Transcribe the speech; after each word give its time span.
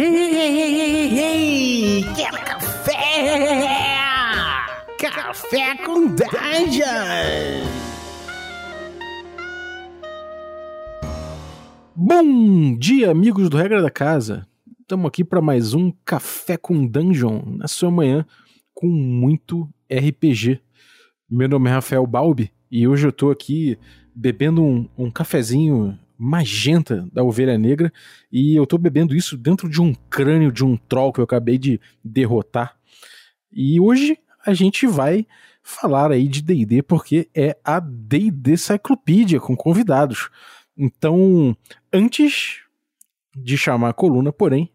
Hey, 0.00 2.04
quer 2.14 2.30
café? 2.44 2.94
Café 4.96 5.76
com 5.84 6.06
Dungeon! 6.06 7.66
Bom 11.96 12.78
dia, 12.78 13.10
amigos 13.10 13.50
do 13.50 13.56
Regra 13.56 13.82
da 13.82 13.90
Casa. 13.90 14.46
Estamos 14.80 15.08
aqui 15.08 15.24
para 15.24 15.40
mais 15.40 15.74
um 15.74 15.90
Café 16.04 16.56
com 16.56 16.86
Dungeon 16.86 17.42
na 17.56 17.66
sua 17.66 17.90
manhã 17.90 18.24
com 18.72 18.86
muito 18.86 19.68
RPG. 19.92 20.60
Meu 21.28 21.48
nome 21.48 21.70
é 21.70 21.72
Rafael 21.72 22.06
Balbi 22.06 22.52
e 22.70 22.86
hoje 22.86 23.04
eu 23.04 23.10
estou 23.10 23.32
aqui 23.32 23.76
bebendo 24.14 24.62
um, 24.62 24.88
um 24.96 25.10
cafezinho 25.10 25.98
magenta 26.18 27.08
da 27.12 27.22
ovelha 27.22 27.56
negra 27.56 27.92
e 28.30 28.56
eu 28.56 28.66
tô 28.66 28.76
bebendo 28.76 29.14
isso 29.14 29.38
dentro 29.38 29.68
de 29.68 29.80
um 29.80 29.94
crânio 30.10 30.50
de 30.50 30.64
um 30.64 30.76
troll 30.76 31.12
que 31.12 31.20
eu 31.20 31.24
acabei 31.24 31.56
de 31.56 31.80
derrotar. 32.02 32.76
E 33.52 33.80
hoje 33.80 34.18
a 34.44 34.52
gente 34.52 34.86
vai 34.86 35.26
falar 35.62 36.10
aí 36.10 36.26
de 36.26 36.42
D&D 36.42 36.82
porque 36.82 37.28
é 37.34 37.56
a 37.64 37.78
D&D 37.78 38.56
Cyclopedia 38.56 39.38
com 39.38 39.56
convidados. 39.56 40.28
Então, 40.76 41.56
antes 41.92 42.62
de 43.36 43.56
chamar 43.56 43.90
a 43.90 43.94
coluna, 43.94 44.32
porém, 44.32 44.72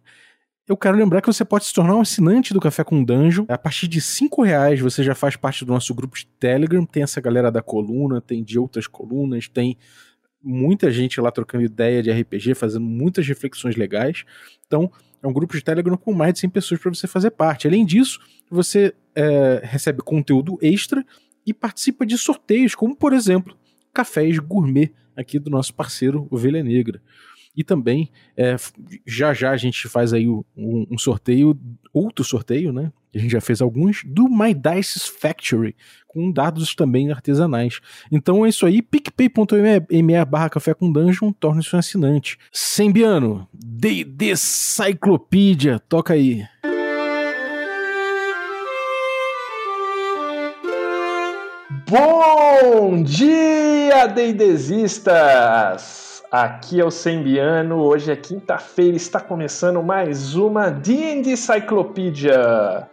eu 0.66 0.78
quero 0.78 0.96
lembrar 0.96 1.22
que 1.22 1.28
você 1.28 1.44
pode 1.44 1.66
se 1.66 1.74
tornar 1.74 1.96
um 1.96 2.02
assinante 2.02 2.54
do 2.54 2.60
Café 2.60 2.86
com 2.86 3.04
Dungeon. 3.04 3.46
A 3.50 3.58
partir 3.58 3.88
de 3.88 4.00
cinco 4.00 4.42
reais 4.44 4.80
você 4.80 5.04
já 5.04 5.14
faz 5.14 5.36
parte 5.36 5.66
do 5.66 5.74
nosso 5.74 5.94
grupo 5.94 6.16
de 6.16 6.26
Telegram. 6.26 6.86
Tem 6.86 7.04
essa 7.04 7.20
galera 7.20 7.52
da 7.52 7.62
coluna, 7.62 8.22
tem 8.22 8.42
de 8.42 8.58
outras 8.58 8.88
colunas, 8.88 9.50
tem 9.50 9.78
muita 10.44 10.92
gente 10.92 11.22
lá 11.22 11.32
trocando 11.32 11.64
ideia 11.64 12.04
de 12.04 12.12
RPG, 12.12 12.54
fazendo 12.56 12.86
muitas 12.86 13.28
reflexões 13.28 13.76
legais. 13.76 14.26
Então, 14.68 14.92
é 15.22 15.28
um 15.28 15.34
grupo 15.34 15.56
de 15.56 15.64
Telegram 15.64 15.96
com 15.96 16.14
mais 16.14 16.34
de 16.34 16.40
100 16.42 16.50
pessoas 16.50 16.82
para 16.82 16.94
você 16.94 17.08
fazer 17.08 17.32
parte. 17.32 17.68
Além 17.68 17.86
disso, 17.86 18.20
você 18.50 18.94
é, 19.16 19.62
recebe 19.64 20.02
conteúdo 20.02 20.58
extra 20.62 21.06
e 21.46 21.54
participa 21.54 22.06
de 22.06 22.18
sorteios, 22.18 22.76
como 22.76 22.96
por 22.96 23.14
exemplo, 23.14 23.58
cafés 23.94 24.38
gourmet 24.40 24.92
aqui 25.16 25.40
do 25.40 25.50
nosso 25.50 25.74
parceiro 25.74 26.28
Ovelha 26.30 26.64
Negra. 26.64 27.02
E 27.56 27.64
também, 27.64 28.10
é, 28.36 28.56
já 29.06 29.34
já 29.34 29.52
a 29.52 29.58
gente 29.58 29.88
faz 29.88 30.12
aí 30.12 30.28
um, 30.28 30.44
um, 30.58 30.98
sorteio, 30.98 31.56
outro 31.94 32.24
sorteio, 32.24 32.74
né? 32.74 32.92
A 33.14 33.20
gente 33.20 33.32
já 33.32 33.42
fez 33.42 33.62
alguns, 33.62 34.02
do 34.04 34.28
My 34.28 34.56
Dice 34.56 35.00
Factory, 35.00 35.76
com 36.08 36.32
dados 36.32 36.74
também 36.74 37.12
artesanais. 37.12 37.80
Então 38.12 38.44
é 38.44 38.50
isso 38.50 38.66
aí, 38.66 38.82
picpay.me 38.82 40.26
barra 40.26 40.50
café 40.50 40.74
com 40.74 40.92
dungeon, 40.92 41.32
torne-se 41.32 41.76
um 41.76 41.80
assinante. 41.80 42.40
Sembiano, 42.52 43.48
D&D 43.54 44.36
Cyclopedia, 44.36 45.80
toca 45.80 46.16
aí. 46.16 46.44
Bom 51.88 53.04
dia, 53.04 54.08
D&Dzistas! 54.08 56.13
Aqui 56.34 56.82
é 56.82 56.84
o 56.84 56.90
Sembiano, 56.90 57.76
hoje 57.84 58.12
é 58.12 58.16
quinta-feira, 58.16 58.98
está 58.98 59.20
começando 59.20 59.84
mais 59.84 60.34
uma 60.34 60.72
D&D 60.72 61.38
Cyclopedia. 61.38 62.88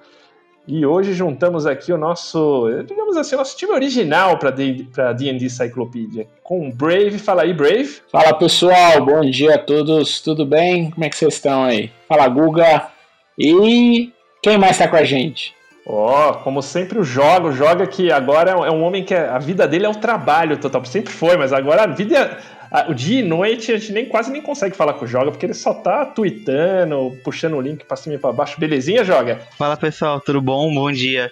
E 0.68 0.84
hoje 0.84 1.14
juntamos 1.14 1.64
aqui 1.64 1.90
o 1.90 1.96
nosso, 1.96 2.68
digamos 2.86 3.16
assim, 3.16 3.36
o 3.36 3.38
nosso 3.38 3.56
time 3.56 3.72
original 3.72 4.36
para 4.36 4.50
D&D 4.50 5.48
Cyclopedia, 5.48 6.26
com 6.42 6.68
o 6.68 6.70
Brave. 6.70 7.18
Fala 7.18 7.44
aí, 7.44 7.54
Brave. 7.54 8.02
Fala, 8.12 8.34
pessoal. 8.34 9.02
Bom 9.02 9.22
dia 9.22 9.54
a 9.54 9.58
todos. 9.58 10.20
Tudo 10.20 10.44
bem? 10.44 10.90
Como 10.90 11.02
é 11.02 11.08
que 11.08 11.16
vocês 11.16 11.32
estão 11.32 11.64
aí? 11.64 11.90
Fala, 12.06 12.28
Guga. 12.28 12.88
E 13.38 14.12
quem 14.42 14.58
mais 14.58 14.72
está 14.72 14.86
com 14.86 14.96
a 14.96 15.02
gente? 15.02 15.54
Ó, 15.86 16.28
oh, 16.28 16.34
como 16.44 16.60
sempre 16.60 16.98
o 16.98 17.02
Joga, 17.02 17.52
Joga 17.52 17.86
que 17.86 18.12
agora 18.12 18.50
é 18.50 18.70
um 18.70 18.82
homem 18.82 19.02
que 19.02 19.14
a 19.14 19.38
vida 19.38 19.66
dele 19.66 19.86
é 19.86 19.88
o 19.88 19.94
trabalho 19.94 20.58
total, 20.58 20.84
sempre 20.84 21.10
foi, 21.10 21.38
mas 21.38 21.54
agora 21.54 21.84
a 21.84 21.86
vida 21.86 22.38
o 22.88 22.94
dia 22.94 23.20
e 23.20 23.22
noite 23.22 23.72
a 23.72 23.78
gente 23.78 23.92
nem, 23.92 24.06
quase 24.06 24.30
nem 24.30 24.40
consegue 24.42 24.76
falar 24.76 24.94
com 24.94 25.04
o 25.04 25.08
Joga, 25.08 25.30
porque 25.30 25.46
ele 25.46 25.54
só 25.54 25.74
tá 25.74 26.06
tweetando, 26.06 27.12
puxando 27.24 27.56
o 27.56 27.60
link 27.60 27.84
pra 27.84 27.96
cima 27.96 28.14
e 28.14 28.18
pra 28.18 28.32
baixo. 28.32 28.60
Belezinha, 28.60 29.04
Joga? 29.04 29.40
Fala 29.58 29.76
pessoal, 29.76 30.20
tudo 30.20 30.40
bom? 30.40 30.72
Bom 30.72 30.90
dia. 30.90 31.30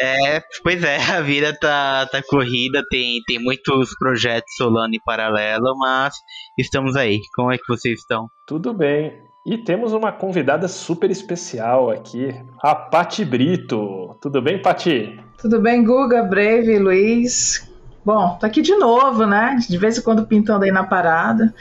É, 0.00 0.42
pois 0.62 0.82
é, 0.82 0.96
a 1.12 1.20
vida 1.20 1.54
tá, 1.60 2.06
tá 2.06 2.22
corrida, 2.22 2.82
tem, 2.90 3.20
tem 3.26 3.38
muitos 3.38 3.94
projetos 3.98 4.54
rolando 4.58 4.96
em 4.96 5.00
paralelo, 5.04 5.76
mas 5.76 6.14
estamos 6.58 6.96
aí. 6.96 7.20
Como 7.34 7.52
é 7.52 7.58
que 7.58 7.68
vocês 7.68 8.00
estão? 8.00 8.30
Tudo 8.46 8.72
bem. 8.72 9.12
E 9.46 9.58
temos 9.58 9.92
uma 9.92 10.12
convidada 10.12 10.68
super 10.68 11.10
especial 11.10 11.90
aqui, 11.90 12.34
a 12.62 12.74
Pati 12.74 13.24
Brito. 13.24 14.16
Tudo 14.20 14.40
bem, 14.40 14.60
Pati? 14.60 15.18
Tudo 15.38 15.60
bem, 15.60 15.82
Guga, 15.82 16.22
Breve, 16.22 16.78
Luiz. 16.78 17.69
Bom, 18.04 18.38
tô 18.40 18.46
aqui 18.46 18.62
de 18.62 18.74
novo, 18.76 19.26
né? 19.26 19.58
De 19.68 19.76
vez 19.76 19.98
em 19.98 20.02
quando 20.02 20.26
pintando 20.26 20.64
aí 20.64 20.70
na 20.70 20.84
parada. 20.84 21.54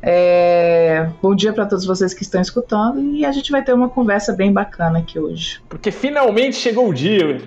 É... 0.00 1.08
Bom 1.20 1.34
dia 1.34 1.52
para 1.52 1.66
todos 1.66 1.84
vocês 1.84 2.14
que 2.14 2.22
estão 2.22 2.40
escutando 2.40 3.00
e 3.00 3.24
a 3.24 3.32
gente 3.32 3.50
vai 3.50 3.64
ter 3.64 3.72
uma 3.72 3.88
conversa 3.88 4.32
bem 4.32 4.52
bacana 4.52 5.00
aqui 5.00 5.18
hoje. 5.18 5.60
Porque 5.68 5.90
finalmente 5.90 6.56
chegou 6.56 6.88
o 6.88 6.94
dia 6.94 7.40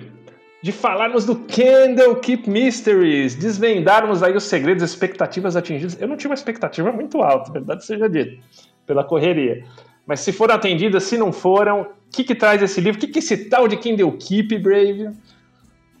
de 0.60 0.72
falarmos 0.72 1.24
do 1.24 1.36
Candlekeep 1.36 2.50
Mysteries, 2.50 3.34
desvendarmos 3.34 4.22
aí 4.22 4.36
os 4.36 4.42
segredos, 4.42 4.82
as 4.82 4.90
expectativas 4.90 5.56
atingidas. 5.56 5.96
Eu 6.00 6.08
não 6.08 6.16
tinha 6.16 6.30
uma 6.30 6.34
expectativa 6.34 6.92
muito 6.92 7.22
alta, 7.22 7.52
verdade 7.52 7.84
seja 7.84 8.08
dito, 8.08 8.42
pela 8.84 9.04
correria. 9.04 9.64
Mas 10.04 10.20
se 10.20 10.32
foram 10.32 10.54
atendidas, 10.54 11.04
se 11.04 11.16
não 11.16 11.32
foram, 11.32 11.82
o 11.82 11.86
que, 12.10 12.24
que 12.24 12.34
traz 12.34 12.60
esse 12.60 12.80
livro? 12.80 12.98
O 12.98 13.00
que, 13.00 13.06
que 13.06 13.20
esse 13.20 13.48
tal 13.48 13.68
de 13.68 13.76
Candlekeep, 13.76 14.58
Brave? 14.58 15.12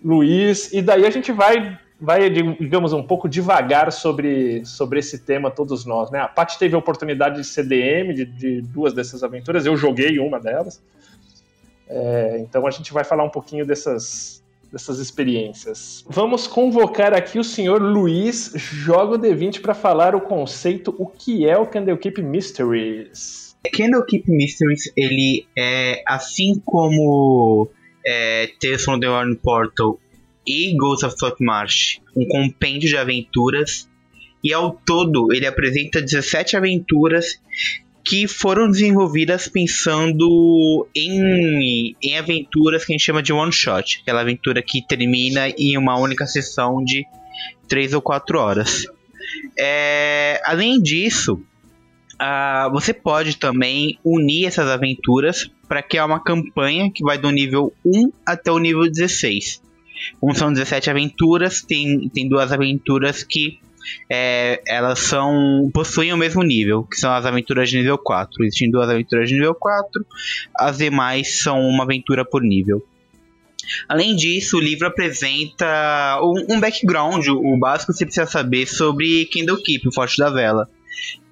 Luiz, 0.04 0.72
e 0.72 0.82
daí 0.82 1.06
a 1.06 1.10
gente 1.10 1.30
vai 1.30 1.78
vai, 2.00 2.30
digamos, 2.30 2.92
um 2.92 3.02
pouco 3.02 3.28
devagar 3.28 3.90
sobre, 3.90 4.64
sobre 4.64 5.00
esse 5.00 5.18
tema, 5.18 5.50
todos 5.50 5.84
nós. 5.84 6.10
Né? 6.10 6.20
A 6.20 6.28
Paty 6.28 6.58
teve 6.58 6.74
a 6.74 6.78
oportunidade 6.78 7.36
de 7.36 7.44
ser 7.44 7.64
DM 7.64 8.14
de, 8.14 8.24
de 8.24 8.60
duas 8.62 8.92
dessas 8.92 9.22
aventuras, 9.24 9.66
eu 9.66 9.76
joguei 9.76 10.18
uma 10.18 10.38
delas. 10.38 10.80
É, 11.88 12.38
então 12.40 12.66
a 12.66 12.70
gente 12.70 12.92
vai 12.92 13.02
falar 13.02 13.24
um 13.24 13.30
pouquinho 13.30 13.66
dessas, 13.66 14.42
dessas 14.70 14.98
experiências. 14.98 16.04
Vamos 16.08 16.46
convocar 16.46 17.14
aqui 17.14 17.38
o 17.38 17.44
senhor 17.44 17.82
Luiz 17.82 18.52
Jogo 18.54 19.18
D20 19.18 19.60
para 19.60 19.74
falar 19.74 20.14
o 20.14 20.20
conceito, 20.20 20.94
o 20.98 21.06
que 21.06 21.48
é 21.48 21.56
o 21.58 21.66
Candlekeep 21.66 22.22
Mysteries. 22.22 23.56
Candlekeep 23.74 24.30
Mysteries, 24.30 24.92
ele 24.96 25.46
é 25.56 26.02
assim 26.06 26.62
como 26.64 27.68
é, 28.06 28.50
Tales 28.60 28.84
from 28.84 29.00
the 29.00 29.08
Warren 29.08 29.34
Portal 29.34 29.98
e 30.48 30.74
Ghost 30.74 31.04
of 31.04 31.14
Saltmarsh, 31.18 32.00
um 32.16 32.26
compêndio 32.26 32.88
de 32.88 32.96
aventuras. 32.96 33.86
E 34.42 34.52
ao 34.52 34.70
todo, 34.70 35.28
ele 35.32 35.46
apresenta 35.46 36.00
17 36.00 36.56
aventuras 36.56 37.38
que 38.04 38.26
foram 38.26 38.70
desenvolvidas 38.70 39.48
pensando 39.48 40.88
em, 40.94 41.94
em 42.02 42.16
aventuras 42.16 42.84
que 42.84 42.92
a 42.92 42.94
gente 42.96 43.04
chama 43.04 43.22
de 43.22 43.34
one 43.34 43.52
shot, 43.52 44.00
aquela 44.00 44.22
aventura 44.22 44.62
que 44.62 44.80
termina 44.80 45.50
em 45.50 45.76
uma 45.76 45.98
única 45.98 46.26
sessão 46.26 46.82
de 46.82 47.04
3 47.68 47.92
ou 47.92 48.00
4 48.00 48.38
horas. 48.38 48.86
É, 49.58 50.40
além 50.46 50.80
disso, 50.80 51.34
uh, 52.14 52.70
você 52.72 52.94
pode 52.94 53.36
também 53.36 53.98
unir 54.02 54.46
essas 54.46 54.68
aventuras 54.68 55.50
para 55.68 55.82
criar 55.82 56.06
uma 56.06 56.22
campanha 56.22 56.90
que 56.90 57.02
vai 57.02 57.18
do 57.18 57.30
nível 57.30 57.74
1 57.84 58.10
até 58.24 58.50
o 58.50 58.58
nível 58.58 58.90
16. 58.90 59.67
Como 60.20 60.34
são 60.34 60.52
17 60.52 60.90
aventuras, 60.90 61.62
tem, 61.62 62.08
tem 62.08 62.28
duas 62.28 62.52
aventuras 62.52 63.22
que 63.22 63.58
é, 64.10 64.60
elas 64.66 64.98
são 64.98 65.70
possuem 65.72 66.12
o 66.12 66.16
mesmo 66.16 66.42
nível, 66.42 66.84
que 66.84 66.96
são 66.96 67.12
as 67.12 67.24
aventuras 67.24 67.70
de 67.70 67.78
nível 67.78 67.98
4. 67.98 68.44
Existem 68.44 68.70
duas 68.70 68.88
aventuras 68.88 69.28
de 69.28 69.34
nível 69.34 69.54
4, 69.54 70.04
as 70.56 70.78
demais 70.78 71.40
são 71.40 71.60
uma 71.60 71.84
aventura 71.84 72.24
por 72.24 72.42
nível. 72.42 72.84
Além 73.88 74.16
disso, 74.16 74.56
o 74.56 74.60
livro 74.60 74.86
apresenta 74.86 76.18
um, 76.22 76.54
um 76.54 76.60
background, 76.60 77.26
o 77.28 77.56
básico 77.58 77.92
que 77.92 77.98
você 77.98 78.06
precisa 78.06 78.26
saber 78.26 78.66
sobre 78.66 79.26
Candlekeep, 79.26 79.86
o 79.88 79.92
Forte 79.92 80.18
da 80.18 80.30
Vela 80.30 80.68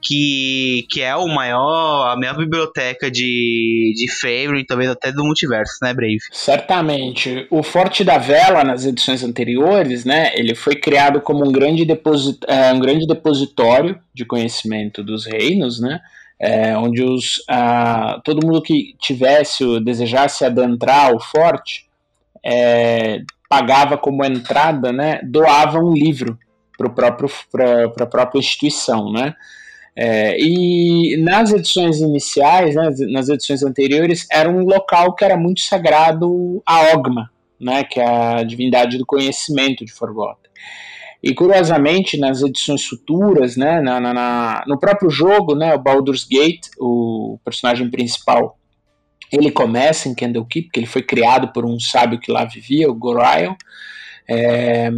que, 0.07 0.87
que 0.89 1.03
é 1.03 1.17
o 1.17 1.27
maior, 1.27 2.13
a 2.13 2.17
maior 2.17 2.37
biblioteca 2.37 3.11
de, 3.11 3.93
de 3.97 4.07
Favorite, 4.21 4.67
talvez 4.67 4.89
até 4.89 5.11
do 5.11 5.25
multiverso, 5.25 5.79
né, 5.83 5.93
Brave? 5.93 6.19
Certamente. 6.31 7.47
O 7.51 7.63
Forte 7.63 8.05
da 8.05 8.17
Vela, 8.17 8.63
nas 8.63 8.85
edições 8.87 9.25
anteriores, 9.25 10.05
né, 10.05 10.31
ele 10.35 10.55
foi 10.55 10.77
criado 10.77 11.21
como 11.21 11.47
um 11.47 11.51
grande, 11.51 11.85
deposit, 11.85 12.39
é, 12.47 12.73
um 12.73 12.79
grande 12.79 13.07
depositório 13.07 13.99
de 14.15 14.25
conhecimento 14.25 15.03
dos 15.03 15.27
reinos, 15.27 15.81
né, 15.81 16.01
é, 16.39 16.77
onde 16.77 17.03
os, 17.03 17.43
a, 17.49 18.21
todo 18.25 18.47
mundo 18.47 18.63
que 18.63 18.95
tivesse 19.01 19.65
desejasse 19.81 20.45
adentrar 20.45 21.15
o 21.15 21.19
forte 21.19 21.87
é, 22.45 23.23
pagava 23.49 23.99
como 23.99 24.25
entrada, 24.25 24.93
né, 24.93 25.21
doava 25.25 25.81
um 25.81 25.93
livro 25.93 26.39
para 26.76 27.08
a 27.08 28.06
própria 28.06 28.38
instituição, 28.38 29.12
né? 29.12 29.34
É, 29.99 30.37
e 30.38 31.17
nas 31.23 31.52
edições 31.52 32.00
iniciais, 32.00 32.75
né, 32.75 32.90
nas 33.11 33.31
edições 33.31 33.62
anteriores, 33.62 34.26
era 34.31 34.50
um 34.50 34.62
local 34.62 35.14
que 35.14 35.25
era 35.25 35.38
muito 35.38 35.62
sagrado 35.62 36.62
a 36.67 36.94
Ogma, 36.94 37.31
né, 37.58 37.82
que 37.82 37.99
é 37.99 38.06
a 38.06 38.43
divindade 38.43 38.99
do 38.99 39.06
conhecimento 39.06 39.87
de 39.87 39.93
Forgotten. 39.93 40.50
E 41.23 41.34
curiosamente, 41.34 42.19
nas 42.19 42.43
edições 42.43 42.84
futuras, 42.84 43.56
né, 43.56 43.81
na, 43.81 43.99
na, 43.99 44.12
na, 44.12 44.64
no 44.67 44.79
próprio 44.79 45.08
jogo, 45.08 45.55
né, 45.55 45.75
o 45.75 45.79
Baldur's 45.79 46.25
Gate, 46.25 46.69
o 46.79 47.38
personagem 47.43 47.90
principal, 47.90 48.58
ele 49.32 49.50
começa 49.50 50.11
em 50.11 50.14
Candlekeep, 50.14 50.69
que 50.70 50.79
ele 50.79 50.87
foi 50.87 51.02
criado 51.02 51.49
por 51.52 51.64
um 51.64 51.81
sábio 51.81 52.20
que 52.20 52.31
lá 52.31 52.44
vivia, 52.44 52.90
o 52.90 52.94
Gorion. 52.94 53.55
É, 54.29 54.90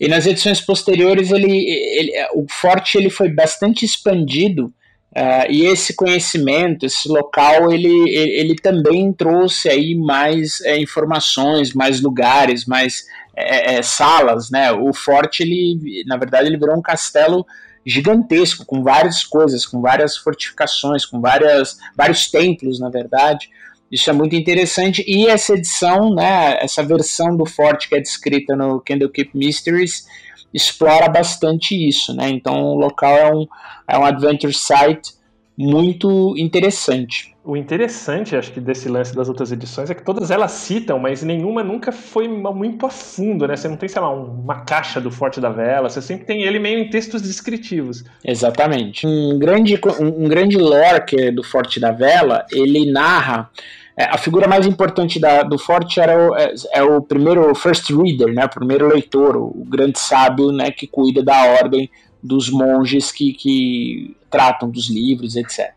e 0.00 0.08
nas 0.08 0.26
edições 0.26 0.60
posteriores, 0.60 1.30
ele, 1.30 1.50
ele, 1.50 2.12
o 2.34 2.46
forte 2.50 2.98
ele 2.98 3.10
foi 3.10 3.28
bastante 3.28 3.84
expandido 3.84 4.72
Uh, 5.14 5.46
e 5.48 5.66
esse 5.66 5.94
conhecimento, 5.94 6.84
esse 6.84 7.08
local, 7.08 7.72
ele, 7.72 8.10
ele, 8.10 8.56
também 8.56 9.12
trouxe 9.12 9.68
aí 9.68 9.94
mais 9.94 10.60
é, 10.62 10.76
informações, 10.76 11.72
mais 11.72 12.00
lugares, 12.00 12.66
mais 12.66 13.04
é, 13.36 13.76
é, 13.76 13.82
salas, 13.82 14.50
né? 14.50 14.72
O 14.72 14.92
forte, 14.92 15.44
ele, 15.44 16.02
na 16.08 16.16
verdade, 16.16 16.48
ele 16.48 16.56
virou 16.56 16.76
um 16.76 16.82
castelo 16.82 17.46
gigantesco, 17.86 18.66
com 18.66 18.82
várias 18.82 19.22
coisas, 19.22 19.64
com 19.64 19.80
várias 19.80 20.16
fortificações, 20.16 21.06
com 21.06 21.20
várias, 21.20 21.78
vários 21.96 22.28
templos, 22.28 22.80
na 22.80 22.88
verdade. 22.88 23.48
Isso 23.94 24.10
é 24.10 24.12
muito 24.12 24.34
interessante. 24.34 25.04
E 25.06 25.28
essa 25.28 25.54
edição, 25.54 26.12
né, 26.12 26.58
essa 26.60 26.82
versão 26.82 27.36
do 27.36 27.46
forte 27.46 27.88
que 27.88 27.94
é 27.94 28.00
descrita 28.00 28.56
no 28.56 28.80
Candlekeep 28.80 29.30
Mysteries, 29.32 30.04
explora 30.52 31.08
bastante 31.08 31.76
isso, 31.76 32.12
né? 32.12 32.28
Então 32.28 32.60
o 32.60 32.74
local 32.74 33.16
é 33.16 33.32
um, 33.32 33.46
é 33.86 33.96
um 33.96 34.04
adventure 34.04 34.52
site 34.52 35.12
muito 35.56 36.34
interessante. 36.36 37.32
O 37.44 37.56
interessante, 37.56 38.34
acho 38.34 38.50
que, 38.50 38.60
desse 38.60 38.88
lance 38.88 39.14
das 39.14 39.28
outras 39.28 39.52
edições 39.52 39.90
é 39.90 39.94
que 39.94 40.02
todas 40.02 40.32
elas 40.32 40.50
citam, 40.50 40.98
mas 40.98 41.22
nenhuma 41.22 41.62
nunca 41.62 41.92
foi 41.92 42.26
muito 42.26 42.86
a 42.86 42.90
fundo, 42.90 43.46
né? 43.46 43.54
Você 43.54 43.68
não 43.68 43.76
tem, 43.76 43.88
sei 43.88 44.00
lá, 44.02 44.10
uma 44.10 44.62
caixa 44.62 45.00
do 45.00 45.10
Forte 45.10 45.40
da 45.40 45.50
Vela, 45.50 45.88
você 45.88 46.02
sempre 46.02 46.24
tem 46.26 46.42
ele 46.42 46.58
meio 46.58 46.80
em 46.80 46.90
textos 46.90 47.22
descritivos. 47.22 48.02
Exatamente. 48.24 49.06
Um 49.06 49.38
grande, 49.38 49.78
um, 50.00 50.26
grande 50.26 50.56
lore 50.56 51.04
é 51.18 51.30
do 51.30 51.44
Forte 51.44 51.78
da 51.78 51.92
Vela, 51.92 52.44
ele 52.50 52.90
narra 52.90 53.50
é, 53.96 54.04
a 54.04 54.18
figura 54.18 54.48
mais 54.48 54.66
importante 54.66 55.20
da, 55.20 55.42
do 55.42 55.56
Forte 55.56 56.00
era 56.00 56.16
o, 56.18 56.36
é, 56.36 56.52
é, 56.72 56.82
o 56.82 57.00
primeiro 57.00 57.54
first 57.54 57.90
reader, 57.90 58.34
né, 58.34 58.44
o 58.44 58.50
primeiro 58.50 58.88
leitor, 58.88 59.36
o, 59.36 59.46
o, 59.46 59.64
grande 59.64 59.98
sábio 59.98 60.50
né, 60.50 60.72
que 60.72 60.86
cuida 60.86 61.22
da 61.22 61.44
ordem 61.60 61.88
dos 62.20 62.50
monges 62.50 63.12
que, 63.12 63.32
que 63.32 64.16
tratam 64.28 64.68
dos 64.68 64.88
livros, 64.88 65.36
etc. 65.36 65.72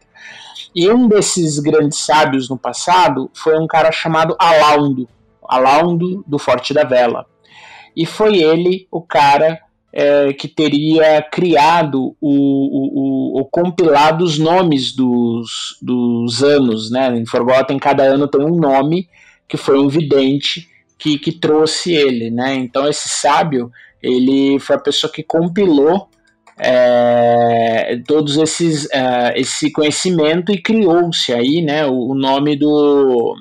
E 0.74 0.90
um 0.90 1.08
desses 1.08 1.60
grandes 1.60 2.00
sábios 2.00 2.50
no 2.50 2.58
passado 2.58 3.30
foi 3.34 3.58
um 3.60 3.68
cara 3.68 3.92
chamado 3.92 4.36
Alaundo, 4.40 5.08
Alaundo 5.48 6.24
do 6.25 6.40
Forte 6.40 6.74
da 6.74 6.84
Vela. 6.84 7.25
E 7.96 8.06
foi 8.06 8.38
ele 8.38 8.88
o 8.92 9.02
cara 9.02 9.60
é, 9.92 10.34
que 10.34 10.48
teria 10.48 11.22
criado 11.22 12.16
o, 12.19 12.30
o, 12.30 13.39
o, 13.39 13.42
o, 13.42 13.45
compilado 13.45 14.24
os 14.24 14.38
nomes 14.38 14.94
dos, 14.94 15.78
dos 15.81 16.44
anos, 16.44 16.92
né? 16.92 17.18
Em 17.18 17.25
Forgotten 17.25 17.80
cada 17.80 18.04
ano 18.04 18.28
tem 18.28 18.42
um 18.42 18.56
nome 18.56 19.10
que 19.48 19.57
foi 19.57 19.80
um 19.80 19.88
vidente 19.88 20.68
que, 20.98 21.18
que 21.18 21.31
trouxe 21.31 21.94
ele, 21.94 22.30
né? 22.30 22.56
Então 22.56 22.88
esse 22.88 23.07
sábio 23.07 23.72
ele 24.01 24.60
foi 24.60 24.75
a 24.75 24.80
pessoa 24.80 25.12
que 25.12 25.24
compilou 25.24 26.10
é, 26.57 28.01
todos 28.07 28.36
esses 28.38 28.90
é, 28.92 29.40
esse 29.40 29.72
conhecimento 29.72 30.51
e 30.51 30.62
criou-se 30.62 31.33
aí, 31.33 31.62
né? 31.62 31.86
O, 31.86 32.10
o 32.12 32.16
nome 32.16 32.56
do 32.56 33.36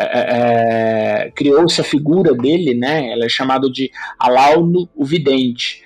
é, 0.00 0.04
é, 0.04 1.24
é, 1.26 1.30
criou-se 1.34 1.80
a 1.80 1.84
figura 1.84 2.32
dele, 2.32 2.72
né? 2.72 3.10
Ela 3.10 3.24
é 3.24 3.28
chamada 3.28 3.68
de 3.68 3.90
Alauno 4.16 4.88
o 4.94 5.04
Vidente. 5.04 5.82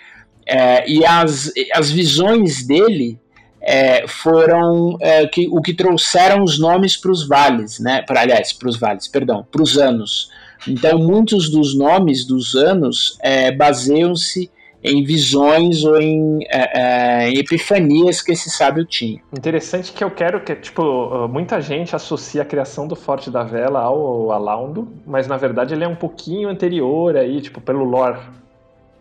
É, 0.46 0.86
e 0.86 1.02
as, 1.02 1.50
as 1.74 1.90
visões 1.90 2.66
dele 2.66 3.18
é, 3.62 4.06
foram 4.06 4.98
é, 5.00 5.26
que, 5.26 5.48
o 5.50 5.62
que 5.62 5.72
trouxeram 5.72 6.44
os 6.44 6.58
nomes 6.58 6.94
para 6.94 7.10
os 7.10 7.26
vales, 7.26 7.80
né? 7.80 8.02
Pra, 8.02 8.20
aliás, 8.20 8.52
para 8.52 8.68
os 8.68 8.78
vales, 8.78 9.08
perdão, 9.08 9.46
para 9.50 9.62
os 9.62 9.78
anos. 9.78 10.28
Então, 10.68 10.98
muitos 10.98 11.48
dos 11.48 11.74
nomes 11.74 12.26
dos 12.26 12.54
anos 12.54 13.18
baseiam-se 13.56 14.50
em 14.82 15.04
visões 15.04 15.84
ou 15.84 16.00
em, 16.00 16.40
é, 16.50 17.28
é, 17.28 17.34
epifanias 17.34 18.20
que 18.20 18.32
esse 18.32 18.50
sábio 18.50 18.84
tinha. 18.84 19.20
Interessante 19.32 19.92
que 19.92 20.02
eu 20.02 20.10
quero 20.10 20.40
que, 20.40 20.54
tipo, 20.56 21.28
muita 21.28 21.60
gente 21.60 21.94
associa 21.94 22.42
a 22.42 22.44
criação 22.44 22.88
do 22.88 22.96
Forte 22.96 23.30
da 23.30 23.44
Vela 23.44 23.80
ao 23.80 24.32
Alaundo, 24.32 24.88
mas 25.06 25.28
na 25.28 25.36
verdade 25.36 25.74
ele 25.74 25.84
é 25.84 25.88
um 25.88 25.94
pouquinho 25.94 26.48
anterior 26.48 27.16
aí, 27.16 27.40
tipo, 27.40 27.60
pelo 27.60 27.84
lore 27.84 28.18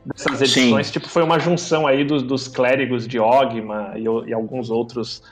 dessas 0.05 0.41
edições, 0.41 0.87
Sim. 0.87 0.93
tipo, 0.93 1.09
foi 1.09 1.23
uma 1.23 1.39
junção 1.39 1.87
aí 1.87 2.03
dos, 2.03 2.23
dos 2.23 2.47
clérigos 2.47 3.07
de 3.07 3.19
Ogma 3.19 3.93
e, 3.95 4.03
e 4.29 4.33
alguns 4.33 4.69
outros 4.69 5.23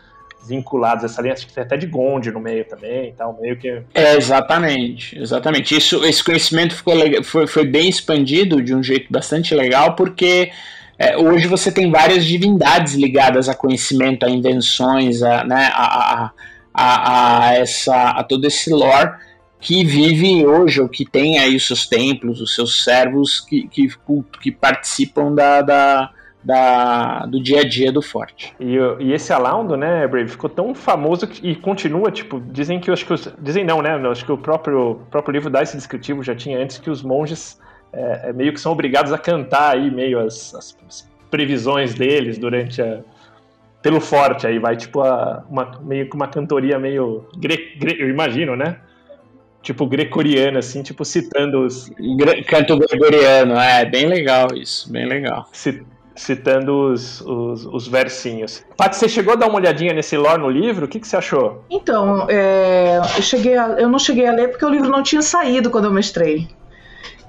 vinculados 0.48 1.04
a 1.04 1.08
essa 1.08 1.22
linha, 1.22 1.34
acho 1.34 1.46
que 1.46 1.54
tem 1.54 1.64
até 1.64 1.78
de 1.78 1.86
Gonde 1.86 2.32
no 2.32 2.40
meio 2.40 2.66
também, 2.66 3.14
tal, 3.18 3.38
meio 3.40 3.58
que... 3.58 3.82
É, 3.94 4.16
exatamente, 4.16 5.18
exatamente. 5.18 5.76
Isso, 5.76 6.04
esse 6.06 6.24
conhecimento 6.24 6.76
ficou, 6.76 6.96
foi, 7.24 7.48
foi 7.48 7.66
bem 7.66 7.90
expandido 7.90 8.62
de 8.62 8.74
um 8.74 8.82
jeito 8.82 9.12
bastante 9.12 9.54
legal, 9.54 9.96
porque 9.96 10.52
é, 10.98 11.18
hoje 11.18 11.48
você 11.48 11.72
tem 11.72 11.90
várias 11.90 12.26
divindades 12.26 12.94
ligadas 12.94 13.48
a 13.48 13.56
conhecimento, 13.56 14.26
a 14.26 14.30
invenções, 14.30 15.22
a, 15.22 15.44
né, 15.44 15.70
a, 15.74 16.32
a, 16.74 17.48
a, 17.48 17.54
essa, 17.56 18.10
a 18.10 18.24
todo 18.24 18.46
esse 18.46 18.70
lore 18.70 19.12
que 19.62 19.84
vive 19.84 20.46
hoje, 20.46 20.82
ou 20.82 20.88
que 20.88 21.06
tem 21.06 21.38
aí 21.38 21.56
os 21.56 21.68
seus 21.68 21.86
templos, 21.86 22.40
os 22.40 22.56
seus 22.56 22.84
servos 22.84 23.42
que, 23.42 23.68
que, 23.68 23.90
que 24.42 24.52
participam 24.52 25.34
da, 25.34 25.62
da 25.62 26.12
da, 26.44 27.26
do 27.26 27.42
dia 27.42 27.62
a 27.62 27.68
dia 27.68 27.92
do 27.92 28.02
forte. 28.02 28.54
E, 28.60 28.76
e 29.00 29.14
esse 29.14 29.32
Alaundo, 29.34 29.76
né, 29.76 30.08
Brave, 30.08 30.30
ficou 30.30 30.50
tão 30.50 30.74
famoso 30.74 31.28
que, 31.28 31.46
e 31.46 31.56
continua, 31.56 32.12
tipo, 32.12 32.40
dizem 32.40 32.80
que 32.80 32.90
acho 32.90 33.06
que 33.06 33.14
os, 33.14 33.28
dizem 33.40 33.64
não, 33.64 33.82
né, 33.82 33.96
acho 34.10 34.26
que 34.26 34.32
o 34.32 34.38
próprio 34.38 35.02
próprio 35.12 35.34
livro 35.34 35.50
dá 35.50 35.62
esse 35.62 35.76
descritivo 35.76 36.24
já 36.24 36.34
tinha 36.34 36.58
antes 36.58 36.78
que 36.78 36.90
os 36.90 37.04
monges 37.04 37.60
é, 37.92 38.30
é 38.30 38.34
meio 38.34 38.54
que 38.54 38.60
são 38.60 38.72
obrigados 38.72 39.12
a 39.12 39.18
cantar 39.18 39.76
aí 39.76 39.92
meio 39.92 40.20
as, 40.20 40.54
as, 40.56 40.78
as 40.88 41.10
previsões 41.30 41.94
deles 41.94 42.38
durante 42.38 42.82
a 42.82 43.02
pelo 43.82 44.00
forte 44.00 44.48
aí 44.48 44.60
vai 44.60 44.78
tipo 44.78 45.02
a, 45.02 45.44
uma 45.50 45.80
meio 45.82 46.10
que 46.10 46.16
uma 46.16 46.28
cantoria 46.28 46.80
meio 46.80 47.26
gre, 47.38 47.76
gre, 47.78 47.98
eu 48.00 48.10
imagino, 48.10 48.56
né? 48.56 48.78
tipo 49.62 49.86
gregoriano, 49.86 50.58
assim, 50.58 50.82
tipo 50.82 51.04
citando 51.04 51.66
os. 51.66 51.92
Canto 52.48 52.78
gregoriano, 52.78 53.56
é 53.56 53.84
bem 53.84 54.08
legal 54.08 54.48
isso, 54.56 54.90
bem 54.90 55.06
legal 55.06 55.50
citando 56.20 56.92
os, 56.92 57.22
os, 57.22 57.66
os, 57.66 57.88
versinhos. 57.88 58.62
Paty, 58.76 58.98
você 58.98 59.08
chegou 59.08 59.34
a 59.34 59.36
dar 59.38 59.48
uma 59.48 59.56
olhadinha 59.56 59.94
nesse 59.94 60.18
lore 60.18 60.42
no 60.42 60.50
livro? 60.50 60.86
O 60.86 60.88
que, 60.90 61.00
que 61.00 61.08
você 61.08 61.16
achou? 61.16 61.64
Então, 61.70 62.28
é, 62.30 63.00
eu, 63.16 63.22
cheguei 63.22 63.58
a, 63.58 63.68
eu 63.80 63.88
não 63.88 63.98
cheguei 63.98 64.28
a 64.28 64.34
ler 64.34 64.50
porque 64.50 64.66
o 64.66 64.70
livro 64.70 64.90
não 64.90 65.02
tinha 65.02 65.22
saído 65.22 65.70
quando 65.70 65.86
eu 65.86 65.92
mestrei. 65.92 66.50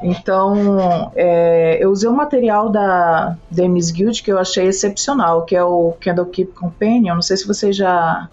Então, 0.03 1.13
é, 1.15 1.79
eu 1.81 1.91
usei 1.91 2.11
um 2.11 2.15
material 2.15 2.69
da 2.69 3.37
Demis 3.49 3.93
Guild 3.93 4.21
que 4.25 4.33
eu 4.33 4.39
achei 4.39 4.67
excepcional, 4.67 5.45
que 5.45 5.55
é 5.55 5.63
o 5.63 5.95
Candlekeep 6.01 6.53
Companion. 6.53 7.15
Não 7.15 7.23
sei 7.23 7.37
se 7.37 7.47
vocês 7.47 7.77
já 7.77 8.29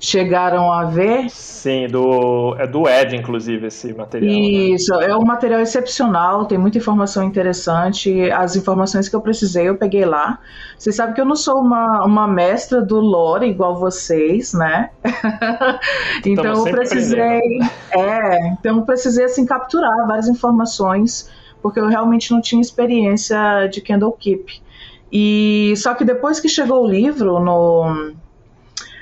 chegaram 0.00 0.72
a 0.72 0.84
ver. 0.84 1.28
Sim, 1.28 1.88
do, 1.88 2.54
é 2.58 2.66
do 2.66 2.88
Ed, 2.88 3.16
inclusive, 3.16 3.66
esse 3.66 3.92
material. 3.92 4.30
Né? 4.30 4.38
Isso, 4.38 4.94
né? 4.94 5.06
é 5.06 5.16
um 5.16 5.24
material 5.24 5.60
excepcional, 5.60 6.46
tem 6.46 6.56
muita 6.56 6.78
informação 6.78 7.24
interessante. 7.24 8.30
As 8.30 8.54
informações 8.54 9.08
que 9.08 9.16
eu 9.16 9.20
precisei, 9.20 9.68
eu 9.68 9.76
peguei 9.76 10.04
lá. 10.04 10.38
Vocês 10.78 10.94
sabem 10.94 11.14
que 11.14 11.20
eu 11.20 11.24
não 11.24 11.34
sou 11.34 11.60
uma, 11.60 12.04
uma 12.04 12.28
mestra 12.28 12.80
do 12.80 13.00
lore 13.00 13.48
igual 13.48 13.76
vocês, 13.76 14.52
né? 14.52 14.90
então 16.24 16.44
eu 16.44 16.64
precisei. 16.64 17.58
É, 17.90 18.48
então 18.52 18.76
eu 18.78 18.82
precisei 18.82 19.24
assim, 19.24 19.44
capturar 19.44 20.06
várias 20.06 20.28
informações, 20.28 21.28
porque 21.60 21.80
eu 21.80 21.88
realmente 21.88 22.30
não 22.30 22.40
tinha 22.40 22.60
experiência 22.60 23.66
de 23.66 23.80
Candlekeep. 23.80 24.62
E 25.10 25.74
só 25.76 25.94
que 25.94 26.04
depois 26.04 26.38
que 26.38 26.48
chegou 26.48 26.84
o 26.84 26.86
livro 26.86 27.40
no 27.40 28.14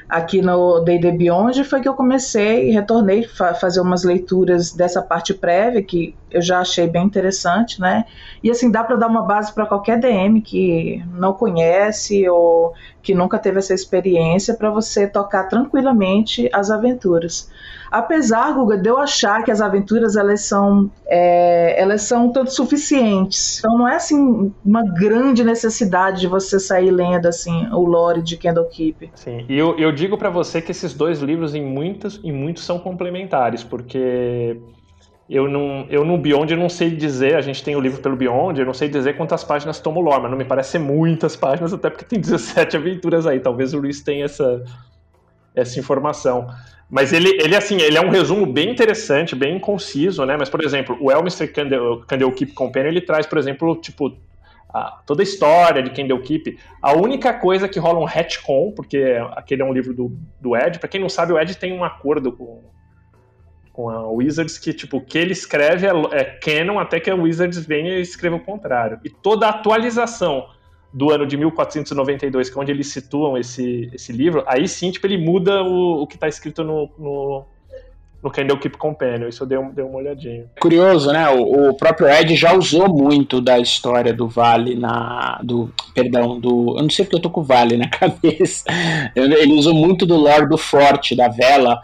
aqui 0.09 0.41
no 0.41 0.81
D&D 0.81 1.13
Beyond 1.13 1.65
foi 1.65 1.81
que 1.81 1.89
eu 1.89 1.95
comecei 1.95 2.69
e 2.69 2.73
retornei 2.73 3.29
a 3.41 3.55
fazer 3.55 3.81
umas 3.81 4.05
leituras 4.05 4.73
dessa 4.73 5.03
parte 5.03 5.35
prévia 5.35 5.83
que 5.83 6.15
eu 6.31 6.43
já 6.43 6.61
achei 6.61 6.87
bem 6.89 7.05
interessante, 7.05 7.81
né? 7.81 8.05
E 8.43 8.51
assim, 8.51 8.71
dá 8.71 8.83
para 8.83 8.97
dar 8.97 9.07
uma 9.07 9.23
base 9.23 9.53
para 9.53 9.67
qualquer 9.67 9.99
DM 9.99 10.41
que 10.41 11.03
não 11.13 11.33
conhece 11.33 12.29
ou 12.29 12.75
que 13.03 13.15
nunca 13.15 13.39
teve 13.39 13.59
essa 13.59 13.73
experiência 13.73 14.55
para 14.55 14.71
você 14.71 15.07
tocar 15.07 15.45
tranquilamente 15.45 16.49
as 16.53 16.71
aventuras. 16.71 17.49
Apesar, 17.91 18.53
Guga, 18.53 18.77
de 18.77 18.89
eu 18.89 18.99
achar 18.99 19.45
que 19.45 19.51
as 19.51 19.61
aventuras 19.61 20.17
elas 20.17 20.41
são, 20.43 20.91
é, 21.07 21.81
elas 21.81 22.03
são 22.03 22.33
tanto 22.33 22.53
suficientes. 22.53 23.61
Então 23.61 23.79
não 23.79 23.89
é 23.89 23.95
assim 23.95 24.53
uma 24.65 24.83
grande 24.83 25.45
necessidade 25.45 26.21
de 26.21 26.27
você 26.27 26.59
sair 26.59 26.91
lendo 26.91 27.27
assim 27.27 27.69
o 27.73 27.85
lore 27.85 28.23
de 28.23 28.37
Candlekeep. 28.37 29.11
Sim, 29.15 29.47
e 29.49 29.57
eu, 29.57 29.79
eu 29.79 29.93
digo 29.93 30.19
para 30.19 30.31
você 30.31 30.61
que 30.61 30.73
esses 30.73 30.93
dois 30.93 31.21
livros 31.21 31.55
em 31.55 31.65
muitos, 31.65 32.21
em 32.25 32.33
muitos 32.33 32.65
são 32.65 32.79
complementares, 32.79 33.63
porque 33.63 34.61
eu 35.29 35.49
não, 35.49 35.87
eu 35.91 36.05
no 36.05 36.17
Beyond 36.17 36.53
eu 36.53 36.59
não 36.59 36.69
sei 36.69 36.91
dizer, 36.91 37.35
a 37.35 37.41
gente 37.41 37.63
tem 37.63 37.75
o 37.75 37.81
livro 37.81 38.01
pelo 38.01 38.15
Beyond, 38.15 38.61
eu 38.61 38.67
não 38.67 38.75
sei 38.75 38.89
dizer 38.89 39.17
quantas 39.17 39.43
páginas 39.43 39.81
toma 39.81 40.01
lore, 40.01 40.23
mas 40.23 40.31
não 40.31 40.39
me 40.39 40.45
parece 40.45 40.71
ser 40.71 40.79
muitas 40.79 41.35
páginas, 41.35 41.73
até 41.73 41.91
porque 41.91 42.05
tem 42.05 42.19
17 42.21 42.77
aventuras 42.77 43.27
aí. 43.27 43.41
Talvez 43.41 43.75
o 43.75 43.79
Luiz 43.79 44.01
tenha 44.03 44.25
essa, 44.25 44.65
essa 45.55 45.81
informação. 45.81 46.49
Mas 46.89 47.13
ele, 47.13 47.31
ele, 47.43 47.57
assim, 47.57 47.81
ele 47.81 47.99
é 47.99 48.01
um 48.01 48.11
resumo 48.11 48.47
bem 48.47 48.71
interessante, 48.71 49.35
bem 49.35 49.59
conciso, 49.59 50.25
né? 50.25 50.37
Mas, 50.37 50.49
por 50.49 50.65
exemplo, 50.65 50.97
o 51.01 51.11
Elmister 51.11 51.53
Candlekeep 51.53 52.53
Companion, 52.53 52.91
ele 52.91 53.01
traz, 53.01 53.27
por 53.27 53.39
exemplo, 53.39 53.75
tipo, 53.75 54.17
a, 54.73 55.01
toda 55.05 55.23
a 55.23 55.25
história 55.25 55.83
de 55.83 55.91
Candlekeep. 55.91 56.57
A 56.81 56.93
única 56.93 57.35
coisa 57.35 57.69
que 57.69 57.81
rola 57.81 57.99
um 57.99 58.05
retcon, 58.05 58.71
porque 58.71 59.19
aquele 59.33 59.63
é 59.63 59.65
um 59.65 59.73
livro 59.73 59.93
do, 59.93 60.17
do 60.41 60.57
Ed, 60.57 60.79
para 60.79 60.89
quem 60.89 61.01
não 61.01 61.09
sabe, 61.09 61.33
o 61.33 61.41
Ed 61.41 61.57
tem 61.57 61.73
um 61.73 61.83
acordo 61.83 62.31
com, 62.31 62.63
com 63.77 63.91
a 63.91 64.09
Wizards 64.09 64.57
que, 64.59 64.73
tipo, 64.73 64.97
o 64.97 65.01
que 65.03 65.19
ele 65.19 65.33
escreve 65.33 65.87
é, 65.87 65.91
é 66.13 66.25
canon 66.25 66.79
até 66.79 66.99
que 66.99 67.11
a 67.11 67.15
Wizards 67.15 67.59
venha 67.67 67.99
e 67.99 68.01
escreva 68.01 68.37
o 68.37 68.41
contrário. 68.41 68.99
E 69.05 69.11
toda 69.11 69.47
a 69.47 69.51
atualização 69.51 70.49
do 70.95 71.11
ano 71.13 71.27
de 71.27 71.37
1492, 71.37 72.49
que 72.49 72.59
é 72.59 72.63
onde 72.63 72.73
eles 72.73 72.89
situam 72.89 73.37
esse, 73.37 73.91
esse 73.93 74.13
livro, 74.13 74.43
aí 74.47 74.67
sim, 74.67 74.91
tipo, 74.91 75.07
ele 75.07 75.19
muda 75.19 75.63
o, 75.63 76.03
o 76.03 76.07
que 76.07 76.15
está 76.15 76.27
escrito 76.27 76.65
no, 76.65 76.91
no, 76.99 77.45
no 78.23 78.31
Candlekeep 78.31 78.79
Companion. 78.79 79.29
Isso 79.29 79.43
eu 79.43 79.47
dei, 79.47 79.59
dei 79.75 79.85
uma 79.85 79.99
olhadinha. 79.99 80.47
Curioso, 80.59 81.13
né? 81.13 81.29
O, 81.29 81.69
o, 81.69 81.75
próprio 81.75 82.09
Ed 82.09 82.35
já 82.35 82.55
usou 82.55 82.89
muito 82.89 83.43
da 83.43 83.59
história 83.59 84.15
do 84.15 84.27
Vale 84.27 84.75
na. 84.75 85.39
do. 85.45 85.71
Perdão, 85.95 86.41
do. 86.41 86.79
Eu 86.79 86.83
não 86.83 86.89
sei 86.89 87.05
porque 87.05 87.17
eu 87.17 87.23
tô 87.23 87.29
com 87.29 87.43
o 87.43 87.45
Vale 87.45 87.77
na 87.77 87.89
cabeça. 87.93 88.65
Ele 89.15 89.53
usou 89.53 89.75
muito 89.75 90.07
do 90.07 90.17
lore 90.17 90.49
do 90.49 90.57
Forte, 90.57 91.15
da 91.15 91.29
vela. 91.29 91.79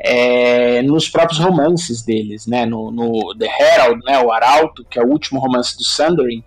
É, 0.00 0.80
nos 0.82 1.08
próprios 1.08 1.40
romances 1.40 2.02
deles, 2.02 2.46
né? 2.46 2.64
No, 2.64 2.90
no 2.90 3.34
The 3.36 3.46
Herald, 3.46 4.04
né? 4.04 4.20
O 4.20 4.30
Arauto, 4.30 4.84
que 4.84 4.98
é 4.98 5.02
o 5.02 5.08
último 5.08 5.40
romance 5.40 5.76
do 5.76 5.82
Sundering, 5.82 6.44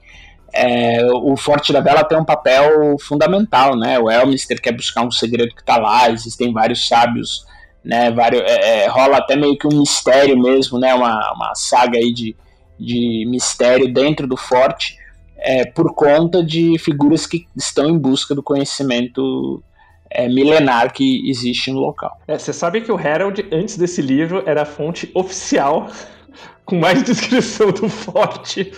é, 0.54 1.06
o 1.14 1.36
Forte 1.38 1.72
da 1.72 1.80
Vela 1.80 2.04
tem 2.04 2.18
um 2.18 2.26
papel 2.26 2.98
fundamental, 3.00 3.76
né? 3.76 3.98
O 4.00 4.10
Elmister 4.10 4.62
quer 4.62 4.74
buscar 4.74 5.02
um 5.02 5.12
segredo 5.12 5.56
que 5.56 5.62
está 5.62 5.78
lá, 5.78 6.10
existem 6.10 6.52
vários 6.52 6.88
sábios, 6.88 7.46
né? 7.84 8.12
Vários, 8.12 8.42
é, 8.44 8.84
é, 8.84 8.88
rola 8.88 9.18
até 9.18 9.36
meio 9.36 9.58
que 9.58 9.68
um 9.68 9.80
mistério 9.80 10.38
mesmo, 10.38 10.78
né? 10.78 10.94
Uma, 10.94 11.34
uma 11.34 11.56
saga 11.56 11.98
aí 11.98 12.14
de, 12.14 12.36
de 12.78 13.26
mistério 13.30 13.92
dentro 13.94 14.28
do 14.28 14.36
Forte, 14.36 14.98
é, 15.38 15.66
por 15.66 15.94
conta 15.96 16.44
de 16.44 16.78
figuras 16.78 17.26
que 17.26 17.48
estão 17.56 17.90
em 17.90 17.98
busca 17.98 18.36
do 18.36 18.44
conhecimento 18.44 19.64
é, 20.12 20.28
milenar 20.28 20.94
que 20.94 21.30
existe 21.30 21.72
no 21.72 21.80
local. 21.80 22.20
É, 22.28 22.38
você 22.38 22.54
sabe 22.54 22.82
que 22.82 22.92
o 22.92 23.00
Herald, 23.00 23.46
antes 23.52 23.78
desse 23.78 24.02
livro, 24.02 24.44
era 24.46 24.64
a 24.64 24.66
fonte 24.66 25.10
oficial 25.14 25.90
com 26.66 26.78
mais 26.78 27.04
descrição 27.04 27.72
do 27.72 27.90
Forte 27.90 28.72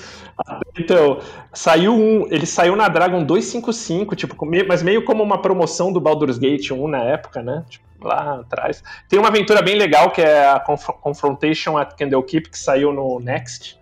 então, 0.78 1.20
saiu 1.54 1.94
um. 1.94 2.28
Ele 2.32 2.46
saiu 2.46 2.76
na 2.76 2.88
Dragon 2.88 3.24
255, 3.24 4.16
tipo, 4.16 4.36
mas 4.68 4.82
meio 4.82 5.04
como 5.04 5.22
uma 5.22 5.42
promoção 5.42 5.92
do 5.94 6.02
Baldur's 6.02 6.38
Gate 6.38 6.72
1 6.72 6.88
na 6.88 7.04
época, 7.04 7.42
né? 7.42 7.64
Tipo, 7.70 7.86
lá 8.08 8.40
atrás. 8.40 8.84
Tem 9.08 9.20
uma 9.20 9.30
aventura 9.30 9.62
bem 9.62 9.76
legal 9.76 10.12
que 10.12 10.22
é 10.22 10.50
a 10.50 10.60
Conf 10.60 10.88
Confrontation 11.02 11.78
at 11.78 11.96
Candlekeep, 11.96 12.50
que 12.50 12.58
saiu 12.58 12.92
no 12.92 13.20
Next. 13.20 13.80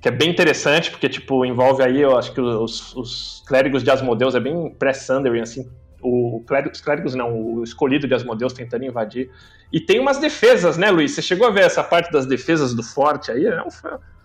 Que 0.00 0.08
é 0.08 0.10
bem 0.10 0.28
interessante, 0.28 0.90
porque, 0.90 1.08
tipo, 1.08 1.46
envolve 1.46 1.82
aí, 1.82 2.02
eu 2.02 2.16
acho 2.18 2.32
que 2.32 2.40
os, 2.40 2.94
os 2.94 3.42
clérigos 3.46 3.82
de 3.82 3.90
Asmodeus, 3.90 4.34
é 4.34 4.40
bem 4.40 4.68
pré-Sundering, 4.78 5.40
assim, 5.40 5.66
o 6.04 6.40
clérigo, 6.46 6.74
os 6.74 6.80
clérigos 6.80 7.14
não, 7.14 7.34
o 7.34 7.64
escolhido 7.64 8.06
de 8.06 8.14
Asmodeus 8.14 8.52
tentando 8.52 8.84
invadir. 8.84 9.30
E 9.72 9.80
tem 9.80 9.98
umas 9.98 10.18
defesas, 10.18 10.76
né, 10.76 10.90
Luiz? 10.90 11.12
Você 11.12 11.22
chegou 11.22 11.46
a 11.46 11.50
ver 11.50 11.64
essa 11.64 11.82
parte 11.82 12.12
das 12.12 12.26
defesas 12.26 12.74
do 12.74 12.82
forte 12.82 13.30
aí? 13.30 13.46
É 13.46 13.62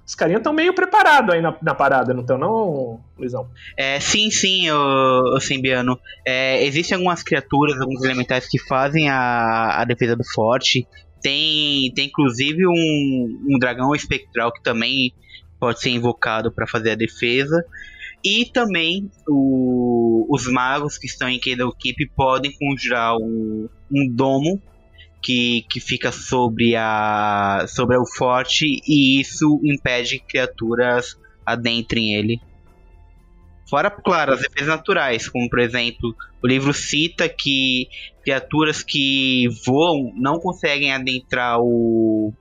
os 0.10 0.16
carinhas 0.16 0.40
estão 0.40 0.52
meio 0.52 0.74
preparados 0.74 1.36
aí 1.36 1.40
na, 1.40 1.56
na 1.62 1.76
parada, 1.76 2.16
não 2.16 2.22
estão, 2.22 2.36
não, 2.36 3.00
Luizão? 3.16 3.48
É, 3.78 4.00
sim, 4.00 4.32
sim, 4.32 4.68
o, 4.72 5.36
o 5.36 5.40
Simbiano. 5.40 6.00
É, 6.26 6.66
existem 6.66 6.96
algumas 6.96 7.22
criaturas, 7.22 7.80
alguns 7.80 8.04
elementais 8.04 8.48
que 8.48 8.58
fazem 8.58 9.08
a, 9.08 9.80
a 9.80 9.86
defesa 9.86 10.16
do 10.16 10.24
forte. 10.24 10.88
Tem, 11.22 11.94
tem 11.94 12.08
inclusive 12.08 12.66
um, 12.66 13.40
um 13.52 13.60
dragão 13.60 13.94
espectral 13.94 14.52
que 14.52 14.64
também 14.64 15.14
pode 15.60 15.80
ser 15.80 15.92
invocado 15.92 16.52
para 16.52 16.66
fazer 16.66 16.92
a 16.92 16.96
defesa. 16.96 17.64
E 18.26 18.46
também 18.52 19.12
o, 19.30 20.09
os 20.30 20.48
magos 20.48 20.98
que 20.98 21.06
estão 21.06 21.30
em 21.30 21.40
Keep 21.40 22.12
podem 22.16 22.52
conjurar 22.52 23.16
um, 23.18 23.70
um 23.92 24.08
domo 24.10 24.62
que, 25.22 25.66
que 25.70 25.80
fica 25.80 26.12
sobre, 26.12 26.76
a, 26.76 27.66
sobre 27.68 27.98
o 27.98 28.06
forte 28.06 28.82
e 28.88 29.20
isso 29.20 29.60
impede 29.64 30.20
que 30.20 30.26
criaturas 30.26 31.18
adentrem 31.46 32.14
ele. 32.14 32.40
Fora, 33.70 33.92
claro, 33.92 34.34
as 34.34 34.42
defesas 34.42 34.68
naturais, 34.68 35.30
como 35.30 35.48
por 35.48 35.60
exemplo, 35.60 36.16
o 36.42 36.48
livro 36.48 36.74
cita 36.74 37.30
que 37.30 37.88
criaturas 38.24 38.82
que 38.82 39.48
voam 39.64 40.12
não 40.16 40.40
conseguem 40.40 40.92
adentrar 40.92 41.60
o, 41.60 42.34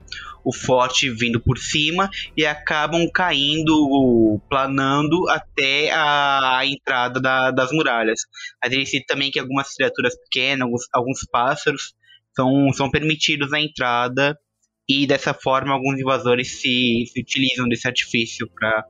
o 0.48 0.52
forte 0.52 1.10
vindo 1.10 1.38
por 1.38 1.58
cima 1.58 2.08
e 2.34 2.46
acabam 2.46 3.06
caindo, 3.12 4.40
planando 4.48 5.28
até 5.28 5.90
a, 5.90 6.60
a 6.60 6.66
entrada 6.66 7.20
da, 7.20 7.50
das 7.50 7.70
muralhas. 7.70 8.20
Mas 8.62 8.72
ele 8.72 8.86
cita 8.86 9.04
também 9.08 9.30
que 9.30 9.38
algumas 9.38 9.74
criaturas 9.74 10.16
pequenas, 10.16 10.62
alguns, 10.62 10.82
alguns 10.90 11.26
pássaros, 11.30 11.94
são, 12.34 12.72
são 12.72 12.90
permitidos 12.90 13.52
a 13.52 13.60
entrada 13.60 14.38
e 14.88 15.06
dessa 15.06 15.34
forma 15.34 15.74
alguns 15.74 16.00
invasores 16.00 16.62
se, 16.62 17.04
se 17.12 17.20
utilizam 17.20 17.68
desse 17.68 17.86
artifício 17.86 18.48
para 18.54 18.86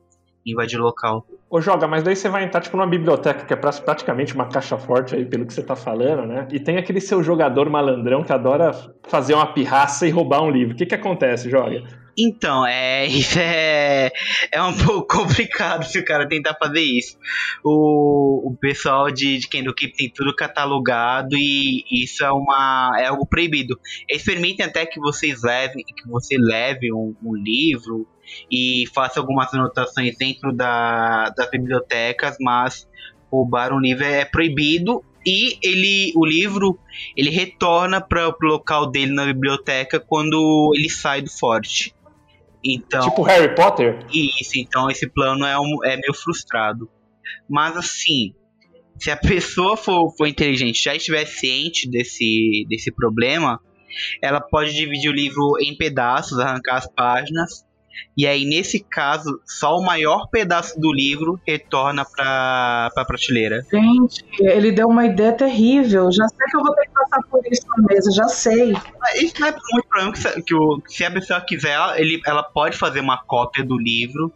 invadir 0.46 0.78
local. 0.78 1.26
Ô, 1.50 1.60
Joga, 1.60 1.86
mas 1.86 2.02
daí 2.02 2.14
você 2.14 2.28
vai 2.28 2.44
entrar 2.44 2.60
tipo 2.60 2.76
numa 2.76 2.86
biblioteca 2.86 3.44
que 3.44 3.52
é 3.52 3.56
praticamente 3.56 4.34
uma 4.34 4.48
caixa 4.48 4.76
forte 4.76 5.14
aí, 5.14 5.24
pelo 5.24 5.46
que 5.46 5.52
você 5.52 5.62
tá 5.62 5.74
falando, 5.74 6.26
né? 6.26 6.46
E 6.52 6.60
tem 6.60 6.76
aquele 6.76 7.00
seu 7.00 7.22
jogador 7.22 7.70
malandrão 7.70 8.22
que 8.22 8.32
adora 8.32 8.72
fazer 9.08 9.34
uma 9.34 9.52
pirraça 9.52 10.06
e 10.06 10.10
roubar 10.10 10.42
um 10.42 10.50
livro. 10.50 10.74
O 10.74 10.76
que 10.76 10.86
que 10.86 10.94
acontece, 10.94 11.50
Joga? 11.50 11.82
Então, 12.18 12.66
é, 12.66 13.06
isso 13.06 13.38
é, 13.40 14.10
é 14.50 14.62
um 14.62 14.76
pouco 14.76 15.18
complicado 15.18 15.84
se 15.84 15.98
o 16.00 16.04
cara 16.04 16.28
tentar 16.28 16.56
fazer 16.58 16.80
isso. 16.80 17.16
O, 17.64 18.50
o 18.50 18.56
pessoal 18.56 19.10
de, 19.10 19.38
de 19.38 19.48
Kendo 19.48 19.72
Keep 19.72 19.96
tem 19.96 20.10
tudo 20.10 20.34
catalogado 20.34 21.36
e 21.36 21.84
isso 21.90 22.24
é, 22.24 22.32
uma, 22.32 22.96
é 22.98 23.06
algo 23.06 23.24
proibido. 23.24 23.78
Eles 24.08 24.24
permitem 24.24 24.66
até 24.66 24.84
que 24.84 24.98
vocês 24.98 25.42
levem, 25.42 25.84
que 25.84 26.08
você 26.08 26.36
leve 26.36 26.92
um, 26.92 27.14
um 27.22 27.34
livro 27.36 28.06
e 28.50 28.84
faça 28.94 29.20
algumas 29.20 29.52
anotações 29.52 30.16
dentro 30.16 30.52
da, 30.52 31.30
das 31.30 31.50
bibliotecas, 31.50 32.36
mas 32.40 32.88
roubar 33.30 33.72
um 33.72 33.80
livro 33.80 34.04
é 34.04 34.24
proibido 34.24 35.04
e 35.26 35.58
ele 35.62 36.12
o 36.16 36.24
livro 36.24 36.78
ele 37.16 37.30
retorna 37.30 38.00
para 38.00 38.28
o 38.28 38.46
local 38.46 38.90
dele 38.90 39.12
na 39.12 39.26
biblioteca 39.26 40.00
quando 40.00 40.72
ele 40.74 40.88
sai 40.88 41.20
do 41.20 41.30
forte 41.30 41.94
então, 42.64 43.08
tipo 43.08 43.22
Harry 43.22 43.54
Potter? 43.54 43.98
Isso, 44.12 44.52
então 44.58 44.90
esse 44.90 45.08
plano 45.08 45.44
é, 45.44 45.58
um, 45.58 45.84
é 45.84 45.96
meio 45.96 46.14
frustrado. 46.14 46.88
Mas 47.48 47.76
assim, 47.76 48.34
se 48.98 49.10
a 49.10 49.16
pessoa 49.16 49.76
for, 49.76 50.10
for 50.16 50.26
inteligente, 50.26 50.82
já 50.82 50.94
estiver 50.94 51.24
ciente 51.26 51.88
desse, 51.88 52.66
desse 52.68 52.90
problema, 52.90 53.60
ela 54.22 54.40
pode 54.40 54.74
dividir 54.74 55.10
o 55.10 55.14
livro 55.14 55.54
em 55.60 55.76
pedaços, 55.76 56.38
arrancar 56.38 56.76
as 56.76 56.92
páginas 56.92 57.64
e 58.16 58.26
aí, 58.26 58.44
nesse 58.44 58.80
caso, 58.80 59.40
só 59.46 59.76
o 59.76 59.84
maior 59.84 60.28
pedaço 60.28 60.78
do 60.80 60.92
livro 60.92 61.40
retorna 61.46 62.04
pra, 62.04 62.90
pra 62.92 63.04
prateleira. 63.04 63.64
Gente, 63.70 64.24
ele 64.40 64.72
deu 64.72 64.88
uma 64.88 65.06
ideia 65.06 65.32
terrível. 65.32 66.10
Já 66.10 66.26
sei 66.28 66.46
que 66.50 66.56
eu 66.56 66.60
vou 66.60 66.74
ter 66.74 66.86
que 66.86 66.92
passar 66.92 67.22
por 67.30 67.40
isso 67.46 67.62
na 67.76 67.86
mesa, 67.86 68.10
já 68.10 68.28
sei. 68.28 68.72
Isso 69.16 69.40
não 69.40 69.48
é 69.48 69.54
muito 69.72 69.88
problema 69.88 70.12
que, 70.12 70.42
que, 70.42 70.54
o, 70.54 70.82
se 70.88 71.04
a 71.04 71.10
pessoa 71.10 71.40
quiser, 71.40 71.78
ele, 71.96 72.20
ela 72.26 72.42
pode 72.42 72.76
fazer 72.76 73.00
uma 73.00 73.18
cópia 73.18 73.64
do 73.64 73.78
livro, 73.78 74.32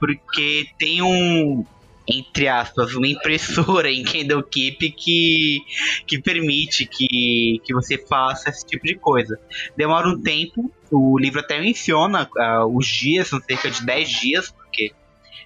porque 0.00 0.66
tem 0.78 1.02
um. 1.02 1.64
Entre 2.08 2.48
aspas, 2.48 2.94
uma 2.94 3.08
impressora 3.08 3.90
em 3.92 4.04
Candlekeep 4.04 4.92
que, 4.92 5.58
que 6.06 6.20
permite 6.20 6.86
que, 6.86 7.60
que 7.64 7.74
você 7.74 7.98
faça 7.98 8.50
esse 8.50 8.64
tipo 8.64 8.86
de 8.86 8.94
coisa. 8.94 9.38
Demora 9.76 10.08
um 10.08 10.20
tempo, 10.20 10.70
o 10.90 11.18
livro 11.18 11.40
até 11.40 11.60
menciona 11.60 12.28
uh, 12.36 12.76
os 12.76 12.86
dias, 12.86 13.28
são 13.28 13.40
cerca 13.40 13.70
de 13.70 13.84
10 13.84 14.08
dias, 14.08 14.50
porque 14.50 14.92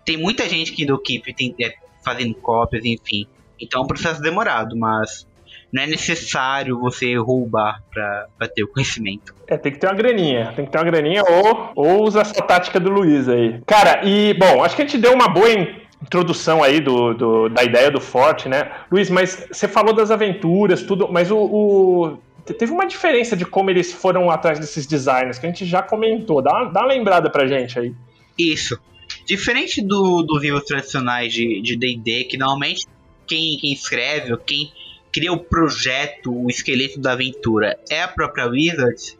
tem 0.04 0.16
muita 0.16 0.48
gente 0.48 0.72
que 0.72 0.84
Candlekeep 0.84 1.34
tem, 1.34 1.54
é, 1.60 1.74
fazendo 2.04 2.34
cópias, 2.34 2.84
enfim. 2.84 3.26
Então 3.58 3.82
é 3.82 3.84
um 3.84 3.88
processo 3.88 4.20
demorado, 4.20 4.76
mas 4.76 5.26
não 5.72 5.82
é 5.82 5.86
necessário 5.86 6.78
você 6.78 7.16
roubar 7.16 7.82
para 7.92 8.48
ter 8.48 8.64
o 8.64 8.68
conhecimento. 8.68 9.34
É, 9.46 9.56
tem 9.56 9.72
que 9.72 9.78
ter 9.78 9.86
uma 9.86 9.94
graninha. 9.94 10.52
Tem 10.56 10.64
que 10.64 10.70
ter 10.70 10.78
uma 10.78 10.84
graninha 10.84 11.22
ou, 11.22 11.72
ou 11.76 12.04
usa 12.04 12.22
essa 12.22 12.42
tática 12.42 12.80
do 12.80 12.90
Luiz 12.90 13.28
aí. 13.28 13.60
Cara, 13.66 14.04
e, 14.04 14.34
bom, 14.34 14.64
acho 14.64 14.74
que 14.74 14.82
a 14.82 14.84
gente 14.84 14.98
deu 14.98 15.12
uma 15.12 15.28
boa 15.28 15.50
introdução 16.02 16.62
aí 16.62 16.80
do, 16.80 17.14
do 17.14 17.48
da 17.48 17.62
ideia 17.62 17.90
do 17.90 18.00
Forte, 18.00 18.48
né? 18.48 18.70
Luiz, 18.90 19.10
mas 19.10 19.46
você 19.50 19.68
falou 19.68 19.92
das 19.92 20.10
aventuras, 20.10 20.82
tudo, 20.82 21.08
mas 21.10 21.30
o, 21.30 21.38
o, 21.38 22.18
teve 22.44 22.72
uma 22.72 22.86
diferença 22.86 23.36
de 23.36 23.44
como 23.44 23.70
eles 23.70 23.92
foram 23.92 24.30
atrás 24.30 24.58
desses 24.58 24.86
designers, 24.86 25.38
que 25.38 25.46
a 25.46 25.48
gente 25.48 25.66
já 25.66 25.82
comentou. 25.82 26.42
Dá 26.42 26.64
dá 26.64 26.80
uma 26.80 26.88
lembrada 26.88 27.30
pra 27.30 27.46
gente 27.46 27.78
aí. 27.78 27.94
Isso. 28.38 28.78
Diferente 29.26 29.82
do, 29.82 30.22
dos 30.22 30.42
livros 30.42 30.64
tradicionais 30.64 31.32
de 31.32 31.76
D&D, 31.76 32.24
que 32.24 32.36
normalmente 32.36 32.86
quem, 33.26 33.56
quem 33.58 33.72
escreve 33.72 34.32
ou 34.32 34.38
quem 34.38 34.72
cria 35.12 35.32
o 35.32 35.38
projeto, 35.38 36.32
o 36.32 36.48
esqueleto 36.48 37.00
da 37.00 37.12
aventura 37.12 37.78
é 37.90 38.02
a 38.02 38.08
própria 38.08 38.46
Wizards, 38.46 39.18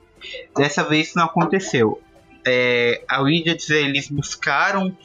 dessa 0.57 0.85
vez 0.85 1.09
isso 1.09 1.19
não 1.19 1.27
aconteceu. 1.27 2.01
É, 2.47 3.03
a 3.09 3.21
Wizards 3.21 3.69
eles 3.71 4.09
buscaram 4.09 4.97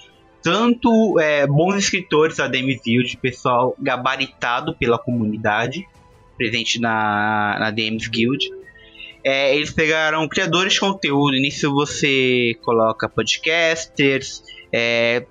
tanto 0.45 1.19
é, 1.19 1.47
bons 1.47 1.75
escritores 1.75 2.37
da 2.37 2.47
DMs 2.47 2.79
Guild, 2.85 3.17
pessoal 3.17 3.75
gabaritado 3.79 4.75
pela 4.75 4.99
comunidade 4.99 5.87
presente 6.37 6.79
na, 6.79 7.57
na 7.59 7.71
DMs 7.71 8.07
Guild. 8.07 8.51
É, 9.23 9.55
eles 9.55 9.71
pegaram 9.71 10.29
criadores 10.29 10.73
de 10.73 10.79
conteúdo, 10.79 11.31
nisso 11.31 11.73
você 11.73 12.55
coloca 12.61 13.09
podcasters, 13.09 14.43
é, 14.71 15.25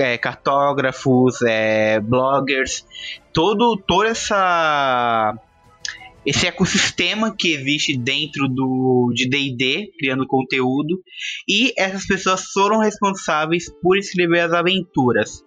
é, 0.00 0.16
cartógrafos, 0.16 1.42
é, 1.42 2.00
bloggers, 2.00 2.86
todo, 3.34 3.76
toda 3.76 4.08
essa 4.08 5.38
esse 6.28 6.46
ecossistema 6.46 7.34
que 7.34 7.54
existe 7.54 7.96
dentro 7.96 8.46
do 8.48 9.10
de 9.14 9.26
D&D, 9.26 9.90
criando 9.98 10.26
conteúdo, 10.26 11.02
e 11.48 11.72
essas 11.74 12.06
pessoas 12.06 12.44
foram 12.52 12.80
responsáveis 12.80 13.72
por 13.82 13.96
escrever 13.96 14.40
as 14.40 14.52
aventuras. 14.52 15.42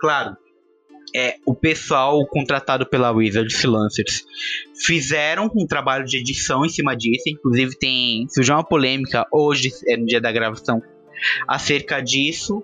Claro, 0.00 0.36
é, 1.12 1.34
o 1.44 1.52
pessoal 1.52 2.24
contratado 2.28 2.86
pela 2.86 3.10
Wizards 3.10 3.64
Lancers 3.64 4.24
fizeram 4.86 5.50
um 5.52 5.66
trabalho 5.66 6.04
de 6.04 6.18
edição 6.18 6.64
em 6.64 6.68
cima 6.68 6.96
disso, 6.96 7.24
inclusive 7.26 7.76
tem 7.76 8.28
surgiu 8.28 8.54
uma 8.54 8.64
polêmica 8.64 9.26
hoje, 9.32 9.70
é, 9.88 9.96
no 9.96 10.06
dia 10.06 10.20
da 10.20 10.30
gravação, 10.30 10.80
acerca 11.48 12.00
disso. 12.00 12.62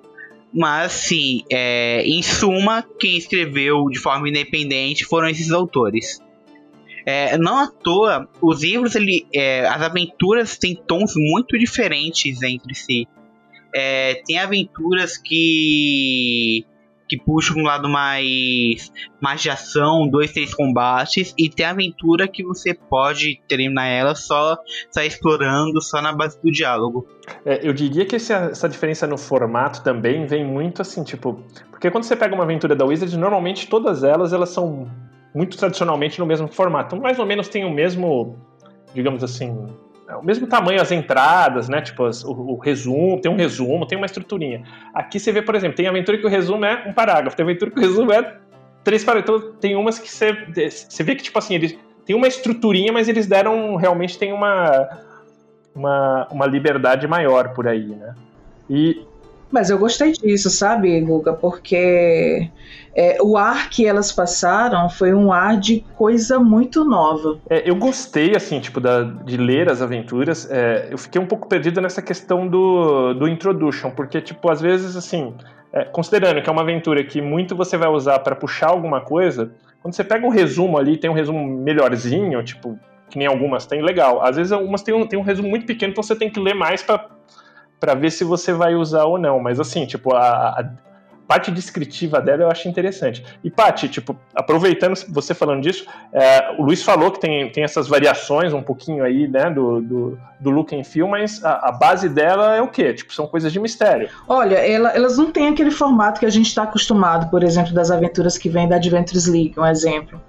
Mas, 0.55 0.93
sim, 0.93 1.43
é, 1.51 2.03
em 2.07 2.23
suma, 2.23 2.87
quem 3.01 3.17
escreveu 3.17 3.89
de 3.91 3.99
forma 3.99 4.29
independente 4.29 5.05
foram 5.05 5.29
esses 5.29 5.51
autores. 5.51 6.25
É, 7.07 7.39
não 7.39 7.57
à 7.59 7.69
toa, 7.69 8.29
os 8.43 8.65
livros, 8.65 8.97
ele, 8.97 9.29
é, 9.33 9.65
as 9.65 9.81
aventuras 9.81 10.59
têm 10.59 10.75
tons 10.75 11.13
muito 11.15 11.57
diferentes 11.57 12.43
entre 12.43 12.75
si. 12.75 13.07
É, 13.73 14.23
tem 14.27 14.39
aventuras 14.39 15.17
que 15.17 16.67
que 17.09 17.17
puxa 17.17 17.55
um 17.55 17.63
lado 17.63 17.89
mais, 17.89 18.93
mais 19.21 19.41
de 19.41 19.49
ação, 19.49 20.09
dois, 20.09 20.33
três 20.33 20.53
combates, 20.55 21.33
e 21.39 21.49
tem 21.49 21.65
aventura 21.65 22.27
que 22.27 22.43
você 22.43 22.75
pode 22.75 23.41
terminar 23.49 23.87
ela 23.87 24.15
só, 24.15 24.59
só 24.91 25.03
explorando, 25.03 25.81
só 25.81 26.03
na 26.03 26.13
base 26.13 26.41
do 26.43 26.51
diálogo. 26.51 27.07
É, 27.45 27.61
eu 27.63 27.73
diria 27.73 28.05
que 28.05 28.17
esse, 28.17 28.33
essa 28.33 28.69
diferença 28.69 29.07
no 29.07 29.17
formato 29.17 29.83
também 29.83 30.27
vem 30.27 30.45
muito 30.45 30.83
assim, 30.83 31.05
tipo. 31.05 31.45
Porque 31.71 31.91
quando 31.91 32.05
você 32.05 32.17
pega 32.17 32.35
uma 32.35 32.45
aventura 32.45 32.75
da 32.75 32.85
Wizard, 32.85 33.17
normalmente 33.17 33.69
todas 33.69 34.03
elas 34.03 34.33
elas 34.33 34.51
são 34.51 34.91
muito 35.37 35.59
tradicionalmente 35.59 36.19
no 36.19 36.25
mesmo 36.25 36.49
formato. 36.49 36.95
Então, 36.95 37.03
mais 37.03 37.19
ou 37.19 37.27
menos 37.27 37.47
tem 37.47 37.63
o 37.63 37.71
mesmo, 37.71 38.39
digamos 38.95 39.23
assim, 39.23 39.69
é 40.09 40.17
o 40.17 40.25
mesmo 40.25 40.47
tamanho 40.47 40.81
as 40.81 40.91
entradas, 40.91 41.69
né? 41.69 41.83
Tipo, 41.83 42.05
as, 42.05 42.25
o, 42.25 42.31
o, 42.31 42.57
resumo, 42.57 43.21
tem 43.21 43.31
um 43.31 43.37
resumo, 43.37 43.87
tem 43.87 43.99
uma 43.99 44.07
estruturinha. 44.07 44.63
Aqui 44.95 45.21
você 45.21 45.31
vê, 45.31 45.43
por 45.43 45.55
exemplo, 45.55 45.77
tem 45.77 45.87
aventura 45.87 46.17
que 46.17 46.25
o 46.25 46.31
resumo 46.31 46.65
é 46.65 46.85
um 46.89 46.95
parágrafo, 46.95 47.37
tem 47.37 47.45
aventura 47.45 47.71
que 47.71 47.79
o 47.79 47.83
resumo 47.83 48.13
é 48.13 48.39
três 48.83 49.05
parágrafos. 49.05 49.43
Então, 49.43 49.53
tem 49.61 49.77
umas 49.77 49.99
que 49.99 50.11
você, 50.11 50.33
você 50.89 51.03
vê 51.03 51.15
que, 51.15 51.23
tipo 51.23 51.39
assim, 51.39 51.57
eles 51.57 51.79
tem 52.07 52.17
uma 52.17 52.29
estruturinha, 52.29 52.91
mas 52.91 53.07
eles 53.07 53.27
deram, 53.27 53.77
realmente 53.77 54.17
tem 54.17 54.33
uma, 54.33 54.89
uma, 55.75 56.29
uma 56.31 56.47
liberdade 56.47 57.07
maior 57.07 57.53
por 57.53 57.69
aí, 57.69 57.85
né? 57.85 58.15
E 58.71 59.05
mas 59.51 59.71
eu 59.71 59.79
gostei 59.79 60.13
disso, 60.13 60.51
sabe, 60.51 61.01
Guga? 61.01 61.33
Porque 61.33 62.51
é, 62.97 63.19
o 63.21 63.37
ar 63.37 63.69
que 63.69 63.87
elas 63.87 64.11
passaram 64.11 64.89
foi 64.89 65.13
um 65.13 65.31
ar 65.31 65.61
de 65.61 65.85
coisa 65.97 66.41
muito 66.41 66.83
nova. 66.83 67.39
É, 67.51 67.69
eu 67.69 67.77
gostei, 67.77 68.35
assim, 68.35 68.59
tipo, 68.59 68.81
da, 68.81 69.03
de 69.03 69.37
ler 69.37 69.71
as 69.71 69.83
aventuras. 69.83 70.51
É, 70.51 70.89
eu 70.91 70.97
fiquei 70.97 71.21
um 71.21 71.27
pouco 71.27 71.47
perdido 71.47 71.79
nessa 71.83 72.01
questão 72.01 72.49
do, 72.49 73.13
do 73.13 73.29
introduction, 73.29 73.91
porque, 73.91 74.23
tipo, 74.23 74.51
às 74.51 74.63
vezes, 74.63 74.97
assim, 74.97 75.35
é, 75.75 75.85
considerando 75.85 76.41
que 76.41 76.49
é 76.49 76.53
uma 76.53 76.63
aventura 76.63 77.05
que 77.05 77.21
muito 77.21 77.55
você 77.55 77.77
vai 77.77 77.91
usar 77.91 78.21
para 78.21 78.35
puxar 78.35 78.71
alguma 78.71 79.03
coisa, 79.03 79.53
quando 79.83 79.93
você 79.93 80.03
pega 80.03 80.27
um 80.27 80.31
resumo 80.31 80.79
ali, 80.79 80.97
tem 80.97 81.11
um 81.11 81.15
resumo 81.15 81.47
melhorzinho, 81.47 82.43
tipo, 82.43 82.79
que 83.11 83.19
nem 83.19 83.29
algumas 83.29 83.67
tem, 83.67 83.83
legal. 83.83 84.25
Às 84.25 84.37
vezes 84.37 84.53
algumas 84.53 84.81
tem 84.83 84.95
um, 84.95 85.07
tem 85.07 85.19
um 85.19 85.23
resumo 85.23 85.51
muito 85.51 85.67
pequeno, 85.67 85.93
então 85.93 86.03
você 86.03 86.17
tem 86.17 86.31
que 86.31 86.41
ler 86.41 86.55
mais 86.55 86.83
para 86.83 87.15
para 87.79 87.95
ver 87.95 88.11
se 88.11 88.25
você 88.25 88.55
vai 88.55 88.75
usar 88.75 89.05
ou 89.05 89.19
não. 89.19 89.39
Mas 89.39 89.61
assim, 89.61 89.85
tipo, 89.85 90.15
a, 90.15 90.49
a 90.49 90.65
parte 91.27 91.51
descritiva 91.51 92.21
dela 92.21 92.45
eu 92.45 92.51
acho 92.51 92.69
interessante. 92.69 93.25
E, 93.43 93.51
Paty, 93.51 93.89
tipo, 93.89 94.17
aproveitando 94.35 94.95
você 95.09 95.35
falando 95.35 95.63
disso, 95.63 95.87
é, 96.13 96.55
o 96.59 96.63
Luiz 96.63 96.83
falou 96.83 97.11
que 97.11 97.21
tem, 97.21 97.51
tem 97.51 97.65
essas 97.65 97.89
variações 97.89 98.53
um 98.53 98.63
pouquinho 98.63 99.05
aí, 99.05 99.27
né, 99.27 99.51
do, 99.51 99.81
do, 99.81 100.19
do 100.39 100.51
look 100.51 100.75
and 100.75 100.85
feel, 100.85 101.09
mas 101.09 101.45
a, 101.45 101.69
a, 101.69 101.73
base 101.73 102.09
dela 102.09 102.55
é 102.55 102.63
o 102.63 102.69
quê? 102.69 102.95
Tipo, 102.95 103.13
são 103.13 103.27
coisas 103.27 103.53
de 103.53 103.59
mistério. 103.59 104.09
Olha, 104.29 104.57
ela, 104.57 104.91
elas 104.91 105.19
não 105.19 105.31
têm 105.31 105.49
aquele 105.49 105.71
formato 105.71 106.21
que 106.21 106.27
a 106.27 106.31
gente 106.31 106.47
está 106.47 106.63
acostumado, 106.63 107.31
por 107.31 107.43
exemplo, 107.43 107.73
das 107.73 107.91
aventuras 107.91 108.39
que 108.39 108.49
vem 108.49 108.69
da 108.69 108.77
Adventures 108.77 109.27
League, 109.27 109.55
um 109.59 109.67
exemplo. 109.67 110.21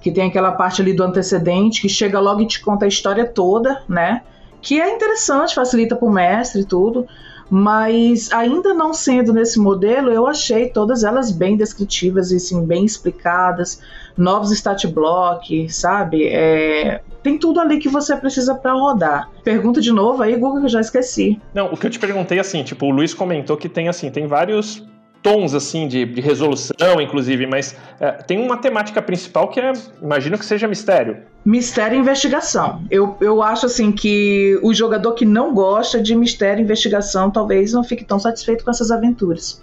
Que 0.00 0.10
tem 0.10 0.28
aquela 0.28 0.52
parte 0.52 0.80
ali 0.80 0.92
do 0.92 1.02
antecedente, 1.02 1.82
que 1.82 1.88
chega 1.88 2.18
logo 2.20 2.40
e 2.40 2.46
te 2.46 2.60
conta 2.60 2.84
a 2.84 2.88
história 2.88 3.26
toda, 3.26 3.82
né? 3.88 4.22
que 4.66 4.80
é 4.80 4.92
interessante, 4.92 5.54
facilita 5.54 5.94
para 5.94 6.08
o 6.08 6.10
mestre 6.10 6.62
e 6.62 6.64
tudo, 6.64 7.06
mas 7.48 8.32
ainda 8.32 8.74
não 8.74 8.92
sendo 8.92 9.32
nesse 9.32 9.58
modelo, 9.58 10.10
eu 10.10 10.26
achei 10.26 10.68
todas 10.68 11.04
elas 11.04 11.30
bem 11.30 11.56
descritivas 11.56 12.32
e 12.32 12.36
assim, 12.36 12.64
bem 12.64 12.84
explicadas, 12.84 13.80
novos 14.16 14.50
stat 14.50 14.86
block, 14.86 15.68
sabe? 15.70 16.26
É, 16.26 17.00
tem 17.22 17.38
tudo 17.38 17.60
ali 17.60 17.78
que 17.78 17.88
você 17.88 18.16
precisa 18.16 18.54
para 18.54 18.72
rodar. 18.72 19.30
Pergunta 19.44 19.80
de 19.80 19.92
novo 19.92 20.22
aí, 20.22 20.36
Google, 20.36 20.60
que 20.60 20.66
eu 20.66 20.70
já 20.70 20.80
esqueci. 20.80 21.40
Não, 21.54 21.72
o 21.72 21.76
que 21.76 21.86
eu 21.86 21.90
te 21.90 21.98
perguntei 21.98 22.38
assim, 22.38 22.62
tipo, 22.62 22.86
o 22.86 22.90
Luiz 22.90 23.14
comentou 23.14 23.56
que 23.56 23.68
tem 23.68 23.88
assim, 23.88 24.10
tem 24.10 24.26
vários 24.26 24.84
tons 25.22 25.54
assim 25.54 25.88
de, 25.88 26.04
de 26.04 26.20
resolução, 26.20 27.00
inclusive, 27.00 27.46
mas 27.46 27.76
é, 28.00 28.12
tem 28.12 28.38
uma 28.38 28.56
temática 28.56 29.02
principal 29.02 29.48
que 29.48 29.60
é, 29.60 29.72
imagino 30.00 30.38
que 30.38 30.44
seja 30.44 30.68
mistério. 30.68 31.22
Mistério 31.46 31.96
e 31.96 32.00
investigação. 32.00 32.82
Eu, 32.90 33.16
eu 33.20 33.40
acho 33.40 33.66
assim 33.66 33.92
que 33.92 34.58
o 34.64 34.74
jogador 34.74 35.12
que 35.12 35.24
não 35.24 35.54
gosta 35.54 36.02
de 36.02 36.12
mistério 36.16 36.60
e 36.60 36.64
investigação 36.64 37.30
talvez 37.30 37.72
não 37.72 37.84
fique 37.84 38.04
tão 38.04 38.18
satisfeito 38.18 38.64
com 38.64 38.70
essas 38.72 38.90
aventuras. 38.90 39.62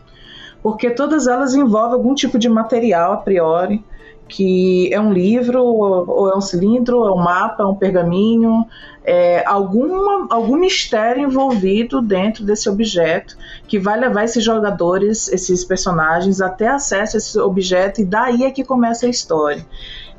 Porque 0.62 0.90
todas 0.90 1.28
elas 1.28 1.54
envolvem 1.54 1.96
algum 1.96 2.16
tipo 2.16 2.40
de 2.40 2.48
material 2.48 3.12
a 3.12 3.18
priori 3.18 3.84
que 4.28 4.92
é 4.94 5.00
um 5.00 5.12
livro, 5.12 5.64
ou 5.64 6.32
é 6.32 6.36
um 6.36 6.42
cilindro, 6.42 7.00
ou 7.00 7.08
é 7.08 7.12
um 7.12 7.24
mapa, 7.24 7.64
é 7.64 7.66
um 7.66 7.76
pergaminho, 7.76 8.66
é 9.04 9.44
alguma, 9.46 10.28
algum 10.30 10.56
mistério 10.56 11.24
envolvido 11.24 12.02
dentro 12.02 12.44
desse 12.44 12.70
objeto 12.70 13.38
que 13.68 13.78
vai 13.78 14.00
levar 14.00 14.24
esses 14.24 14.44
jogadores, 14.44 15.28
esses 15.28 15.64
personagens, 15.64 16.42
até 16.42 16.68
acesso 16.68 17.18
a 17.18 17.20
esse 17.20 17.38
objeto, 17.38 18.02
e 18.02 18.06
daí 18.06 18.44
é 18.46 18.52
que 18.52 18.64
começa 18.64 19.06
a 19.06 19.10
história. 19.10 19.66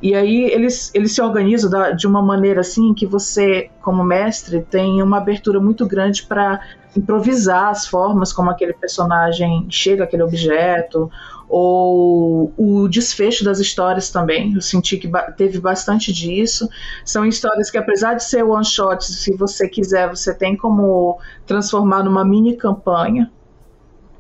E 0.05 0.15
aí 0.15 0.45
eles, 0.53 0.91
eles 0.95 1.15
se 1.15 1.23
organizam 1.23 1.71
da, 1.71 1.93
de 1.93 2.07
uma 2.07 2.21
maneira 2.21 2.61
assim 2.61 2.93
que 2.93 3.07
você, 3.07 3.71
como 3.81 4.05
mestre, 4.05 4.61
tem 4.61 5.03
uma 5.03 5.17
abertura 5.17 5.59
muito 5.59 5.87
grande 5.87 6.25
para 6.25 6.61
improvisar 6.95 7.71
as 7.71 7.87
formas 7.87 8.31
como 8.31 8.51
aquele 8.51 8.75
personagem 8.75 9.67
chega 9.71 10.05
àquele 10.05 10.23
objeto, 10.23 11.11
ou 11.49 12.53
o 12.55 12.87
desfecho 12.87 13.47
das 13.47 13.59
histórias 13.61 14.11
também. 14.11 14.53
Eu 14.53 14.61
senti 14.61 14.99
que 14.99 15.11
teve 15.39 15.59
bastante 15.59 16.13
disso. 16.13 16.69
São 17.03 17.25
histórias 17.25 17.71
que, 17.71 17.79
apesar 17.79 18.13
de 18.13 18.25
ser 18.25 18.45
one 18.45 18.63
shot, 18.63 19.03
se 19.03 19.35
você 19.35 19.67
quiser, 19.67 20.11
você 20.11 20.35
tem 20.35 20.55
como 20.55 21.19
transformar 21.47 22.03
numa 22.03 22.27
mini 22.27 22.59
campanha. 22.59 23.33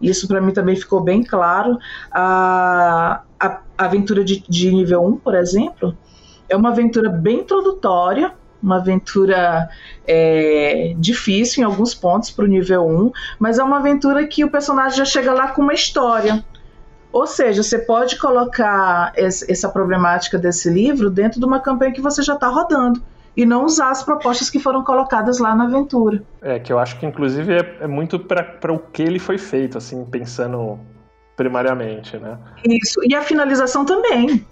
Isso 0.04 0.28
para 0.28 0.40
mim 0.40 0.52
também 0.52 0.76
ficou 0.76 1.00
bem 1.00 1.22
claro. 1.22 1.78
A, 2.12 3.22
a, 3.40 3.46
a 3.78 3.84
aventura 3.84 4.22
de, 4.22 4.44
de 4.48 4.70
nível 4.70 5.02
1, 5.04 5.16
por 5.16 5.34
exemplo, 5.34 5.96
é 6.48 6.56
uma 6.56 6.70
aventura 6.70 7.08
bem 7.08 7.40
introdutória, 7.40 8.32
uma 8.62 8.76
aventura 8.76 9.68
é, 10.06 10.94
difícil 10.98 11.62
em 11.62 11.64
alguns 11.64 11.94
pontos 11.94 12.30
para 12.30 12.44
o 12.44 12.48
nível 12.48 12.86
1, 12.86 13.12
mas 13.38 13.58
é 13.58 13.64
uma 13.64 13.78
aventura 13.78 14.26
que 14.26 14.44
o 14.44 14.50
personagem 14.50 14.98
já 14.98 15.04
chega 15.04 15.32
lá 15.32 15.48
com 15.48 15.62
uma 15.62 15.74
história. 15.74 16.44
Ou 17.10 17.26
seja, 17.26 17.62
você 17.62 17.78
pode 17.78 18.18
colocar 18.18 19.12
essa 19.16 19.68
problemática 19.68 20.36
desse 20.36 20.68
livro 20.68 21.08
dentro 21.08 21.38
de 21.38 21.46
uma 21.46 21.60
campanha 21.60 21.92
que 21.92 22.00
você 22.00 22.22
já 22.22 22.34
está 22.34 22.48
rodando 22.48 23.00
e 23.36 23.44
não 23.44 23.64
usar 23.64 23.90
as 23.90 24.02
propostas 24.02 24.48
que 24.48 24.58
foram 24.58 24.84
colocadas 24.84 25.38
lá 25.38 25.54
na 25.54 25.64
aventura. 25.64 26.22
É, 26.40 26.58
que 26.58 26.72
eu 26.72 26.78
acho 26.78 26.98
que 26.98 27.06
inclusive 27.06 27.52
é, 27.52 27.78
é 27.80 27.86
muito 27.86 28.18
para 28.18 28.72
o 28.72 28.78
que 28.78 29.02
ele 29.02 29.18
foi 29.18 29.38
feito, 29.38 29.78
assim, 29.78 30.04
pensando 30.04 30.78
primariamente, 31.36 32.16
né? 32.16 32.38
Isso, 32.64 33.00
e 33.04 33.14
a 33.14 33.22
finalização 33.22 33.84
também. 33.84 34.44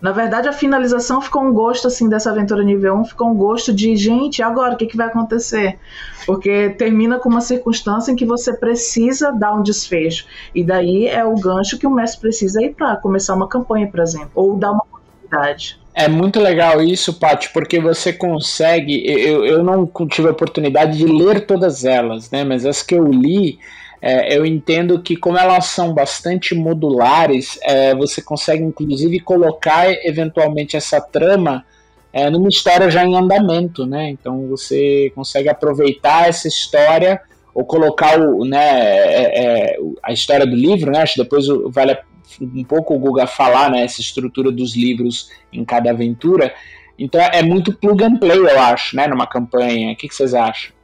Na 0.00 0.12
verdade, 0.12 0.48
a 0.48 0.52
finalização 0.52 1.22
ficou 1.22 1.42
um 1.42 1.52
gosto 1.52 1.86
assim 1.86 2.08
dessa 2.08 2.30
aventura 2.30 2.62
nível 2.62 2.94
1, 2.96 3.04
ficou 3.06 3.30
um 3.30 3.34
gosto 3.34 3.72
de, 3.72 3.96
gente, 3.96 4.42
agora 4.42 4.74
o 4.74 4.76
que, 4.76 4.86
que 4.86 4.96
vai 4.96 5.06
acontecer? 5.06 5.78
Porque 6.26 6.70
termina 6.70 7.18
com 7.18 7.28
uma 7.28 7.40
circunstância 7.40 8.12
em 8.12 8.16
que 8.16 8.26
você 8.26 8.52
precisa 8.52 9.32
dar 9.32 9.54
um 9.54 9.62
desfecho. 9.62 10.26
E 10.54 10.62
daí 10.62 11.06
é 11.06 11.24
o 11.24 11.34
gancho 11.34 11.78
que 11.78 11.86
o 11.86 11.90
mestre 11.90 12.20
precisa 12.20 12.62
ir 12.62 12.74
para 12.74 12.96
começar 12.96 13.34
uma 13.34 13.48
campanha, 13.48 13.88
por 13.90 14.00
exemplo, 14.00 14.30
ou 14.34 14.56
dar 14.56 14.72
uma 14.72 14.82
oportunidade. 14.84 15.80
É 15.98 16.08
muito 16.08 16.38
legal 16.38 16.82
isso, 16.82 17.14
Paty, 17.14 17.50
porque 17.54 17.80
você 17.80 18.12
consegue. 18.12 19.02
Eu, 19.06 19.46
eu 19.46 19.64
não 19.64 19.90
tive 20.06 20.28
a 20.28 20.32
oportunidade 20.32 20.98
de 20.98 21.06
ler 21.06 21.46
todas 21.46 21.86
elas, 21.86 22.30
né? 22.30 22.44
Mas 22.44 22.66
as 22.66 22.82
que 22.82 22.94
eu 22.94 23.04
li, 23.04 23.58
é, 24.02 24.36
eu 24.36 24.44
entendo 24.44 25.00
que, 25.00 25.16
como 25.16 25.38
elas 25.38 25.64
são 25.64 25.94
bastante 25.94 26.54
modulares, 26.54 27.58
é, 27.62 27.94
você 27.94 28.20
consegue 28.20 28.62
inclusive 28.62 29.20
colocar 29.20 29.90
eventualmente 30.04 30.76
essa 30.76 31.00
trama 31.00 31.64
é, 32.12 32.28
numa 32.28 32.50
história 32.50 32.90
já 32.90 33.02
em 33.02 33.16
andamento, 33.16 33.86
né? 33.86 34.10
Então 34.10 34.48
você 34.48 35.10
consegue 35.14 35.48
aproveitar 35.48 36.28
essa 36.28 36.46
história 36.46 37.18
ou 37.54 37.64
colocar 37.64 38.20
o, 38.20 38.44
né, 38.44 38.58
é, 38.58 39.44
é, 39.44 39.78
a 40.02 40.12
história 40.12 40.46
do 40.46 40.54
livro, 40.54 40.90
né? 40.90 40.98
Acho 40.98 41.14
que 41.14 41.22
depois 41.22 41.46
vale 41.70 41.96
um 42.40 42.64
pouco 42.64 42.94
o 42.94 42.98
Guga 42.98 43.26
falar, 43.26 43.70
né? 43.70 43.84
Essa 43.84 44.00
estrutura 44.00 44.50
dos 44.50 44.76
livros 44.76 45.30
em 45.52 45.64
cada 45.64 45.90
aventura. 45.90 46.54
Então 46.98 47.20
é 47.20 47.42
muito 47.42 47.72
plug 47.72 48.02
and 48.02 48.16
play, 48.16 48.38
eu 48.38 48.60
acho, 48.60 48.96
né? 48.96 49.06
Numa 49.06 49.26
campanha. 49.26 49.92
O 49.92 49.96
que, 49.96 50.08
que 50.08 50.14
vocês 50.14 50.34
acham? 50.34 50.74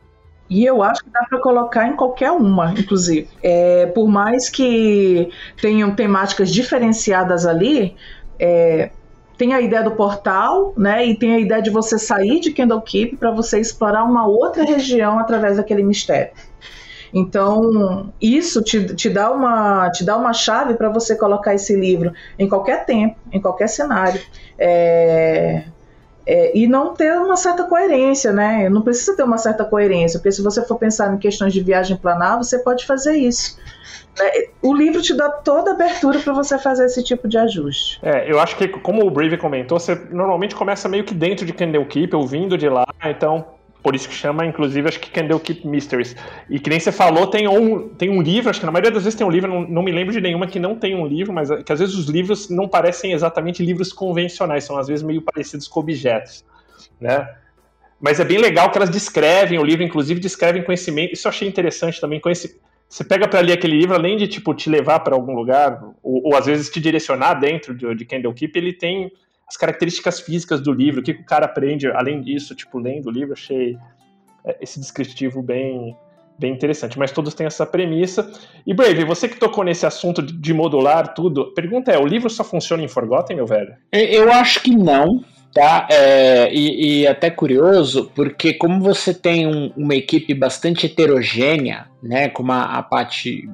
E 0.48 0.66
eu 0.66 0.82
acho 0.82 1.02
que 1.02 1.10
dá 1.10 1.24
para 1.24 1.40
colocar 1.40 1.88
em 1.88 1.96
qualquer 1.96 2.30
uma, 2.30 2.74
inclusive. 2.78 3.28
É, 3.42 3.86
por 3.86 4.06
mais 4.06 4.50
que 4.50 5.30
tenham 5.60 5.94
temáticas 5.94 6.50
diferenciadas 6.50 7.46
ali, 7.46 7.96
é, 8.38 8.90
tem 9.38 9.54
a 9.54 9.60
ideia 9.60 9.82
do 9.82 9.92
portal, 9.92 10.74
né? 10.76 11.06
E 11.06 11.16
tem 11.16 11.34
a 11.34 11.38
ideia 11.38 11.62
de 11.62 11.70
você 11.70 11.98
sair 11.98 12.38
de 12.40 12.52
Candlekeep 12.52 13.16
para 13.16 13.30
você 13.30 13.58
explorar 13.58 14.04
uma 14.04 14.26
outra 14.26 14.62
região 14.62 15.18
através 15.18 15.56
daquele 15.56 15.82
mistério. 15.82 16.32
Então, 17.12 18.12
isso 18.20 18.62
te, 18.62 18.94
te, 18.94 19.10
dá, 19.10 19.30
uma, 19.30 19.90
te 19.90 20.04
dá 20.04 20.16
uma 20.16 20.32
chave 20.32 20.74
para 20.74 20.88
você 20.88 21.14
colocar 21.14 21.54
esse 21.54 21.76
livro 21.76 22.12
em 22.38 22.48
qualquer 22.48 22.86
tempo, 22.86 23.16
em 23.30 23.40
qualquer 23.40 23.68
cenário. 23.68 24.20
É, 24.58 25.64
é, 26.26 26.56
e 26.56 26.66
não 26.66 26.94
ter 26.94 27.12
uma 27.18 27.36
certa 27.36 27.64
coerência, 27.64 28.32
né? 28.32 28.68
Não 28.68 28.82
precisa 28.82 29.16
ter 29.16 29.24
uma 29.24 29.38
certa 29.38 29.64
coerência, 29.64 30.18
porque 30.18 30.32
se 30.32 30.42
você 30.42 30.64
for 30.64 30.76
pensar 30.78 31.12
em 31.12 31.18
questões 31.18 31.52
de 31.52 31.60
viagem 31.60 31.96
planar, 31.96 32.38
você 32.38 32.58
pode 32.60 32.86
fazer 32.86 33.16
isso. 33.16 33.58
Né? 34.18 34.30
O 34.62 34.72
livro 34.72 35.02
te 35.02 35.14
dá 35.14 35.28
toda 35.28 35.72
a 35.72 35.74
abertura 35.74 36.18
para 36.20 36.32
você 36.32 36.58
fazer 36.58 36.86
esse 36.86 37.02
tipo 37.02 37.28
de 37.28 37.36
ajuste. 37.38 37.98
É, 38.02 38.30
eu 38.30 38.38
acho 38.38 38.56
que, 38.56 38.68
como 38.68 39.04
o 39.04 39.10
Brave 39.10 39.36
comentou, 39.36 39.78
você 39.78 39.94
normalmente 40.10 40.54
começa 40.54 40.88
meio 40.88 41.04
que 41.04 41.14
dentro 41.14 41.44
de 41.44 41.52
Candlekeep, 41.52 42.14
ouvindo 42.14 42.56
de 42.56 42.68
lá, 42.68 42.86
então 43.04 43.44
por 43.82 43.96
isso 43.96 44.08
que 44.08 44.14
chama, 44.14 44.46
inclusive, 44.46 44.88
acho 44.88 45.00
que 45.00 45.10
Candlekeep 45.10 45.66
Mysteries. 45.66 46.14
E 46.48 46.58
que 46.60 46.70
nem 46.70 46.78
você 46.78 46.92
falou, 46.92 47.26
tem 47.26 47.48
um, 47.48 47.88
tem 47.88 48.08
um 48.08 48.22
livro, 48.22 48.48
acho 48.48 48.60
que 48.60 48.66
na 48.66 48.72
maioria 48.72 48.92
das 48.92 49.02
vezes 49.02 49.18
tem 49.18 49.26
um 49.26 49.30
livro, 49.30 49.50
não, 49.50 49.62
não 49.62 49.82
me 49.82 49.90
lembro 49.90 50.12
de 50.12 50.20
nenhuma 50.20 50.46
que 50.46 50.60
não 50.60 50.76
tem 50.76 50.94
um 50.94 51.06
livro, 51.06 51.32
mas 51.32 51.50
que 51.64 51.72
às 51.72 51.80
vezes 51.80 51.94
os 51.94 52.06
livros 52.06 52.48
não 52.48 52.68
parecem 52.68 53.12
exatamente 53.12 53.64
livros 53.64 53.92
convencionais, 53.92 54.64
são 54.64 54.76
às 54.78 54.86
vezes 54.86 55.02
meio 55.02 55.20
parecidos 55.20 55.66
com 55.66 55.80
objetos, 55.80 56.44
né? 57.00 57.28
Mas 58.00 58.18
é 58.18 58.24
bem 58.24 58.38
legal 58.38 58.70
que 58.70 58.78
elas 58.78 58.90
descrevem 58.90 59.58
o 59.58 59.64
livro, 59.64 59.84
inclusive 59.84 60.18
descrevem 60.18 60.64
conhecimento. 60.64 61.12
Isso 61.12 61.28
eu 61.28 61.30
achei 61.30 61.46
interessante 61.46 62.00
também. 62.00 62.18
Conhece... 62.18 62.60
Você 62.88 63.04
pega 63.04 63.28
para 63.28 63.40
ler 63.40 63.52
aquele 63.52 63.78
livro, 63.78 63.94
além 63.94 64.16
de 64.16 64.26
tipo 64.26 64.52
te 64.54 64.68
levar 64.68 65.00
para 65.00 65.14
algum 65.14 65.34
lugar, 65.34 65.80
ou, 66.02 66.26
ou, 66.26 66.36
às 66.36 66.46
vezes 66.46 66.68
te 66.68 66.80
direcionar 66.80 67.34
dentro 67.34 67.72
de, 67.74 67.94
de 67.94 68.04
Candlekeep, 68.04 68.56
ele 68.56 68.72
tem 68.72 69.12
as 69.48 69.56
características 69.56 70.20
físicas 70.20 70.60
do 70.60 70.72
livro, 70.72 71.00
o 71.00 71.02
que, 71.02 71.12
o 71.12 71.24
cara 71.24 71.46
aprende 71.46 71.86
além 71.88 72.20
disso, 72.22 72.54
tipo, 72.54 72.78
lendo 72.78 73.06
o 73.06 73.10
livro, 73.10 73.32
achei 73.32 73.76
é, 74.44 74.56
esse 74.60 74.80
descritivo 74.80 75.42
bem, 75.42 75.96
bem 76.38 76.52
interessante. 76.52 76.98
Mas 76.98 77.12
todos 77.12 77.34
têm 77.34 77.46
essa 77.46 77.66
premissa. 77.66 78.30
E 78.66 78.74
Brave, 78.74 79.04
você 79.04 79.28
que 79.28 79.38
tocou 79.38 79.64
nesse 79.64 79.86
assunto 79.86 80.22
de 80.22 80.54
modular 80.54 81.14
tudo, 81.14 81.52
pergunta 81.54 81.92
é: 81.92 81.98
o 81.98 82.06
livro 82.06 82.30
só 82.30 82.44
funciona 82.44 82.82
em 82.82 82.88
Forgotten, 82.88 83.36
meu 83.36 83.46
velho? 83.46 83.74
Eu 83.92 84.32
acho 84.32 84.62
que 84.62 84.74
não. 84.74 85.24
Tá, 85.54 85.86
é, 85.90 86.50
e, 86.50 87.02
e, 87.02 87.06
até 87.06 87.28
curioso, 87.30 88.10
porque 88.14 88.54
como 88.54 88.80
você 88.80 89.12
tem 89.12 89.46
um, 89.46 89.70
uma 89.76 89.94
equipe 89.94 90.32
bastante 90.32 90.86
heterogênea, 90.86 91.90
né, 92.02 92.30
como 92.30 92.52
a, 92.52 92.78
a 92.78 92.82
Paty 92.82 93.50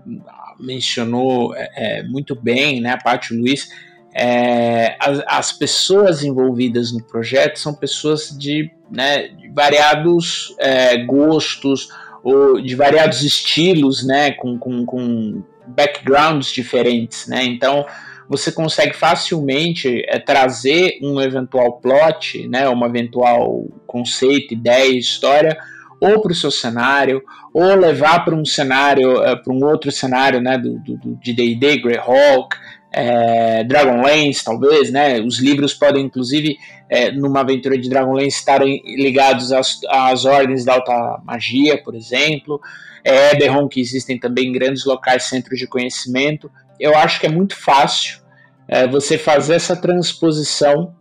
mencionou 0.61 1.53
é, 1.57 1.71
é 1.99 2.03
muito 2.05 2.37
bem, 2.37 2.81
né, 2.81 2.93
a 2.93 2.99
Paty 2.99 3.35
e 3.35 3.37
o 3.37 3.41
Luiz, 3.41 3.69
é, 4.15 4.97
as, 4.99 5.23
as, 5.27 5.53
pessoas 5.53 6.25
envolvidas 6.25 6.93
no 6.93 7.03
projeto 7.03 7.59
são 7.59 7.75
pessoas 7.75 8.37
de, 8.37 8.71
né, 8.91 9.29
de 9.29 9.49
variados 9.49 10.55
é, 10.59 10.97
gostos 11.05 11.89
ou 12.23 12.61
de 12.61 12.75
variados 12.75 13.23
estilos, 13.23 14.05
né, 14.07 14.33
com, 14.33 14.59
com, 14.59 14.85
com 14.85 15.43
backgrounds 15.67 16.51
diferentes, 16.51 17.27
né, 17.29 17.45
então 17.45 17.87
você 18.29 18.53
consegue 18.53 18.95
facilmente 18.95 20.05
é, 20.07 20.19
trazer 20.19 20.99
um 21.03 21.21
eventual 21.21 21.81
plot, 21.81 22.47
né, 22.49 22.69
uma 22.69 22.87
eventual 22.87 23.67
conceito, 23.87 24.53
ideia, 24.53 24.99
história, 24.99 25.57
ou 26.01 26.21
para 26.21 26.33
o 26.33 26.35
seu 26.35 26.51
cenário, 26.51 27.23
ou 27.53 27.75
levar 27.75 28.25
para 28.25 28.35
um 28.35 28.45
cenário, 28.45 29.23
é, 29.23 29.35
para 29.35 29.53
um 29.53 29.65
outro 29.65 29.91
cenário, 29.91 30.41
né, 30.41 30.59
do, 30.59 30.79
do, 30.79 31.17
de 31.17 31.33
D&D, 31.33 31.79
Greyhawk, 31.79 32.57
é, 32.91 33.65
Dragonlance, 33.65 34.45
talvez, 34.45 34.91
né? 34.91 35.21
Os 35.21 35.39
livros 35.39 35.75
podem, 35.75 36.07
inclusive, 36.07 36.57
é, 36.89 37.11
numa 37.11 37.41
aventura 37.41 37.79
de 37.79 37.89
Dragonlance, 37.89 38.39
estarem 38.39 38.83
ligados 38.85 39.53
às, 39.53 39.81
às 39.89 40.25
ordens 40.25 40.65
da 40.65 40.75
alta 40.75 41.21
magia, 41.25 41.83
por 41.83 41.95
exemplo. 41.95 42.61
É, 43.05 43.33
Eberron, 43.33 43.69
que 43.69 43.81
existem 43.81 44.19
também 44.19 44.53
grandes 44.53 44.85
locais, 44.85 45.25
centros 45.25 45.59
de 45.59 45.67
conhecimento. 45.67 46.51
Eu 46.81 46.97
acho 46.97 47.21
que 47.21 47.27
é 47.27 47.31
muito 47.31 47.57
fácil 47.57 48.21
é, 48.67 48.87
você 48.87 49.19
fazer 49.19 49.55
essa 49.55 49.77
transposição 49.77 50.95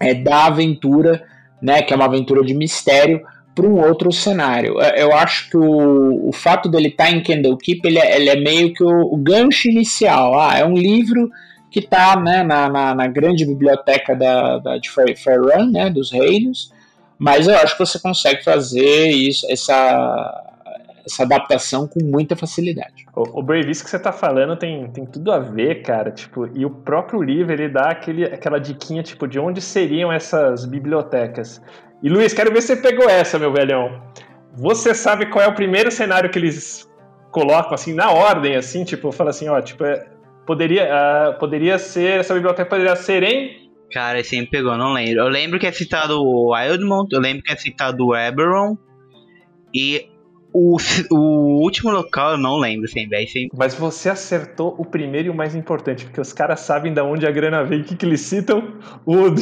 é, 0.00 0.14
da 0.14 0.46
aventura, 0.46 1.24
né? 1.60 1.82
Que 1.82 1.92
é 1.92 1.96
uma 1.96 2.06
aventura 2.06 2.42
de 2.44 2.54
mistério 2.54 3.22
para 3.58 3.66
um 3.66 3.84
outro 3.84 4.12
cenário. 4.12 4.80
É, 4.80 5.02
eu 5.02 5.12
acho 5.12 5.50
que 5.50 5.56
o, 5.56 6.28
o 6.28 6.32
fato 6.32 6.68
dele 6.68 6.88
estar 6.88 7.06
tá 7.06 7.10
em 7.10 7.20
Candlekeep, 7.20 7.80
ele 7.84 7.98
é, 7.98 8.16
ele 8.16 8.30
é 8.30 8.36
meio 8.36 8.72
que 8.72 8.84
o, 8.84 9.12
o, 9.12 9.16
gancho 9.16 9.68
inicial. 9.68 10.38
Ah, 10.38 10.56
é 10.56 10.64
um 10.64 10.74
livro 10.74 11.28
que 11.68 11.80
está 11.80 12.18
né, 12.18 12.44
na, 12.44 12.68
na, 12.68 12.94
na, 12.94 13.06
grande 13.08 13.44
biblioteca 13.44 14.14
da, 14.14 14.58
da, 14.58 14.78
de 14.78 14.88
Faerun, 14.88 15.70
né, 15.72 15.90
dos 15.90 16.12
reinos, 16.12 16.72
mas 17.18 17.48
eu 17.48 17.56
acho 17.56 17.76
que 17.76 17.84
você 17.84 17.98
consegue 17.98 18.44
fazer 18.44 19.08
isso, 19.08 19.44
essa, 19.50 20.54
essa 21.04 21.24
adaptação 21.24 21.88
com 21.88 22.02
muita 22.04 22.36
facilidade. 22.36 23.06
O, 23.14 23.42
o 23.42 23.54
isso 23.56 23.82
que 23.82 23.90
você 23.90 23.96
está 23.96 24.12
falando 24.12 24.56
tem, 24.56 24.88
tem 24.92 25.04
tudo 25.04 25.32
a 25.32 25.40
ver, 25.40 25.82
cara. 25.82 26.12
Tipo, 26.12 26.48
e 26.56 26.64
o 26.64 26.70
próprio 26.70 27.20
livro 27.20 27.52
ele 27.52 27.68
dá 27.68 27.90
aquele, 27.90 28.24
aquela 28.24 28.60
diquinha 28.60 29.02
tipo 29.02 29.26
de 29.26 29.40
onde 29.40 29.60
seriam 29.60 30.12
essas 30.12 30.64
bibliotecas. 30.64 31.60
E 32.02 32.08
Luiz, 32.08 32.32
quero 32.32 32.52
ver 32.52 32.60
se 32.60 32.68
você 32.68 32.76
pegou 32.76 33.08
essa, 33.08 33.38
meu 33.38 33.52
velhão. 33.52 34.00
Você 34.54 34.94
sabe 34.94 35.26
qual 35.26 35.44
é 35.44 35.48
o 35.48 35.54
primeiro 35.54 35.90
cenário 35.90 36.30
que 36.30 36.38
eles 36.38 36.88
colocam, 37.30 37.74
assim, 37.74 37.92
na 37.92 38.10
ordem, 38.10 38.56
assim, 38.56 38.84
tipo, 38.84 39.10
fala 39.10 39.30
assim, 39.30 39.48
ó, 39.48 39.60
tipo, 39.60 39.84
é, 39.84 40.06
poderia, 40.46 40.88
uh, 40.88 41.38
poderia 41.38 41.78
ser, 41.78 42.20
essa 42.20 42.34
biblioteca 42.34 42.68
poderia 42.68 42.96
ser 42.96 43.22
em... 43.22 43.68
Cara, 43.92 44.20
esse 44.20 44.38
me 44.38 44.46
pegou, 44.46 44.76
não 44.76 44.92
lembro. 44.92 45.22
Eu 45.22 45.28
lembro 45.28 45.58
que 45.58 45.66
é 45.66 45.72
citado 45.72 46.20
o 46.20 46.54
Wildmont, 46.54 47.08
eu 47.12 47.20
lembro 47.20 47.42
que 47.42 47.52
é 47.52 47.56
citado 47.56 48.06
o 48.06 48.16
Eberron, 48.16 48.76
e 49.74 50.08
o, 50.52 50.76
o 51.10 51.62
último 51.62 51.90
local 51.90 52.32
eu 52.32 52.38
não 52.38 52.58
lembro, 52.58 52.88
sem 52.88 53.08
bem. 53.08 53.26
Sem... 53.26 53.48
Mas 53.56 53.74
você 53.74 54.10
acertou 54.10 54.74
o 54.78 54.84
primeiro 54.84 55.28
e 55.28 55.30
o 55.30 55.34
mais 55.34 55.54
importante, 55.54 56.04
porque 56.04 56.20
os 56.20 56.32
caras 56.32 56.60
sabem 56.60 56.92
de 56.92 57.00
onde 57.00 57.26
a 57.26 57.30
grana 57.30 57.64
vem, 57.64 57.80
o 57.80 57.84
que, 57.84 57.96
que 57.96 58.06
eles 58.06 58.20
citam? 58.20 58.74
O 59.04 59.14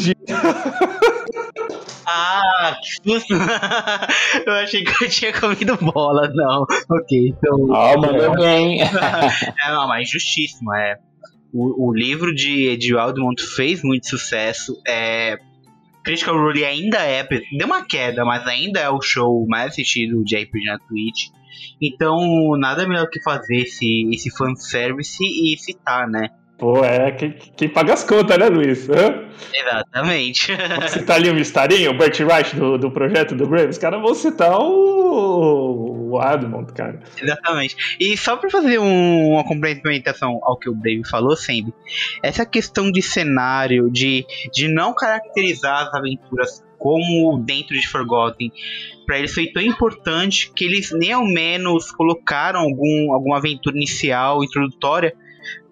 Ah, 2.07 2.77
que 2.81 3.11
susto! 3.11 3.35
eu 4.47 4.53
achei 4.53 4.85
que 4.85 5.05
eu 5.05 5.09
tinha 5.09 5.33
comido 5.33 5.77
bola, 5.77 6.31
não. 6.33 6.65
Ok, 6.89 7.29
então. 7.29 7.67
Ó, 7.71 8.01
mandou 8.01 8.35
bem. 8.37 8.81
é, 8.81 9.73
não, 9.73 9.89
mas 9.89 10.09
justíssimo. 10.09 10.73
É. 10.75 10.99
O, 11.53 11.89
o 11.89 11.95
livro 11.95 12.35
de, 12.35 12.77
de 12.77 12.97
Aldemont 12.97 13.43
fez 13.43 13.83
muito 13.83 14.09
sucesso. 14.09 14.81
É, 14.87 15.37
Critical 16.05 16.37
Role 16.37 16.65
ainda 16.65 16.99
é. 16.99 17.25
Deu 17.25 17.67
uma 17.67 17.85
queda, 17.85 18.25
mas 18.25 18.47
ainda 18.47 18.79
é 18.79 18.89
o 18.89 19.01
show 19.01 19.45
mais 19.49 19.73
assistido 19.73 20.23
de 20.23 20.37
RPG 20.37 20.65
na 20.65 20.79
Twitch. 20.79 21.31
Então, 21.83 22.57
nada 22.57 22.87
melhor 22.87 23.09
que 23.11 23.21
fazer 23.23 23.63
esse, 23.63 24.09
esse 24.13 24.31
fanservice 24.31 25.25
e 25.25 25.59
citar, 25.59 26.09
né? 26.09 26.29
Pô, 26.59 26.83
é 26.83 27.13
quem, 27.13 27.33
quem 27.55 27.69
paga 27.69 27.93
as 27.93 28.03
contas, 28.03 28.39
né, 28.39 28.49
Luiz? 28.49 28.89
Hã? 28.89 29.27
Exatamente. 29.53 30.53
Vou 30.81 30.89
citar 30.89 31.17
ali 31.17 31.31
um 31.31 31.35
mistarinho, 31.35 31.91
o 31.91 31.95
Bert 31.95 32.19
Wright 32.21 32.57
do, 32.57 32.79
do 32.79 32.91
projeto 32.91 33.35
do 33.35 33.47
Brave. 33.47 33.69
Os 33.69 33.79
caras 33.79 34.01
vão 34.01 34.15
citar 34.15 34.59
o, 34.59 36.13
o 36.13 36.19
Admont, 36.19 36.73
cara. 36.73 37.03
Exatamente. 37.21 37.77
E 38.01 38.17
só 38.17 38.39
pra 38.39 38.49
fazer 38.49 38.79
um, 38.79 39.33
uma 39.33 39.45
complementação 39.45 40.41
ao 40.43 40.57
que 40.59 40.71
o 40.71 40.75
Brave 40.75 41.07
falou 41.07 41.37
sempre, 41.37 41.75
essa 42.23 42.47
questão 42.47 42.91
de 42.91 43.03
cenário, 43.03 43.91
de, 43.91 44.25
de 44.51 44.67
não 44.67 44.95
caracterizar 44.95 45.89
as 45.89 45.95
aventuras 45.95 46.65
como 46.79 47.39
dentro 47.39 47.79
de 47.79 47.87
Forgotten, 47.87 48.51
para 49.07 49.19
eles 49.19 49.35
foi 49.35 49.47
tão 49.49 49.63
importante 49.63 50.53
que 50.55 50.65
eles 50.65 50.91
nem 50.93 51.13
ao 51.13 51.25
menos 51.25 51.91
colocaram 51.91 52.61
algum, 52.61 53.13
alguma 53.13 53.39
aventura 53.39 53.77
inicial, 53.77 54.43
introdutória, 54.43 55.15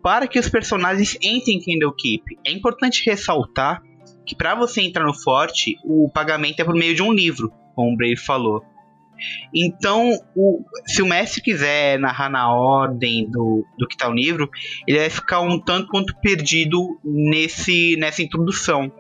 para 0.05 0.29
que 0.29 0.39
os 0.39 0.51
personagens 0.51 1.17
entrem 1.23 1.57
em 1.57 1.61
Candlekeep. 1.61 2.39
É 2.47 2.53
importante 2.53 3.03
ressaltar 3.09 3.83
que 4.27 4.37
para 4.37 4.55
você 4.55 4.83
entrar 4.83 5.07
no 5.07 5.15
forte, 5.15 5.79
o 5.83 6.11
pagamento 6.13 6.61
é 6.61 6.65
por 6.65 6.75
meio 6.75 6.95
de 6.95 7.03
um 7.03 7.11
livro, 7.11 7.51
como 7.75 7.95
o 7.95 7.97
Brave 7.97 8.19
falou. 8.19 8.63
Então, 9.55 10.11
o, 10.37 10.63
se 10.87 11.01
o 11.01 11.07
mestre 11.07 11.41
quiser 11.41 11.99
narrar 11.99 12.29
na 12.29 12.53
ordem 12.53 13.31
do, 13.31 13.65
do 13.79 13.89
que 13.89 13.95
está 13.95 14.07
o 14.07 14.13
livro, 14.13 14.51
ele 14.87 14.99
vai 14.99 15.09
ficar 15.09 15.41
um 15.41 15.59
tanto 15.59 15.89
quanto 15.89 16.15
perdido 16.21 17.01
nesse, 17.03 17.97
nessa 17.97 18.23
introdução. 18.23 18.93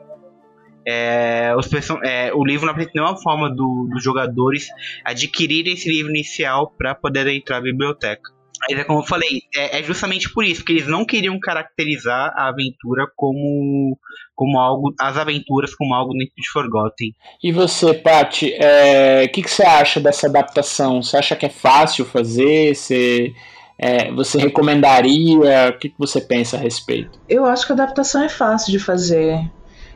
É, 0.88 1.55
os, 1.55 1.69
é, 2.03 2.33
o 2.33 2.43
livro 2.43 2.64
não 2.64 2.73
apresenta 2.73 2.93
nenhuma 2.95 3.21
forma 3.21 3.51
do, 3.51 3.88
dos 3.93 4.03
jogadores 4.03 4.69
adquirirem 5.05 5.75
esse 5.75 5.90
livro 5.90 6.11
inicial 6.11 6.73
para 6.79 6.95
poder 6.95 7.27
entrar 7.29 7.57
na 7.57 7.64
biblioteca. 7.64 8.33
Mas 8.68 8.79
é 8.79 8.85
como 8.85 9.00
eu 9.00 9.05
falei, 9.05 9.42
é, 9.55 9.81
é, 9.81 9.83
justamente 9.83 10.33
por 10.33 10.44
isso 10.44 10.64
que 10.64 10.72
eles 10.72 10.87
não 10.87 11.05
queriam 11.05 11.38
caracterizar 11.38 12.33
a 12.37 12.48
aventura 12.48 13.07
como, 13.16 13.98
como 14.35 14.59
algo, 14.59 14.94
as 14.98 15.16
aventuras 15.16 15.74
como 15.74 15.94
algo 15.94 16.12
dentro 16.12 16.35
de 16.37 16.50
Forgotten. 16.50 17.14
E 17.42 17.53
você, 17.53 17.94
Paty, 17.94 18.46
o 18.46 18.57
é, 18.59 19.29
que, 19.29 19.42
que 19.42 19.50
você 19.50 19.64
acha 19.64 20.00
dessa 20.00 20.27
adaptação? 20.27 21.03
Você 21.03 21.16
acha 21.16 21.37
que 21.37 21.46
é 21.46 21.50
fácil 21.50 22.05
fazer? 22.05 22.74
Você, 22.74 23.35
é, 23.79 24.11
você 24.12 24.38
recomendaria? 24.38 25.70
O 25.70 25.79
que, 25.79 25.90
que 25.90 25.98
você 25.98 26.20
pensa 26.20 26.57
a 26.57 26.61
respeito? 26.61 27.18
Eu 27.29 27.44
acho 27.44 27.66
que 27.66 27.72
a 27.72 27.74
adaptação 27.74 28.22
é 28.22 28.29
fácil 28.29 28.72
de 28.72 28.79
fazer. 28.79 29.40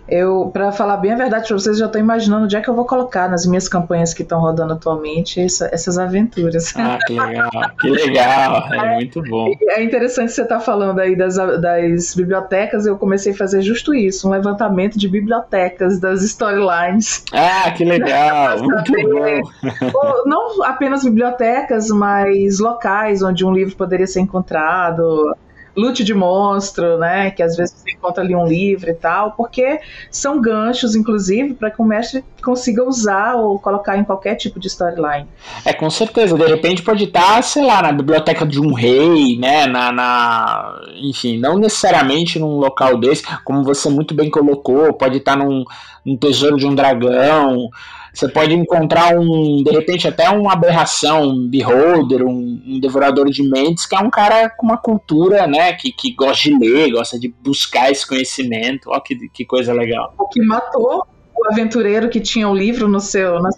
Eu, 0.09 0.51
para 0.53 0.73
falar 0.73 0.97
bem 0.97 1.13
a 1.13 1.17
verdade 1.17 1.49
para 1.49 1.59
vocês, 1.59 1.77
já 1.77 1.87
estou 1.87 2.01
imaginando 2.01 2.45
onde 2.45 2.57
é 2.57 2.61
que 2.61 2.69
eu 2.69 2.75
vou 2.75 2.87
colocar 2.87 3.29
nas 3.29 3.45
minhas 3.45 3.69
campanhas 3.69 4.15
que 4.15 4.23
estão 4.23 4.41
rodando 4.41 4.73
atualmente 4.73 5.41
essa, 5.41 5.69
essas 5.73 5.99
aventuras. 5.99 6.75
Ah, 6.77 6.99
que 7.07 7.13
legal, 7.13 7.51
que 7.79 7.91
legal, 7.91 8.69
é, 8.73 8.77
é 8.77 8.95
muito 8.95 9.23
bom. 9.23 9.53
É 9.69 9.83
interessante 9.83 10.33
você 10.33 10.43
estar 10.43 10.57
tá 10.57 10.61
falando 10.61 10.99
aí 11.01 11.15
das, 11.15 11.37
das 11.37 12.15
bibliotecas, 12.15 12.87
eu 12.87 12.97
comecei 12.97 13.33
a 13.33 13.37
fazer 13.37 13.61
justo 13.61 13.95
isso, 13.95 14.27
um 14.27 14.31
levantamento 14.31 14.99
de 14.99 15.09
bibliotecas 15.09 16.01
das 16.01 16.23
storylines. 16.23 17.25
Ah, 17.33 17.71
que 17.71 17.85
legal, 17.85 18.59
muito 18.65 18.93
bom. 18.93 20.23
Não 20.25 20.65
apenas 20.65 21.05
bibliotecas, 21.05 21.89
mas 21.91 22.59
locais 22.59 23.23
onde 23.23 23.45
um 23.45 23.53
livro 23.53 23.77
poderia 23.77 24.07
ser 24.07 24.21
encontrado, 24.21 25.35
lute 25.79 26.03
de 26.03 26.13
monstro, 26.13 26.99
né? 26.99 27.31
Que 27.31 27.43
às 27.43 27.57
vezes 27.57 27.77
você 27.77 27.93
encontra 27.93 28.23
ali 28.23 28.35
um 28.35 28.47
livro 28.47 28.91
e 28.91 28.95
tal, 28.95 29.33
porque 29.33 29.81
são 30.11 30.41
ganchos, 30.41 30.97
inclusive, 30.97 31.55
para 31.55 31.71
que 31.71 31.81
o 31.81 31.85
mestre 31.85 32.25
consiga 32.43 32.83
usar 32.85 33.37
ou 33.37 33.59
colocar 33.59 33.97
em 33.97 34.05
qualquer 34.05 34.35
tipo 34.35 34.59
de 34.59 34.67
storyline. 34.67 35.27
É, 35.65 35.73
com 35.73 35.89
certeza. 35.89 36.37
De 36.37 36.47
repente 36.47 36.83
pode 36.83 37.05
estar, 37.05 37.43
sei 37.43 37.65
lá, 37.65 37.81
na 37.81 37.93
biblioteca 37.93 38.45
de 38.45 38.61
um 38.61 38.75
rei, 38.75 39.39
né? 39.39 39.67
Na, 39.67 39.93
na, 39.93 40.81
enfim, 41.01 41.39
não 41.39 41.57
necessariamente 41.59 42.39
num 42.39 42.59
local 42.59 42.99
desse, 42.99 43.23
como 43.45 43.63
você 43.63 43.89
muito 43.89 44.15
bem 44.15 44.29
colocou, 44.29 44.93
pode 44.93 45.19
estar 45.19 45.37
num, 45.37 45.65
num 46.05 46.17
tesouro 46.17 46.57
de 46.57 46.67
um 46.67 46.75
dragão. 46.75 47.69
Você 48.19 48.29
pode 48.29 48.53
encontrar 48.53 49.17
um, 49.17 49.63
de 49.63 49.71
repente, 49.71 50.09
até 50.09 50.29
uma 50.29 50.53
aberração, 50.53 51.23
um 51.23 51.49
beholder, 51.49 52.25
um, 52.27 52.61
um, 52.67 52.81
devorador 52.81 53.31
de 53.31 53.49
mentes, 53.49 53.87
que 53.87 53.95
é 53.95 54.01
um 54.01 54.11
cara 54.11 54.51
com 54.51 54.67
uma 54.67 54.77
cultura, 54.77 55.47
né, 55.47 55.73
que, 55.75 55.93
que 55.93 56.15
gosta 56.15 56.51
de 56.51 56.59
ler, 56.59 56.91
gosta 56.91 57.17
de 57.17 57.29
buscar 57.29 57.93
esse 57.93 58.05
conhecimento. 58.05 58.91
Olha 58.91 59.01
que, 59.01 59.29
que 59.29 59.45
coisa 59.45 59.73
legal. 59.73 60.13
O 60.19 60.27
que 60.27 60.43
matou 60.43 61.07
o 61.33 61.53
aventureiro 61.53 62.09
que 62.09 62.19
tinha 62.19 62.49
o 62.49 62.57
livro 62.57 62.89
no 62.89 62.99
seu, 62.99 63.41
nos 63.41 63.55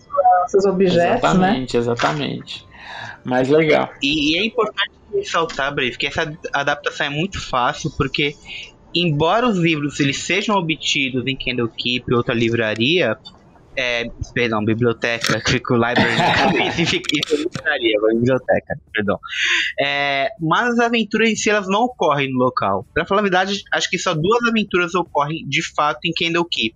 seus 0.48 0.66
objetos, 0.66 1.24
exatamente, 1.24 1.74
né? 1.74 1.80
Exatamente, 1.80 2.66
Mais 3.24 3.48
legal. 3.48 3.88
E, 4.02 4.34
e 4.34 4.38
é 4.40 4.44
importante 4.44 4.90
ressaltar, 5.14 5.74
Brave, 5.74 5.96
que 5.96 6.06
essa 6.06 6.30
adaptação 6.52 7.06
é 7.06 7.10
muito 7.10 7.40
fácil, 7.40 7.90
porque 7.96 8.36
embora 8.94 9.48
os 9.48 9.56
livros 9.56 9.98
eles 10.00 10.18
sejam 10.18 10.54
obtidos 10.54 11.26
em 11.26 11.34
Candlekeep 11.34 12.04
ou 12.10 12.18
outra 12.18 12.34
livraria, 12.34 13.16
é, 13.76 14.04
perdão, 14.34 14.64
biblioteca, 14.64 15.40
fico 15.46 15.74
library 15.74 16.16
biblioteca, 18.14 18.78
perdão. 18.92 19.18
É, 19.80 20.28
mas 20.40 20.74
as 20.74 20.78
aventuras 20.80 21.30
em 21.30 21.36
si 21.36 21.50
elas 21.50 21.68
não 21.68 21.84
ocorrem 21.84 22.30
no 22.30 22.38
local. 22.38 22.86
Pra 22.92 23.06
falar 23.06 23.20
a 23.20 23.22
verdade, 23.22 23.62
acho 23.72 23.88
que 23.88 23.98
só 23.98 24.14
duas 24.14 24.42
aventuras 24.48 24.94
ocorrem 24.94 25.46
de 25.48 25.62
fato 25.62 26.00
em 26.04 26.12
Candlekeep. 26.12 26.74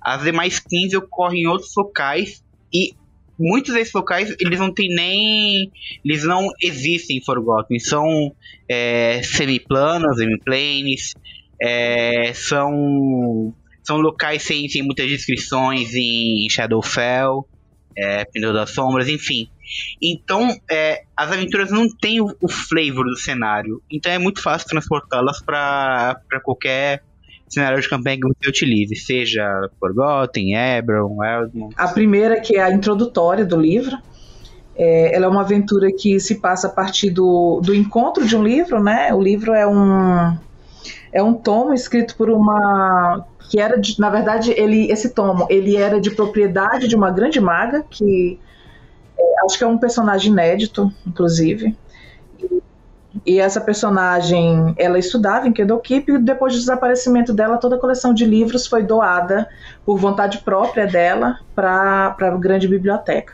As 0.00 0.22
demais 0.22 0.60
15 0.60 0.96
ocorrem 0.96 1.42
em 1.42 1.46
outros 1.46 1.72
locais 1.76 2.42
e 2.72 2.94
muitos 3.38 3.74
desses 3.74 3.92
locais 3.92 4.34
eles 4.38 4.58
não 4.58 4.72
tem 4.72 4.88
nem 4.94 5.70
eles 6.04 6.24
não 6.24 6.50
existem 6.62 7.16
em 7.16 7.24
Forgotten 7.24 7.78
são 7.78 8.34
é, 8.68 9.22
semiplanas 9.22 10.18
semiplanes 10.18 11.14
é, 11.60 12.32
são 12.34 13.54
são 13.90 14.00
locais 14.00 14.44
sem, 14.44 14.68
sem 14.68 14.84
muitas 14.84 15.08
descrições 15.08 15.92
em 15.96 16.46
Shadowfell, 16.48 17.44
é, 17.96 18.24
Pendor 18.24 18.52
das 18.52 18.70
Sombras, 18.70 19.08
enfim. 19.08 19.48
Então, 20.00 20.56
é, 20.70 21.02
as 21.16 21.32
aventuras 21.32 21.72
não 21.72 21.88
têm 21.88 22.20
o, 22.20 22.32
o, 22.40 22.48
flavor 22.48 23.04
do 23.04 23.16
cenário. 23.16 23.82
Então 23.90 24.12
é 24.12 24.18
muito 24.18 24.40
fácil 24.40 24.68
transportá-las 24.68 25.42
para 25.42 26.16
qualquer 26.44 27.02
cenário 27.48 27.80
de 27.80 27.88
campanha 27.88 28.16
que 28.20 28.28
você 28.28 28.48
utilize, 28.48 28.94
seja 28.94 29.68
Forgotten, 29.80 30.54
Eberron, 30.54 31.24
Eldmont. 31.24 31.74
A 31.76 31.88
primeira, 31.88 32.40
que 32.40 32.56
é 32.56 32.62
a 32.62 32.70
introdutória 32.70 33.44
do 33.44 33.60
livro, 33.60 33.96
é, 34.76 35.16
ela 35.16 35.26
é 35.26 35.28
uma 35.28 35.40
aventura 35.40 35.88
que 35.92 36.20
se 36.20 36.36
passa 36.36 36.68
a 36.68 36.70
partir 36.70 37.10
do, 37.10 37.60
do 37.60 37.74
encontro 37.74 38.24
de 38.24 38.36
um 38.36 38.44
livro, 38.44 38.80
né? 38.80 39.12
O 39.12 39.20
livro 39.20 39.52
é 39.52 39.66
um, 39.66 40.38
é 41.12 41.20
um 41.20 41.34
tomo 41.34 41.74
escrito 41.74 42.16
por 42.16 42.30
uma 42.30 43.26
que 43.50 43.58
era 43.58 43.76
de, 43.76 43.98
na 43.98 44.08
verdade, 44.08 44.52
ele 44.56 44.90
esse 44.92 45.10
tomo, 45.10 45.44
ele 45.50 45.76
era 45.76 46.00
de 46.00 46.12
propriedade 46.12 46.86
de 46.86 46.94
uma 46.94 47.10
grande 47.10 47.40
maga 47.40 47.82
que 47.82 48.38
é, 49.18 49.44
acho 49.44 49.58
que 49.58 49.64
é 49.64 49.66
um 49.66 49.76
personagem 49.76 50.30
inédito, 50.30 50.90
inclusive. 51.04 51.76
E, 53.26 53.40
essa 53.40 53.60
personagem, 53.60 54.72
ela 54.78 55.00
estudava 55.00 55.48
em 55.48 55.52
Keep 55.52 56.12
e 56.12 56.18
depois 56.18 56.52
do 56.52 56.60
desaparecimento 56.60 57.32
dela, 57.32 57.58
toda 57.58 57.74
a 57.74 57.78
coleção 57.78 58.14
de 58.14 58.24
livros 58.24 58.68
foi 58.68 58.84
doada 58.84 59.48
por 59.84 59.98
vontade 59.98 60.38
própria 60.38 60.86
dela 60.86 61.40
para 61.52 62.14
a 62.20 62.30
grande 62.36 62.68
biblioteca. 62.68 63.32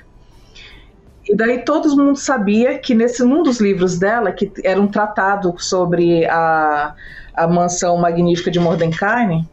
E 1.28 1.36
daí 1.36 1.58
todo 1.58 1.94
mundo 1.94 2.16
sabia 2.16 2.78
que 2.78 2.94
nesse 2.94 3.22
um 3.22 3.42
dos 3.42 3.60
livros 3.60 3.98
dela, 3.98 4.32
que 4.32 4.50
era 4.64 4.80
um 4.80 4.86
tratado 4.86 5.54
sobre 5.58 6.24
a, 6.24 6.94
a 7.34 7.46
mansão 7.46 7.98
magnífica 7.98 8.50
de 8.50 8.58
Mordenkainen, 8.58 9.46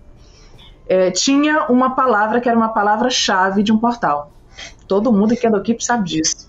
é, 0.88 1.12
tinha 1.12 1.68
uma 1.68 1.96
palavra 1.96 2.42
que 2.42 2.50
era 2.50 2.58
uma 2.58 2.70
palavra-chave 2.70 3.64
de 3.64 3.72
um 3.72 3.78
portal. 3.78 4.32
Todo 4.88 5.12
mundo 5.12 5.36
que 5.36 5.48
é 5.48 5.50
equipe 5.50 5.84
sabe 5.84 6.04
disso. 6.10 6.48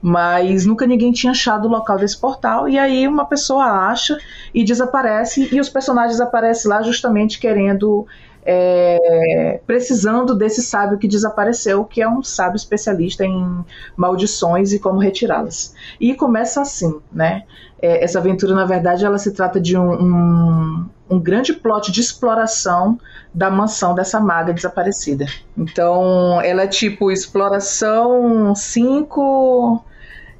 Mas 0.00 0.66
nunca 0.66 0.86
ninguém 0.86 1.12
tinha 1.12 1.32
achado 1.32 1.66
o 1.66 1.70
local 1.70 1.96
desse 1.96 2.18
portal. 2.18 2.68
E 2.68 2.78
aí 2.78 3.06
uma 3.06 3.24
pessoa 3.24 3.64
acha 3.64 4.18
e 4.54 4.64
desaparece. 4.64 5.48
E 5.52 5.60
os 5.60 5.68
personagens 5.68 6.20
aparecem 6.20 6.70
lá 6.70 6.82
justamente 6.82 7.38
querendo. 7.38 8.06
É, 8.44 9.60
precisando 9.64 10.34
desse 10.34 10.62
sábio 10.62 10.98
que 10.98 11.06
desapareceu, 11.06 11.84
que 11.84 12.02
é 12.02 12.08
um 12.08 12.24
sábio 12.24 12.56
especialista 12.56 13.24
em 13.24 13.64
maldições 13.96 14.72
e 14.72 14.80
como 14.80 14.98
retirá-las. 14.98 15.76
E 16.00 16.12
começa 16.12 16.60
assim, 16.60 16.98
né? 17.12 17.44
É, 17.80 18.02
essa 18.02 18.18
aventura, 18.18 18.52
na 18.52 18.64
verdade, 18.64 19.04
ela 19.04 19.16
se 19.16 19.32
trata 19.32 19.60
de 19.60 19.78
um, 19.78 19.92
um 19.92 20.86
um 21.12 21.20
grande 21.20 21.52
plot 21.52 21.92
de 21.92 22.00
exploração 22.00 22.98
da 23.34 23.50
mansão 23.50 23.94
dessa 23.94 24.18
maga 24.18 24.52
desaparecida. 24.52 25.26
Então, 25.56 26.40
ela 26.40 26.62
é 26.62 26.66
tipo 26.66 27.10
exploração 27.10 28.54
5, 28.54 29.84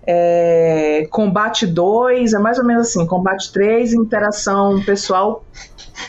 é, 0.06 1.06
combate 1.10 1.66
2, 1.66 2.32
é 2.32 2.38
mais 2.38 2.58
ou 2.58 2.64
menos 2.64 2.88
assim, 2.88 3.06
combate 3.06 3.52
3, 3.52 3.92
interação 3.92 4.82
pessoal 4.82 5.44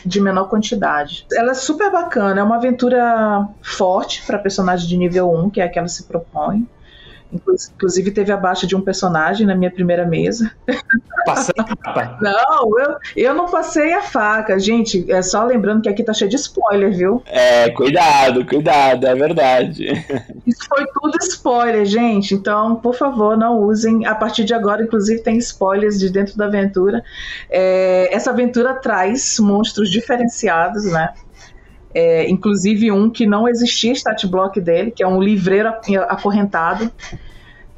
de 0.04 0.20
menor 0.20 0.48
quantidade. 0.48 1.26
Ela 1.32 1.50
é 1.50 1.54
super 1.54 1.92
bacana, 1.92 2.40
é 2.40 2.42
uma 2.42 2.56
aventura 2.56 3.46
forte 3.62 4.22
para 4.26 4.38
personagem 4.38 4.88
de 4.88 4.96
nível 4.96 5.30
1, 5.30 5.50
que 5.50 5.60
é 5.60 5.64
a 5.64 5.68
que 5.68 5.78
ela 5.78 5.88
se 5.88 6.04
propõe. 6.04 6.66
Inclusive 7.32 8.10
teve 8.10 8.30
a 8.30 8.36
baixa 8.36 8.66
de 8.66 8.76
um 8.76 8.80
personagem 8.80 9.46
na 9.46 9.54
minha 9.54 9.70
primeira 9.70 10.06
mesa. 10.06 10.52
Passei 11.26 11.54
a 11.58 11.64
faca. 11.64 12.18
Não, 12.22 12.78
eu, 12.78 12.96
eu 13.16 13.34
não 13.34 13.48
passei 13.48 13.92
a 13.92 14.02
faca. 14.02 14.58
Gente, 14.58 15.10
é 15.10 15.22
só 15.22 15.44
lembrando 15.44 15.82
que 15.82 15.88
aqui 15.88 16.02
tá 16.02 16.12
cheio 16.12 16.30
de 16.30 16.36
spoiler, 16.36 16.94
viu? 16.94 17.22
É, 17.26 17.70
cuidado, 17.70 18.44
cuidado, 18.44 19.06
é 19.06 19.14
verdade. 19.14 19.86
Isso 20.46 20.66
foi 20.68 20.86
tudo 20.86 21.16
spoiler, 21.22 21.84
gente. 21.84 22.34
Então, 22.34 22.76
por 22.76 22.94
favor, 22.94 23.36
não 23.36 23.58
usem. 23.60 24.06
A 24.06 24.14
partir 24.14 24.44
de 24.44 24.54
agora, 24.54 24.82
inclusive, 24.82 25.22
tem 25.22 25.38
spoilers 25.38 25.98
de 25.98 26.10
dentro 26.10 26.36
da 26.36 26.46
aventura. 26.46 27.02
É, 27.50 28.14
essa 28.14 28.30
aventura 28.30 28.74
traz 28.74 29.38
monstros 29.38 29.90
diferenciados, 29.90 30.84
né? 30.84 31.08
É, 31.94 32.28
inclusive 32.28 32.90
um 32.90 33.08
que 33.08 33.24
não 33.24 33.48
existia 33.48 33.92
stat 33.92 34.26
block 34.26 34.60
dele, 34.60 34.90
que 34.90 35.02
é 35.02 35.06
um 35.06 35.22
livreiro 35.22 35.68
acorrentado, 36.08 36.90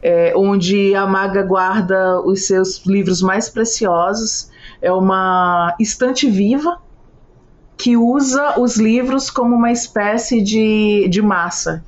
é, 0.02 0.32
onde 0.34 0.94
a 0.94 1.06
maga 1.06 1.42
guarda 1.42 2.20
os 2.22 2.46
seus 2.46 2.84
livros 2.86 3.20
mais 3.20 3.48
preciosos. 3.48 4.50
É 4.80 4.90
uma 4.90 5.74
estante 5.78 6.30
viva 6.30 6.78
que 7.76 7.96
usa 7.96 8.58
os 8.58 8.76
livros 8.76 9.30
como 9.30 9.54
uma 9.54 9.70
espécie 9.70 10.40
de, 10.40 11.08
de 11.10 11.20
massa. 11.20 11.84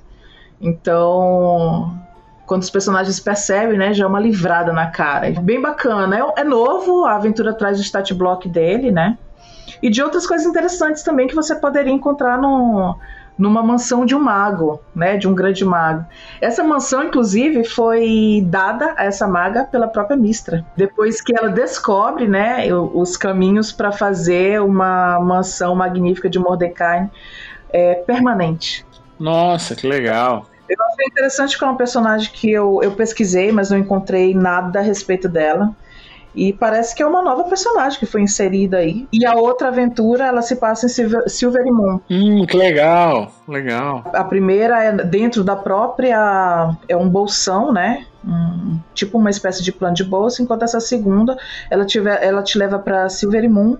Então, 0.61 1.99
quando 2.47 2.63
os 2.63 2.71
personagens 2.71 3.21
percebem, 3.21 3.79
né, 3.79 3.95
já 3.95 4.05
é 4.05 4.07
uma 4.07 4.21
livrada 4.21 4.73
na 4.73 4.89
cara. 4.89 5.31
Bem 5.41 5.61
bacana. 5.61 6.19
É, 6.37 6.41
é 6.41 6.45
novo, 6.45 7.05
a 7.05 7.15
aventura 7.15 7.55
traz 7.55 7.79
o 7.79 7.83
stat 7.83 8.13
block 8.13 8.49
dele, 8.49 8.91
né? 8.91 9.17
E 9.83 9.91
de 9.91 10.03
outras 10.03 10.27
coisas 10.27 10.47
interessantes 10.47 11.03
também 11.03 11.27
que 11.27 11.35
você 11.35 11.55
poderia 11.55 11.93
encontrar 11.93 12.41
no, 12.41 12.99
numa 13.39 13.63
mansão 13.63 14.05
de 14.05 14.15
um 14.15 14.21
mago, 14.21 14.81
né, 14.95 15.17
de 15.17 15.29
um 15.29 15.35
grande 15.35 15.65
mago. 15.65 16.05
Essa 16.41 16.65
mansão, 16.65 17.05
inclusive, 17.05 17.65
foi 17.65 18.43
dada 18.47 18.95
a 18.97 19.05
essa 19.05 19.29
maga 19.29 19.65
pela 19.65 19.87
própria 19.87 20.17
Mistra. 20.17 20.67
Depois 20.77 21.21
que 21.21 21.37
ela 21.37 21.49
descobre, 21.49 22.27
né, 22.27 22.67
os 22.75 23.17
caminhos 23.17 23.71
para 23.71 23.93
fazer 23.93 24.61
uma 24.61 25.21
mansão 25.21 25.75
magnífica 25.77 26.29
de 26.29 26.39
Mordecai 26.39 27.09
é, 27.71 27.95
permanente. 27.95 28.85
Nossa, 29.19 29.77
que 29.77 29.87
legal. 29.87 30.47
Eu 30.69 30.77
achei 30.85 31.07
interessante 31.07 31.57
que 31.57 31.65
é 31.65 31.67
um 31.67 31.77
personagem 31.77 32.31
que 32.31 32.51
eu, 32.51 32.81
eu 32.83 32.93
pesquisei, 32.93 33.51
mas 33.53 33.71
não 33.71 33.79
encontrei 33.79 34.35
nada 34.35 34.81
a 34.81 34.83
respeito 34.83 35.29
dela. 35.29 35.75
E 36.35 36.53
parece 36.53 36.95
que 36.95 37.03
é 37.03 37.07
uma 37.07 37.23
nova 37.23 37.45
personagem 37.45 37.99
que 37.99 38.07
foi 38.07 38.23
inserida 38.23 38.79
aí. 38.79 39.09
E 39.13 39.27
a 39.27 39.35
outra 39.35 39.69
aventura, 39.69 40.27
ela 40.27 40.43
se 40.43 40.57
passa 40.57 40.87
em 40.87 40.89
Silver, 41.29 41.65
Moon. 41.67 42.01
Hum, 42.11 42.47
que 42.47 42.57
legal, 42.57 43.33
legal. 43.47 44.05
A 44.13 44.25
primeira 44.25 44.83
é 44.83 44.93
dentro 44.93 45.43
da 45.43 45.57
própria. 45.57 46.77
É 46.89 46.97
um 46.97 47.09
bolsão, 47.09 47.73
né? 47.73 48.05
Um, 48.25 48.79
tipo 48.95 49.17
uma 49.17 49.31
espécie 49.31 49.63
de 49.63 49.73
plano 49.73 49.95
de 49.95 50.05
bolsa, 50.05 50.43
enquanto 50.43 50.65
essa 50.65 50.81
segunda 50.81 51.37
ela, 51.71 51.87
tiver, 51.87 52.23
ela 52.23 52.43
te 52.43 52.59
leva 52.59 52.79
para 52.79 53.09
Silver 53.09 53.49
Moon, 53.49 53.79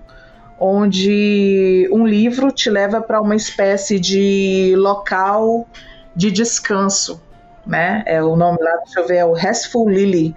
onde 0.59 1.87
um 1.91 2.05
livro 2.05 2.51
te 2.51 2.69
leva 2.69 2.99
para 2.99 3.21
uma 3.21 3.35
espécie 3.35 3.99
de 3.99 4.73
local 4.77 5.67
de 6.15 6.31
descanso, 6.31 7.21
né? 7.65 8.03
É 8.05 8.21
o 8.21 8.35
nome 8.35 8.57
lá, 8.61 8.77
deixa 8.83 8.99
eu 8.99 9.07
ver, 9.07 9.17
é 9.17 9.25
o 9.25 9.33
Restful 9.33 9.89
Lily. 9.89 10.35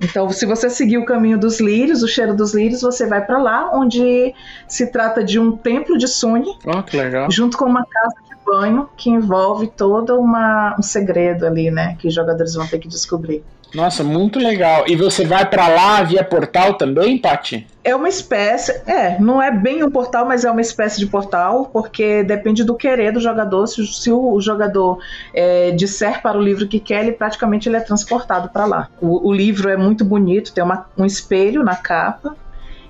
Então, 0.00 0.30
se 0.30 0.46
você 0.46 0.70
seguir 0.70 0.98
o 0.98 1.04
caminho 1.04 1.38
dos 1.38 1.60
lírios, 1.60 2.02
o 2.02 2.08
cheiro 2.08 2.34
dos 2.34 2.54
lírios, 2.54 2.82
você 2.82 3.06
vai 3.06 3.24
para 3.24 3.38
lá, 3.38 3.70
onde 3.74 4.32
se 4.66 4.86
trata 4.90 5.24
de 5.24 5.38
um 5.38 5.56
templo 5.56 5.98
de 5.98 6.06
Suni, 6.06 6.56
oh, 6.64 6.82
que 6.82 6.96
legal. 6.96 7.30
junto 7.30 7.56
com 7.56 7.64
uma 7.64 7.84
casa 7.84 8.14
de 8.28 8.36
banho 8.44 8.88
que 8.96 9.10
envolve 9.10 9.66
todo 9.66 10.18
uma, 10.18 10.76
um 10.78 10.82
segredo 10.82 11.46
ali, 11.46 11.70
né, 11.70 11.96
que 11.98 12.06
os 12.06 12.14
jogadores 12.14 12.54
vão 12.54 12.66
ter 12.66 12.78
que 12.78 12.88
descobrir. 12.88 13.44
Nossa, 13.74 14.02
muito 14.02 14.38
legal. 14.38 14.84
E 14.86 14.96
você 14.96 15.24
vai 15.26 15.48
para 15.48 15.68
lá 15.68 16.02
via 16.02 16.24
portal 16.24 16.74
também, 16.74 17.18
Pati? 17.18 17.66
É 17.84 17.94
uma 17.94 18.08
espécie, 18.08 18.72
é, 18.86 19.18
não 19.18 19.42
é 19.42 19.50
bem 19.50 19.82
um 19.82 19.90
portal, 19.90 20.26
mas 20.26 20.44
é 20.44 20.50
uma 20.50 20.60
espécie 20.60 20.98
de 20.98 21.06
portal, 21.06 21.66
porque 21.72 22.22
depende 22.22 22.64
do 22.64 22.74
querer 22.74 23.12
do 23.12 23.20
jogador. 23.20 23.66
Se, 23.66 23.86
se 23.86 24.10
o 24.10 24.40
jogador 24.40 24.98
é, 25.34 25.70
disser 25.70 26.22
para 26.22 26.38
o 26.38 26.42
livro 26.42 26.66
que 26.66 26.80
quer, 26.80 27.02
ele 27.02 27.12
praticamente 27.12 27.68
ele 27.68 27.76
é 27.76 27.80
transportado 27.80 28.48
para 28.48 28.64
lá. 28.64 28.88
O, 29.00 29.28
o, 29.28 29.32
livro 29.32 29.68
é 29.68 29.76
muito 29.76 30.04
bonito, 30.04 30.52
tem 30.52 30.64
uma, 30.64 30.86
um 30.96 31.04
espelho 31.04 31.62
na 31.62 31.76
capa. 31.76 32.36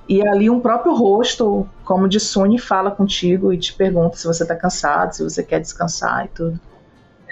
E 0.09 0.27
ali 0.27 0.49
um 0.49 0.59
próprio 0.59 0.95
rosto, 0.95 1.69
como 1.85 2.09
de 2.09 2.19
Suni, 2.19 2.59
fala 2.59 2.91
contigo 2.91 3.53
e 3.53 3.59
te 3.59 3.75
pergunta 3.75 4.17
se 4.17 4.27
você 4.27 4.43
está 4.43 4.57
cansado, 4.57 5.13
se 5.13 5.23
você 5.23 5.43
quer 5.43 5.61
descansar 5.61 6.25
e 6.25 6.29
tudo 6.29 6.59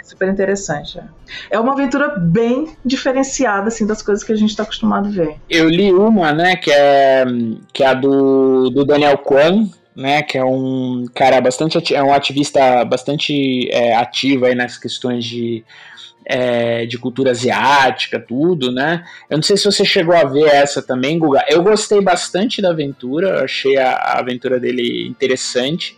super 0.06 0.28
interessante. 0.28 0.98
É. 0.98 1.04
é 1.50 1.60
uma 1.60 1.72
aventura 1.72 2.08
bem 2.18 2.76
diferenciada 2.84 3.68
assim 3.68 3.86
das 3.86 4.02
coisas 4.02 4.24
que 4.24 4.32
a 4.32 4.36
gente 4.36 4.50
está 4.50 4.62
acostumado 4.62 5.08
a 5.08 5.10
ver. 5.10 5.36
Eu 5.50 5.68
li 5.68 5.92
uma, 5.92 6.32
né, 6.32 6.56
que 6.56 6.70
é 6.70 7.24
que 7.72 7.82
é 7.82 7.86
a 7.88 7.94
do, 7.94 8.70
do 8.70 8.84
Daniel 8.84 9.18
Kwan, 9.18 9.68
né, 9.94 10.22
que 10.22 10.38
é 10.38 10.44
um 10.44 11.06
cara 11.14 11.40
bastante 11.40 11.94
é 11.94 12.02
um 12.02 12.12
ativista 12.12 12.84
bastante 12.84 13.68
é, 13.70 13.94
ativo 13.96 14.44
aí 14.44 14.54
nas 14.54 14.78
questões 14.78 15.24
de 15.24 15.64
é, 16.28 16.84
de 16.86 16.98
cultura 16.98 17.30
asiática, 17.30 18.18
tudo, 18.18 18.72
né? 18.72 19.04
Eu 19.30 19.36
não 19.36 19.42
sei 19.42 19.56
se 19.56 19.64
você 19.64 19.84
chegou 19.84 20.14
a 20.14 20.24
ver 20.24 20.48
essa 20.48 20.82
também, 20.82 21.20
Guga. 21.20 21.44
Eu 21.48 21.62
gostei 21.62 22.00
bastante 22.00 22.60
da 22.60 22.70
aventura, 22.70 23.44
achei 23.44 23.78
a, 23.78 23.92
a 23.92 24.18
aventura 24.18 24.58
dele 24.58 25.06
interessante. 25.06 25.96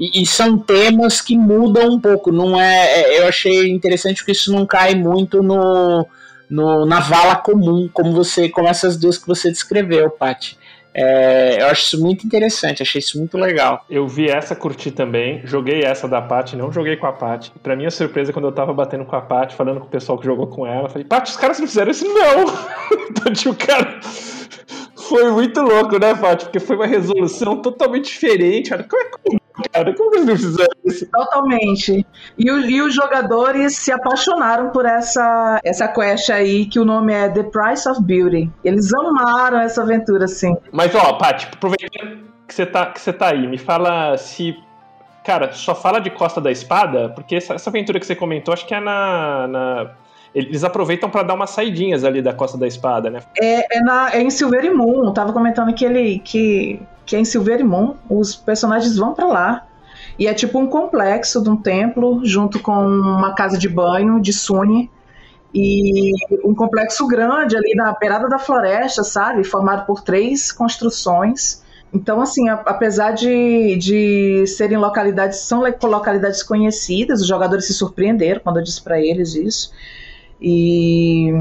E, 0.00 0.22
e, 0.22 0.26
são 0.26 0.56
temas 0.56 1.20
que 1.20 1.36
mudam 1.36 1.90
um 1.90 2.00
pouco. 2.00 2.32
Não 2.32 2.58
é, 2.58 3.02
é, 3.02 3.20
eu 3.20 3.28
achei 3.28 3.70
interessante 3.70 4.16
porque 4.16 4.32
isso 4.32 4.50
não 4.50 4.64
cai 4.64 4.94
muito 4.94 5.42
no, 5.42 6.06
no 6.48 6.86
na 6.86 7.00
vala 7.00 7.36
comum, 7.36 7.86
como 7.92 8.12
você, 8.12 8.48
como 8.48 8.66
essas 8.66 8.96
duas 8.96 9.18
que 9.18 9.28
você 9.28 9.50
descreveu, 9.50 10.08
Paty. 10.08 10.58
É, 10.92 11.62
eu 11.62 11.66
acho 11.66 11.82
isso 11.82 12.00
muito 12.02 12.26
interessante, 12.26 12.82
achei 12.82 12.98
isso 12.98 13.18
muito 13.18 13.36
legal. 13.36 13.84
Eu 13.88 14.08
vi 14.08 14.28
essa, 14.28 14.56
curti 14.56 14.90
também, 14.90 15.42
joguei 15.44 15.82
essa 15.82 16.08
da 16.08 16.20
Paty, 16.20 16.56
não 16.56 16.72
joguei 16.72 16.96
com 16.96 17.06
a 17.06 17.12
Paty. 17.12 17.52
Pra 17.62 17.76
minha 17.76 17.90
surpresa, 17.90 18.32
quando 18.32 18.46
eu 18.46 18.52
tava 18.52 18.72
batendo 18.72 19.04
com 19.04 19.14
a 19.14 19.20
Paty, 19.20 19.54
falando 19.54 19.80
com 19.80 19.86
o 19.86 19.90
pessoal 19.90 20.18
que 20.18 20.24
jogou 20.24 20.46
com 20.46 20.66
ela, 20.66 20.88
falei, 20.88 21.04
Paty, 21.04 21.30
os 21.30 21.36
caras 21.36 21.60
não 21.60 21.68
fizeram 21.68 21.90
isso 21.90 22.06
não! 22.06 22.46
então, 23.08 23.32
tipo, 23.32 23.54
cara, 23.54 24.00
foi 24.96 25.30
muito 25.30 25.60
louco, 25.60 25.98
né, 25.98 26.14
Paty? 26.14 26.46
Porque 26.46 26.58
foi 26.58 26.74
uma 26.74 26.86
resolução 26.86 27.60
totalmente 27.60 28.06
diferente. 28.06 28.70
Como 28.70 29.02
é 29.02 29.04
que 29.04 29.39
cara. 29.72 29.94
Como 29.94 30.14
eles 30.14 30.26
não 30.26 30.36
fizeram 30.36 30.70
isso? 30.84 31.06
Totalmente. 31.10 32.06
E, 32.38 32.50
o, 32.50 32.60
e, 32.60 32.80
os 32.82 32.94
jogadores 32.94 33.76
se 33.76 33.92
apaixonaram 33.92 34.70
por 34.70 34.86
essa, 34.86 35.60
essa 35.64 35.88
quest 35.88 36.30
aí, 36.30 36.66
que 36.66 36.78
o 36.78 36.84
nome 36.84 37.12
é 37.12 37.28
The 37.28 37.44
Price 37.44 37.88
of 37.88 38.02
Beauty. 38.02 38.50
Eles 38.64 38.92
amaram 38.94 39.60
essa 39.60 39.82
aventura, 39.82 40.24
assim. 40.24 40.56
Mas, 40.72 40.94
ó, 40.94 41.14
Paty, 41.14 41.48
aproveitando 41.52 42.30
que 42.46 42.54
você 42.54 42.66
tá, 42.66 42.86
que 42.86 43.00
você 43.00 43.12
tá 43.12 43.28
aí, 43.28 43.46
me 43.46 43.58
fala 43.58 44.16
se. 44.16 44.56
Cara, 45.24 45.52
só 45.52 45.74
fala 45.74 46.00
de 46.00 46.10
Costa 46.10 46.40
da 46.40 46.50
Espada, 46.50 47.10
porque 47.10 47.36
essa, 47.36 47.54
essa 47.54 47.68
aventura 47.68 48.00
que 48.00 48.06
você 48.06 48.16
comentou, 48.16 48.54
acho 48.54 48.66
que 48.66 48.74
é 48.74 48.80
na, 48.80 49.46
na 49.46 49.90
eles 50.34 50.62
aproveitam 50.62 51.10
para 51.10 51.22
dar 51.22 51.34
umas 51.34 51.50
saidinhas 51.50 52.04
ali 52.04 52.22
da 52.22 52.32
Costa 52.32 52.56
da 52.56 52.66
Espada, 52.66 53.10
né? 53.10 53.20
É, 53.40 53.78
é, 53.78 53.80
na, 53.80 54.14
é 54.14 54.22
em 54.22 54.30
Silver 54.30 54.74
Moon. 54.74 55.04
Eu 55.04 55.12
tava 55.12 55.32
comentando 55.32 55.74
que 55.74 55.84
ele 55.84 56.20
que, 56.20 56.80
que 57.10 57.16
é 57.16 57.18
em 57.18 57.24
Silver 57.24 57.66
Moon. 57.66 57.96
Os 58.08 58.36
personagens 58.36 58.96
vão 58.96 59.12
para 59.12 59.26
lá. 59.26 59.66
E 60.16 60.28
é 60.28 60.32
tipo 60.32 60.60
um 60.60 60.68
complexo 60.68 61.42
de 61.42 61.50
um 61.50 61.56
templo 61.56 62.20
junto 62.24 62.60
com 62.60 62.72
uma 62.86 63.34
casa 63.34 63.58
de 63.58 63.68
banho 63.68 64.20
de 64.20 64.32
Suni. 64.32 64.88
E 65.52 66.12
um 66.44 66.54
complexo 66.54 67.08
grande 67.08 67.56
ali 67.56 67.74
na 67.74 67.92
beirada 67.98 68.28
da 68.28 68.38
floresta, 68.38 69.02
sabe? 69.02 69.42
Formado 69.42 69.84
por 69.86 70.02
três 70.02 70.52
construções. 70.52 71.64
Então, 71.92 72.20
assim, 72.20 72.48
apesar 72.48 73.10
de, 73.10 73.74
de 73.74 74.46
serem 74.46 74.78
localidades, 74.78 75.40
são 75.40 75.64
localidades 75.82 76.44
conhecidas, 76.44 77.20
os 77.20 77.26
jogadores 77.26 77.64
se 77.64 77.74
surpreenderam 77.74 78.40
quando 78.44 78.58
eu 78.58 78.62
disse 78.62 78.80
para 78.80 79.00
eles 79.00 79.34
isso. 79.34 79.72
E. 80.40 81.32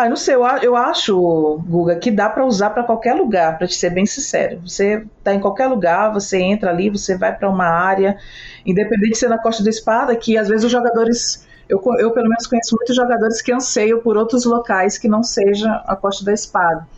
Ah, 0.00 0.08
não 0.08 0.16
sei, 0.16 0.34
eu, 0.34 0.46
eu 0.62 0.76
acho, 0.76 1.62
Guga, 1.68 1.94
que 1.96 2.10
dá 2.10 2.26
para 2.26 2.46
usar 2.46 2.70
para 2.70 2.84
qualquer 2.84 3.12
lugar, 3.12 3.58
para 3.58 3.66
te 3.66 3.74
ser 3.74 3.90
bem 3.90 4.06
sincero. 4.06 4.58
Você 4.66 5.04
tá 5.22 5.34
em 5.34 5.40
qualquer 5.40 5.66
lugar, 5.66 6.10
você 6.10 6.38
entra 6.40 6.70
ali, 6.70 6.88
você 6.88 7.18
vai 7.18 7.36
para 7.36 7.50
uma 7.50 7.66
área, 7.66 8.16
independente 8.64 9.10
de 9.10 9.18
ser 9.18 9.28
na 9.28 9.36
Costa 9.36 9.62
da 9.62 9.68
Espada, 9.68 10.16
que 10.16 10.38
às 10.38 10.48
vezes 10.48 10.64
os 10.64 10.72
jogadores. 10.72 11.46
Eu, 11.68 11.82
eu, 11.98 12.12
pelo 12.12 12.30
menos, 12.30 12.46
conheço 12.46 12.74
muitos 12.74 12.96
jogadores 12.96 13.42
que 13.42 13.52
anseiam 13.52 14.00
por 14.00 14.16
outros 14.16 14.46
locais 14.46 14.96
que 14.96 15.06
não 15.06 15.22
seja 15.22 15.70
a 15.86 15.94
Costa 15.94 16.24
da 16.24 16.32
Espada. 16.32 16.88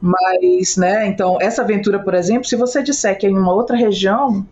Mas, 0.00 0.76
né, 0.76 1.06
então, 1.06 1.38
essa 1.40 1.62
aventura, 1.62 2.00
por 2.00 2.12
exemplo, 2.12 2.44
se 2.44 2.56
você 2.56 2.82
disser 2.82 3.16
que 3.16 3.24
é 3.24 3.30
em 3.30 3.38
uma 3.38 3.54
outra 3.54 3.76
região, 3.76 4.44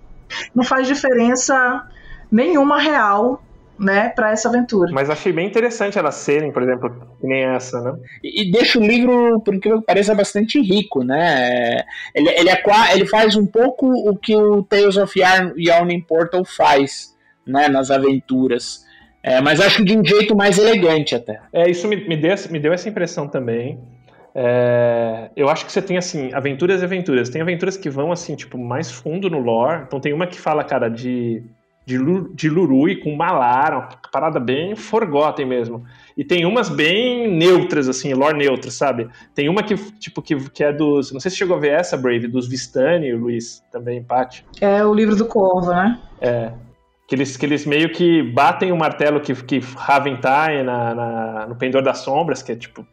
não 0.55 0.63
faz 0.63 0.87
diferença 0.87 1.85
nenhuma 2.31 2.79
real 2.79 3.43
né, 3.81 4.11
para 4.11 4.31
essa 4.31 4.49
aventura. 4.49 4.93
Mas 4.93 5.09
achei 5.09 5.33
bem 5.33 5.47
interessante 5.47 5.99
elas 5.99 6.17
serem, 6.17 6.53
por 6.53 6.63
exemplo, 6.63 6.91
que 7.19 7.27
nem 7.27 7.45
essa, 7.45 7.81
né? 7.81 7.99
E, 8.23 8.43
e 8.43 8.53
deixa 8.53 8.79
o 8.79 8.87
livro, 8.87 9.41
por 9.41 9.59
que 9.59 9.71
pareça, 9.81 10.15
bastante 10.15 10.61
rico, 10.61 11.03
né? 11.03 11.83
Ele, 12.15 12.29
ele, 12.29 12.51
é, 12.51 12.63
ele 12.93 13.07
faz 13.07 13.37
um 13.37 13.47
pouco 13.47 13.87
o 13.89 14.15
que 14.15 14.37
o 14.37 14.63
Tales 14.63 14.99
of 14.99 15.19
Yarn 15.19 15.55
Yawning 15.57 16.03
Portal 16.03 16.45
faz, 16.45 17.17
né, 17.47 17.69
nas 17.69 17.91
aventuras. 17.91 18.85
É, 19.23 19.41
mas 19.41 19.61
acho 19.61 19.79
que 19.79 19.85
de 19.85 19.97
um 19.97 20.05
jeito 20.05 20.37
mais 20.37 20.59
elegante 20.59 21.15
até. 21.15 21.41
É, 21.51 21.69
isso 21.69 21.89
me, 21.89 21.97
me, 22.07 22.17
deu, 22.17 22.35
me 22.51 22.59
deu 22.59 22.75
essa 22.75 22.89
impressão 22.89 23.27
também. 23.27 23.81
É, 24.35 25.31
eu 25.35 25.49
acho 25.49 25.65
que 25.65 25.73
você 25.73 25.83
tem 25.83 25.97
assim 25.97 26.33
aventuras 26.35 26.83
e 26.83 26.85
aventuras. 26.85 27.31
Tem 27.31 27.41
aventuras 27.41 27.79
que 27.79 27.89
vão 27.89 28.13
assim 28.13 28.37
tipo 28.37 28.59
mais 28.59 28.91
fundo 28.91 29.31
no 29.31 29.39
lore. 29.39 29.85
Então 29.87 30.01
tem 30.01 30.13
uma 30.13 30.27
que 30.27 30.39
fala 30.39 30.65
cara 30.65 30.89
de 30.89 31.43
de, 31.85 31.99
de 32.35 32.49
Lurui 32.49 32.97
com 32.97 33.15
Malar, 33.17 33.73
uma 33.73 33.89
parada 34.13 34.39
bem 34.39 34.77
Forgotten 34.77 35.47
mesmo. 35.47 35.85
E 36.17 36.25
tem 36.25 36.45
umas 36.45 36.69
bem 36.69 37.31
neutras, 37.31 37.89
assim, 37.89 38.13
lore 38.13 38.37
neutro, 38.37 38.71
sabe? 38.71 39.09
Tem 39.35 39.49
uma 39.49 39.63
que, 39.63 39.77
tipo, 39.99 40.21
que, 40.23 40.37
que 40.51 40.63
é 40.63 40.73
dos. 40.73 41.13
Não 41.13 41.21
sei 41.21 41.31
se 41.31 41.37
chegou 41.37 41.57
a 41.57 41.61
ver 41.61 41.73
essa, 41.73 41.97
Brave, 41.97 42.29
dos 42.29 42.49
Vistani, 42.49 43.13
Luiz, 43.13 43.63
também, 43.73 43.99
empate. 43.99 44.45
É 44.61 44.85
o 44.85 44.95
livro 44.95 45.17
do 45.17 45.25
Corvo, 45.25 45.71
né? 45.73 45.99
É. 46.21 46.53
Que 47.09 47.15
eles, 47.17 47.37
que 47.37 47.45
eles 47.45 47.67
meio 47.67 47.91
que 47.91 48.23
batem 48.23 48.71
o 48.71 48.77
martelo 48.77 49.21
que, 49.21 49.35
que 49.35 49.59
Raven 49.59 50.17
tá 50.17 50.49
na, 50.63 50.95
na, 50.95 51.47
no 51.49 51.57
Pendor 51.57 51.83
das 51.83 51.99
Sombras, 51.99 52.43
que 52.43 52.53
é 52.53 52.57
tipo. 52.57 52.87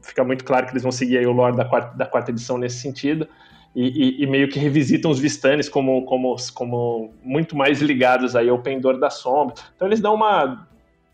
Fica 0.00 0.22
muito 0.22 0.44
claro 0.44 0.64
que 0.64 0.72
eles 0.72 0.82
vão 0.82 0.92
seguir 0.92 1.18
aí 1.18 1.26
o 1.26 1.32
lore 1.32 1.56
da 1.56 1.64
quarta, 1.64 1.98
da 1.98 2.06
quarta 2.06 2.30
edição 2.30 2.56
nesse 2.56 2.78
sentido 2.78 3.28
e, 3.74 3.86
e, 3.86 4.22
e, 4.22 4.26
meio 4.26 4.48
que 4.48 4.58
revisitam 4.58 5.10
os 5.10 5.18
Vistanes 5.20 5.68
como, 5.68 6.04
como, 6.04 6.34
como 6.54 7.14
muito 7.22 7.56
mais 7.56 7.80
ligados 7.80 8.34
aí 8.34 8.48
ao 8.48 8.58
Pendor 8.58 8.98
da 8.98 9.10
Sombra. 9.10 9.54
Então 9.76 9.86
eles 9.86 10.00
dão 10.00 10.14
uma. 10.14 10.66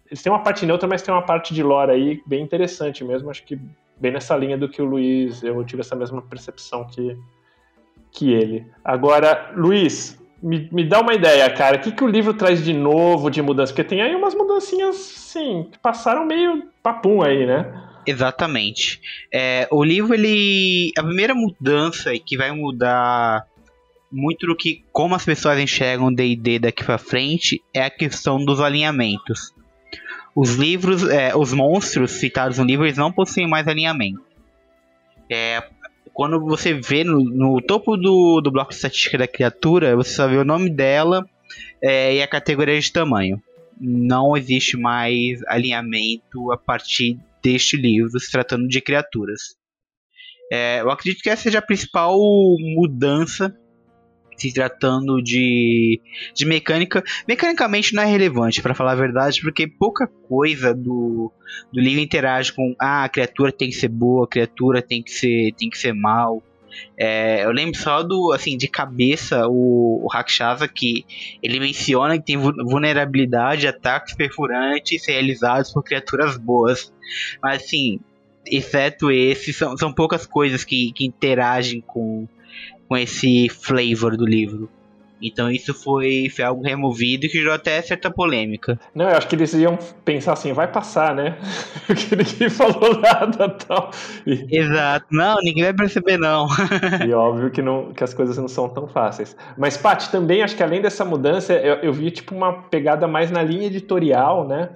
Eles 0.06 0.22
têm 0.22 0.32
uma 0.32 0.42
parte 0.42 0.64
neutra, 0.64 0.88
mas 0.88 1.02
tem 1.02 1.12
uma 1.12 1.22
parte 1.22 1.52
de 1.52 1.62
lore 1.62 1.90
aí 1.90 2.22
bem 2.26 2.42
interessante 2.42 3.04
mesmo. 3.04 3.28
Acho 3.28 3.44
que 3.44 3.60
bem 4.00 4.12
nessa 4.12 4.36
linha 4.36 4.56
do 4.56 4.68
que 4.68 4.80
o 4.80 4.84
Luiz, 4.84 5.42
eu 5.42 5.62
tive 5.64 5.80
essa 5.80 5.96
mesma 5.96 6.22
percepção 6.22 6.86
que, 6.86 7.18
que 8.10 8.32
ele. 8.32 8.66
Agora, 8.84 9.52
Luiz, 9.54 10.18
me, 10.42 10.68
me 10.72 10.84
dá 10.84 11.00
uma 11.00 11.12
ideia, 11.12 11.50
cara. 11.50 11.76
O 11.76 11.80
que, 11.80 11.92
que 11.92 12.04
o 12.04 12.08
livro 12.08 12.32
traz 12.32 12.64
de 12.64 12.72
novo, 12.72 13.30
de 13.30 13.42
mudança? 13.42 13.72
Porque 13.72 13.84
tem 13.84 14.00
aí 14.00 14.14
umas 14.14 14.34
mudancinhas, 14.34 14.96
sim, 14.96 15.68
que 15.70 15.78
passaram 15.78 16.24
meio 16.24 16.70
papum 16.82 17.22
aí, 17.22 17.44
né? 17.44 17.85
Exatamente. 18.06 19.00
É, 19.32 19.66
o 19.70 19.82
livro, 19.82 20.14
ele. 20.14 20.92
A 20.96 21.02
primeira 21.02 21.34
mudança 21.34 22.12
que 22.18 22.36
vai 22.36 22.52
mudar 22.52 23.44
muito 24.10 24.46
do 24.46 24.56
que 24.56 24.84
como 24.92 25.14
as 25.14 25.24
pessoas 25.24 25.58
enxergam 25.58 26.12
D&D 26.12 26.60
daqui 26.60 26.84
para 26.84 26.98
frente 26.98 27.60
é 27.74 27.82
a 27.82 27.90
questão 27.90 28.42
dos 28.44 28.60
alinhamentos. 28.60 29.52
Os 30.34 30.54
livros, 30.54 31.08
é, 31.08 31.34
os 31.34 31.52
monstros 31.52 32.12
citados 32.12 32.58
no 32.58 32.64
livro, 32.64 32.86
eles 32.86 32.98
não 32.98 33.10
possuem 33.10 33.48
mais 33.48 33.66
alinhamento. 33.66 34.22
É, 35.30 35.62
quando 36.12 36.40
você 36.40 36.74
vê 36.74 37.02
no, 37.02 37.22
no, 37.24 37.60
topo 37.60 37.96
do, 37.96 38.40
do 38.40 38.50
bloco 38.50 38.70
de 38.70 38.76
estatística 38.76 39.18
da 39.18 39.26
criatura, 39.26 39.96
você 39.96 40.14
só 40.14 40.28
vê 40.28 40.36
o 40.36 40.44
nome 40.44 40.70
dela 40.70 41.28
é, 41.82 42.14
e 42.14 42.22
a 42.22 42.28
categoria 42.28 42.80
de 42.80 42.92
tamanho. 42.92 43.42
Não 43.78 44.36
existe 44.36 44.76
mais 44.76 45.42
alinhamento 45.46 46.52
a 46.52 46.56
partir 46.56 47.18
deste 47.46 47.76
livro, 47.76 48.18
se 48.18 48.30
tratando 48.30 48.66
de 48.66 48.80
criaturas. 48.80 49.56
É, 50.50 50.80
eu 50.80 50.90
acredito 50.90 51.22
que 51.22 51.30
essa 51.30 51.44
seja 51.44 51.60
a 51.60 51.62
principal 51.62 52.18
mudança 52.58 53.56
se 54.36 54.52
tratando 54.52 55.22
de, 55.22 56.00
de 56.34 56.44
mecânica. 56.44 57.02
Mecanicamente 57.26 57.94
não 57.94 58.02
é 58.02 58.06
relevante, 58.06 58.60
para 58.60 58.74
falar 58.74 58.92
a 58.92 58.96
verdade, 58.96 59.40
porque 59.40 59.66
pouca 59.66 60.06
coisa 60.06 60.74
do, 60.74 61.32
do 61.72 61.80
livro 61.80 62.02
interage 62.02 62.52
com 62.52 62.74
ah, 62.78 63.04
a 63.04 63.08
criatura 63.08 63.50
tem 63.50 63.70
que 63.70 63.76
ser 63.76 63.88
boa, 63.88 64.24
a 64.24 64.28
criatura 64.28 64.82
tem 64.82 65.02
que 65.02 65.10
ser, 65.10 65.54
tem 65.56 65.70
que 65.70 65.78
ser 65.78 65.94
mal. 65.94 66.42
É, 66.96 67.44
eu 67.44 67.50
lembro 67.50 67.78
só 67.78 68.02
do, 68.02 68.32
assim, 68.32 68.56
de 68.56 68.68
cabeça, 68.68 69.46
o, 69.48 70.04
o 70.04 70.08
Rakshasa, 70.08 70.66
que 70.66 71.04
ele 71.42 71.60
menciona 71.60 72.18
que 72.18 72.24
tem 72.24 72.36
vulnerabilidade 72.36 73.66
a 73.66 73.70
ataques 73.70 74.14
perfurantes 74.14 75.06
realizados 75.06 75.72
por 75.72 75.82
criaturas 75.82 76.36
boas. 76.36 76.92
Mas, 77.42 77.62
assim, 77.62 78.00
exceto 78.46 79.10
esse, 79.10 79.52
são, 79.52 79.76
são 79.76 79.92
poucas 79.92 80.26
coisas 80.26 80.64
que, 80.64 80.92
que 80.92 81.04
interagem 81.04 81.80
com, 81.80 82.26
com 82.88 82.96
esse 82.96 83.48
flavor 83.48 84.16
do 84.16 84.24
livro. 84.24 84.70
Então 85.20 85.50
isso 85.50 85.72
foi, 85.72 86.28
foi 86.34 86.44
algo 86.44 86.62
removido 86.62 87.26
e 87.26 87.28
que 87.28 87.38
gerou 87.38 87.54
até 87.54 87.80
certa 87.80 88.10
polêmica. 88.10 88.78
Não, 88.94 89.08
eu 89.08 89.16
acho 89.16 89.26
que 89.26 89.34
eles 89.34 89.52
iam 89.54 89.78
pensar 90.04 90.34
assim, 90.34 90.52
vai 90.52 90.70
passar, 90.70 91.14
né? 91.14 91.38
Porque 91.86 92.14
ninguém 92.14 92.50
falou 92.50 93.00
nada 93.00 93.48
tal. 93.48 93.90
E... 94.26 94.46
Exato. 94.50 95.06
Não, 95.10 95.36
ninguém 95.42 95.64
vai 95.64 95.74
perceber, 95.74 96.18
não. 96.18 96.46
e 97.06 97.12
óbvio 97.12 97.50
que, 97.50 97.62
não, 97.62 97.92
que 97.92 98.04
as 98.04 98.12
coisas 98.12 98.36
não 98.36 98.48
são 98.48 98.68
tão 98.68 98.86
fáceis. 98.86 99.36
Mas, 99.56 99.76
Paty, 99.76 100.10
também 100.10 100.42
acho 100.42 100.56
que 100.56 100.62
além 100.62 100.82
dessa 100.82 101.04
mudança, 101.04 101.54
eu, 101.54 101.76
eu 101.76 101.92
vi 101.92 102.10
tipo 102.10 102.34
uma 102.34 102.64
pegada 102.64 103.08
mais 103.08 103.30
na 103.30 103.42
linha 103.42 103.66
editorial, 103.66 104.46
né? 104.46 104.70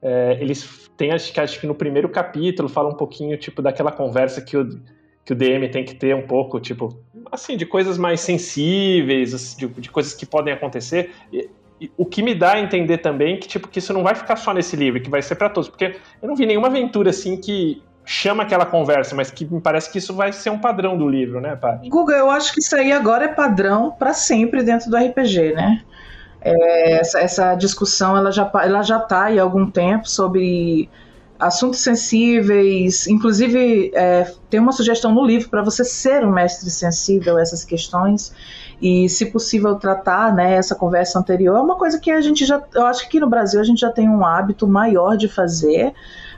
É, 0.00 0.38
eles 0.40 0.90
têm, 0.96 1.12
acho 1.12 1.32
que, 1.32 1.40
acho 1.40 1.60
que 1.60 1.66
no 1.66 1.74
primeiro 1.74 2.08
capítulo, 2.08 2.68
fala 2.68 2.88
um 2.88 2.96
pouquinho 2.96 3.36
tipo 3.36 3.60
daquela 3.62 3.92
conversa 3.92 4.40
que 4.40 4.56
o 4.56 4.80
que 5.24 5.32
o 5.32 5.36
DM 5.36 5.68
tem 5.68 5.84
que 5.84 5.94
ter 5.94 6.14
um 6.14 6.26
pouco, 6.26 6.58
tipo, 6.58 6.98
assim, 7.30 7.56
de 7.56 7.64
coisas 7.64 7.96
mais 7.96 8.20
sensíveis, 8.20 9.54
de, 9.56 9.66
de 9.66 9.90
coisas 9.90 10.14
que 10.14 10.26
podem 10.26 10.52
acontecer. 10.52 11.12
E, 11.32 11.48
e, 11.80 11.90
o 11.96 12.04
que 12.04 12.22
me 12.22 12.34
dá 12.34 12.52
a 12.52 12.60
entender 12.60 12.98
também 12.98 13.38
que, 13.38 13.46
tipo, 13.46 13.68
que 13.68 13.78
isso 13.78 13.92
não 13.92 14.02
vai 14.02 14.14
ficar 14.14 14.36
só 14.36 14.52
nesse 14.52 14.74
livro, 14.74 15.00
que 15.00 15.10
vai 15.10 15.22
ser 15.22 15.36
para 15.36 15.48
todos. 15.48 15.68
Porque 15.68 15.96
eu 16.20 16.28
não 16.28 16.34
vi 16.34 16.46
nenhuma 16.46 16.68
aventura, 16.68 17.10
assim, 17.10 17.36
que 17.36 17.82
chama 18.04 18.42
aquela 18.42 18.66
conversa, 18.66 19.14
mas 19.14 19.30
que 19.30 19.44
me 19.44 19.60
parece 19.60 19.90
que 19.90 19.98
isso 19.98 20.14
vai 20.14 20.32
ser 20.32 20.50
um 20.50 20.58
padrão 20.58 20.96
do 20.96 21.08
livro, 21.08 21.40
né, 21.40 21.54
Paty? 21.54 21.88
Guga, 21.88 22.14
eu 22.14 22.30
acho 22.30 22.52
que 22.52 22.60
isso 22.60 22.74
aí 22.74 22.92
agora 22.92 23.26
é 23.26 23.28
padrão 23.28 23.92
para 23.96 24.12
sempre 24.12 24.62
dentro 24.62 24.90
do 24.90 24.96
RPG, 24.96 25.52
né? 25.54 25.82
É, 26.40 26.94
essa, 26.98 27.20
essa, 27.20 27.54
discussão 27.54 28.16
ela 28.16 28.32
já 28.32 28.50
ela 28.64 28.82
já 28.82 28.98
está 28.98 29.28
há 29.28 29.40
algum 29.40 29.70
tempo 29.70 30.08
sobre 30.08 30.90
assuntos 31.42 31.80
sensíveis. 31.80 33.06
Inclusive, 33.06 33.90
é, 33.94 34.32
tem 34.48 34.60
uma 34.60 34.72
sugestão 34.72 35.12
no 35.12 35.24
livro 35.24 35.48
para 35.48 35.62
você 35.62 35.84
ser 35.84 36.24
um 36.24 36.32
mestre 36.32 36.70
sensível 36.70 37.36
a 37.36 37.42
essas 37.42 37.64
questões 37.64 38.32
e, 38.80 39.08
se 39.08 39.26
possível, 39.26 39.74
tratar 39.74 40.34
né, 40.34 40.54
essa 40.54 40.74
conversa 40.74 41.18
anterior. 41.18 41.56
É 41.56 41.60
uma 41.60 41.76
coisa 41.76 41.98
que 41.98 42.10
a 42.10 42.20
gente 42.20 42.44
já. 42.44 42.62
Eu 42.74 42.86
acho 42.86 43.00
que 43.02 43.06
aqui 43.06 43.20
no 43.20 43.28
Brasil 43.28 43.60
a 43.60 43.64
gente 43.64 43.80
já 43.80 43.90
tem 43.90 44.08
um 44.08 44.24
hábito 44.24 44.66
maior 44.66 45.16
de 45.16 45.28
fazer. 45.28 45.92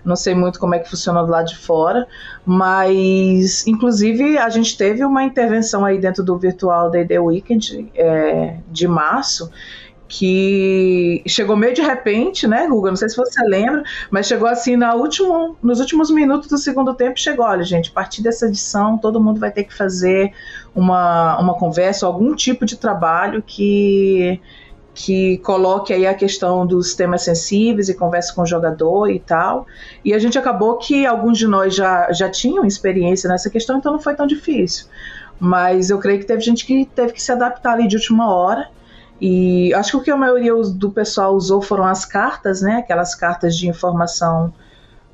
Não 0.05 0.17
sei 0.17 0.35
muito 0.35 0.61
como 0.61 0.75
é 0.75 0.79
que 0.79 0.91
funciona 0.91 1.23
do 1.23 1.31
lado 1.31 1.47
de 1.47 1.57
fora, 1.57 2.07
mas 2.45 3.67
inclusive 3.67 4.37
a 4.37 4.51
gente 4.51 4.77
teve 4.77 5.03
uma 5.03 5.25
intervenção 5.25 5.83
aí 5.83 5.99
dentro 5.99 6.23
do 6.23 6.37
virtual 6.37 6.91
Day 6.91 7.07
Day 7.07 7.19
Weekend 7.19 7.91
é, 7.95 8.59
de 8.71 8.87
março 8.87 9.51
que 10.17 11.25
chegou 11.27 11.57
meio 11.57 11.75
de 11.75 11.83
repente, 11.83 12.47
né, 12.47 12.69
Guga? 12.69 12.91
Não 12.91 12.97
sei 12.97 13.09
se 13.09 13.17
você 13.17 13.43
lembra, 13.49 13.83
mas 14.13 14.29
chegou 14.29 14.47
assim 14.47 14.77
na 14.77 14.95
último, 14.95 15.57
nos 15.61 15.81
últimos 15.81 16.09
minutos 16.09 16.49
do 16.49 16.57
segundo 16.57 16.95
tempo. 16.95 17.19
Chegou, 17.19 17.45
olha, 17.45 17.65
gente, 17.65 17.91
a 17.91 17.93
partir 17.93 18.23
dessa 18.23 18.47
edição, 18.47 18.97
todo 18.97 19.21
mundo 19.21 19.41
vai 19.41 19.51
ter 19.51 19.65
que 19.65 19.75
fazer 19.75 20.33
uma, 20.73 21.37
uma 21.41 21.55
conversa, 21.55 22.07
algum 22.07 22.33
tipo 22.33 22.65
de 22.65 22.77
trabalho 22.77 23.43
que 23.45 24.41
que 24.97 25.39
coloque 25.39 25.93
aí 25.93 26.07
a 26.07 26.15
questão 26.15 26.65
dos 26.65 26.95
temas 26.95 27.23
sensíveis 27.23 27.89
e 27.89 27.95
converse 27.95 28.33
com 28.33 28.43
o 28.43 28.47
jogador 28.47 29.11
e 29.11 29.19
tal. 29.19 29.67
E 30.05 30.15
a 30.15 30.21
gente 30.21 30.39
acabou 30.39 30.79
que 30.79 31.05
alguns 31.05 31.37
de 31.37 31.49
nós 31.49 31.75
já, 31.75 32.13
já 32.13 32.31
tinham 32.31 32.65
experiência 32.65 33.29
nessa 33.29 33.51
questão, 33.51 33.79
então 33.79 33.91
não 33.91 33.99
foi 33.99 34.15
tão 34.15 34.25
difícil. 34.25 34.87
Mas 35.41 35.91
eu 35.91 35.99
creio 35.99 36.21
que 36.21 36.25
teve 36.25 36.41
gente 36.41 36.65
que 36.65 36.85
teve 36.95 37.13
que 37.13 37.21
se 37.21 37.33
adaptar 37.33 37.73
ali 37.73 37.89
de 37.89 37.97
última 37.97 38.33
hora. 38.33 38.69
E 39.21 39.73
acho 39.75 39.93
que 39.93 39.97
o 39.97 40.01
que 40.03 40.11
a 40.11 40.17
maioria 40.17 40.53
do 40.55 40.91
pessoal 40.91 41.35
usou 41.35 41.63
foram 41.63 41.85
as 41.85 42.05
cartas, 42.05 42.61
né? 42.61 42.77
Aquelas 42.77 43.15
cartas 43.15 43.57
de 43.57 43.69
informação 43.69 44.53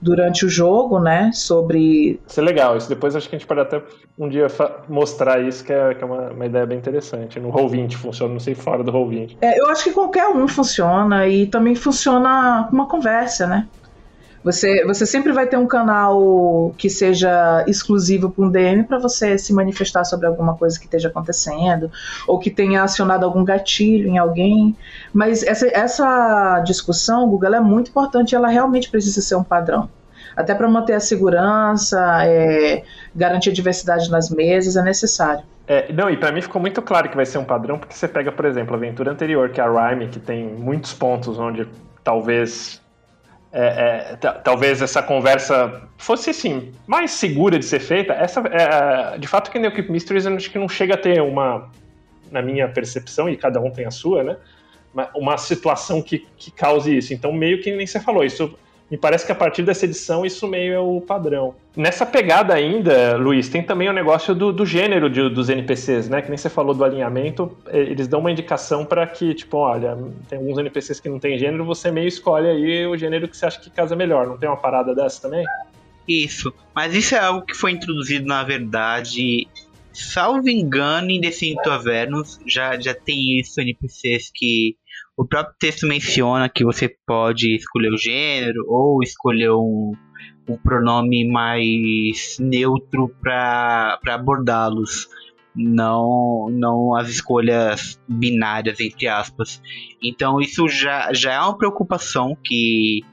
durante 0.01 0.46
o 0.46 0.48
jogo, 0.48 0.98
né? 0.98 1.30
Sobre. 1.32 2.18
Isso 2.26 2.40
é 2.40 2.42
legal. 2.42 2.76
Isso 2.76 2.88
depois 2.88 3.14
acho 3.14 3.28
que 3.28 3.36
a 3.36 3.38
gente 3.38 3.46
pode 3.46 3.61
até 3.61 3.82
um 4.18 4.28
dia 4.28 4.46
mostrar 4.88 5.40
isso, 5.40 5.64
que 5.64 5.72
é, 5.72 5.94
que 5.94 6.03
é 6.03 6.07
uma, 6.07 6.30
uma, 6.30 6.46
ideia 6.46 6.64
bem 6.64 6.78
interessante. 6.78 7.38
No 7.38 7.53
Roll20 7.53 7.94
funciona, 7.96 8.32
não 8.32 8.40
sei 8.40 8.55
fora 8.55 8.82
do 8.82 8.92
Roll20. 8.92 9.36
É, 9.40 9.61
eu 9.61 9.68
acho 9.68 9.84
que 9.84 9.92
qualquer 9.92 10.28
um 10.28 10.48
funciona 10.48 11.28
e 11.28 11.46
também 11.46 11.74
funciona 11.74 12.68
uma 12.72 12.86
conversa, 12.88 13.46
né? 13.46 13.68
Você, 14.43 14.84
você 14.86 15.05
sempre 15.05 15.32
vai 15.32 15.47
ter 15.47 15.59
um 15.59 15.66
canal 15.66 16.74
que 16.78 16.88
seja 16.88 17.62
exclusivo 17.66 18.30
para 18.30 18.45
um 18.45 18.51
DM 18.51 18.84
para 18.84 18.99
você 18.99 19.36
se 19.36 19.53
manifestar 19.53 20.05
sobre 20.05 20.26
alguma 20.26 20.57
coisa 20.57 20.78
que 20.78 20.86
esteja 20.86 21.09
acontecendo 21.09 21.91
ou 22.26 22.38
que 22.38 22.51
tenha 22.51 22.82
acionado 22.82 23.26
algum 23.26 23.45
gatilho 23.45 24.09
em 24.09 24.16
alguém. 24.16 24.74
Mas 25.12 25.43
essa, 25.43 25.68
essa 25.68 26.61
discussão, 26.61 27.28
Google, 27.28 27.55
é 27.55 27.61
muito 27.61 27.91
importante. 27.91 28.34
Ela 28.34 28.49
realmente 28.49 28.88
precisa 28.91 29.20
ser 29.20 29.34
um 29.34 29.45
padrão. 29.45 29.91
até 30.34 30.55
para 30.55 30.68
manter 30.68 30.95
a 30.95 31.01
segurança, 31.01 32.24
é, 32.24 32.82
garantir 33.14 33.51
a 33.51 33.53
diversidade 33.53 34.11
nas 34.11 34.30
mesas, 34.30 34.74
é 34.74 34.82
necessário. 34.82 35.45
É, 35.68 35.93
não, 35.93 36.09
e 36.09 36.16
para 36.16 36.32
mim 36.32 36.41
ficou 36.41 36.61
muito 36.61 36.80
claro 36.80 37.11
que 37.11 37.16
vai 37.16 37.26
ser 37.26 37.38
um 37.38 37.45
padrão, 37.45 37.78
porque 37.78 37.95
você 37.95 38.09
pega, 38.09 38.32
por 38.32 38.45
exemplo, 38.45 38.74
a 38.74 38.76
aventura 38.76 39.12
anterior, 39.12 39.51
que 39.51 39.61
é 39.61 39.64
a 39.64 39.68
Rhyme, 39.68 40.09
que 40.09 40.18
tem 40.18 40.47
muitos 40.47 40.95
pontos 40.95 41.38
onde 41.38 41.68
talvez 42.03 42.80
é, 43.53 44.16
é, 44.22 44.32
talvez 44.44 44.80
essa 44.80 45.03
conversa 45.03 45.82
fosse 45.98 46.30
assim 46.30 46.72
mais 46.86 47.11
segura 47.11 47.59
de 47.59 47.64
ser 47.64 47.80
feita. 47.80 48.12
Essa, 48.12 48.40
é, 48.40 49.18
de 49.18 49.26
fato, 49.26 49.51
que 49.51 49.59
New 49.59 49.72
Keep 49.72 49.90
Mysteries 49.90 50.24
eu 50.24 50.36
acho 50.36 50.51
que 50.51 50.59
não 50.59 50.68
chega 50.68 50.94
a 50.94 50.98
ter 50.98 51.20
uma, 51.20 51.68
na 52.30 52.40
minha 52.40 52.68
percepção 52.68 53.28
e 53.28 53.36
cada 53.36 53.61
um 53.61 53.70
tem 53.70 53.86
a 53.86 53.90
sua, 53.90 54.22
né? 54.22 54.36
Uma 55.14 55.36
situação 55.36 56.03
que, 56.03 56.26
que 56.36 56.51
cause 56.51 56.96
isso. 56.96 57.12
Então, 57.12 57.32
meio 57.32 57.61
que 57.61 57.74
nem 57.74 57.86
você 57.86 58.01
falou, 58.01 58.24
isso 58.24 58.57
me 58.91 58.99
parece 58.99 59.24
que 59.24 59.30
a 59.30 59.34
partir 59.34 59.62
dessa 59.62 59.84
edição 59.84 60.26
isso 60.26 60.49
meio 60.49 60.74
é 60.74 60.80
o 60.80 61.01
padrão. 61.01 61.55
Nessa 61.76 62.05
pegada 62.05 62.53
ainda, 62.53 63.16
Luiz, 63.16 63.49
tem 63.49 63.62
também 63.62 63.88
o 63.88 63.93
negócio 63.93 64.34
do, 64.34 64.53
do 64.53 64.66
gênero 64.66 65.09
de, 65.09 65.28
dos 65.28 65.49
NPCs, 65.49 66.09
né? 66.09 66.20
Que 66.20 66.28
nem 66.28 66.36
você 66.36 66.51
falou 66.51 66.74
do 66.74 66.82
alinhamento, 66.82 67.57
eles 67.68 68.09
dão 68.09 68.18
uma 68.18 68.32
indicação 68.32 68.84
para 68.84 69.07
que, 69.07 69.32
tipo, 69.32 69.59
olha, 69.59 69.97
tem 70.28 70.38
alguns 70.38 70.59
NPCs 70.59 70.99
que 70.99 71.09
não 71.09 71.20
tem 71.20 71.38
gênero, 71.38 71.64
você 71.64 71.91
meio 71.91 72.09
escolhe 72.09 72.49
aí 72.49 72.86
o 72.86 72.97
gênero 72.97 73.28
que 73.28 73.36
você 73.36 73.47
acha 73.47 73.61
que 73.61 73.70
casa 73.70 73.95
melhor. 73.95 74.26
Não 74.26 74.36
tem 74.36 74.49
uma 74.49 74.57
parada 74.57 74.93
dessa 74.93 75.22
também? 75.22 75.45
Isso, 76.09 76.53
mas 76.74 76.93
isso 76.93 77.14
é 77.14 77.20
algo 77.20 77.47
que 77.47 77.55
foi 77.55 77.70
introduzido, 77.70 78.26
na 78.26 78.43
verdade, 78.43 79.47
salvo 79.93 80.49
engano, 80.49 81.11
em 81.11 81.20
Descento 81.20 81.70
Avernus, 81.70 82.41
já, 82.47 82.78
já 82.80 82.95
tem 82.95 83.38
isso, 83.38 83.61
NPCs 83.61 84.32
que 84.34 84.76
o 85.21 85.27
próprio 85.27 85.55
texto 85.59 85.87
menciona 85.87 86.49
que 86.49 86.64
você 86.64 86.89
pode 87.07 87.55
escolher 87.55 87.93
o 87.93 87.99
gênero 87.99 88.64
ou 88.66 89.03
escolher 89.03 89.51
um, 89.51 89.93
um 90.49 90.57
pronome 90.57 91.31
mais 91.31 92.39
neutro 92.41 93.14
para 93.21 94.01
abordá-los, 94.09 95.11
não, 95.55 96.49
não 96.51 96.97
as 96.97 97.11
escolhas 97.11 98.01
binárias, 98.09 98.81
entre 98.81 99.09
aspas. 99.09 99.61
Então, 100.03 100.41
isso 100.41 100.66
já, 100.68 101.12
já 101.12 101.35
é 101.35 101.41
uma 101.41 101.59
preocupação 101.59 102.35
que, 102.43 103.05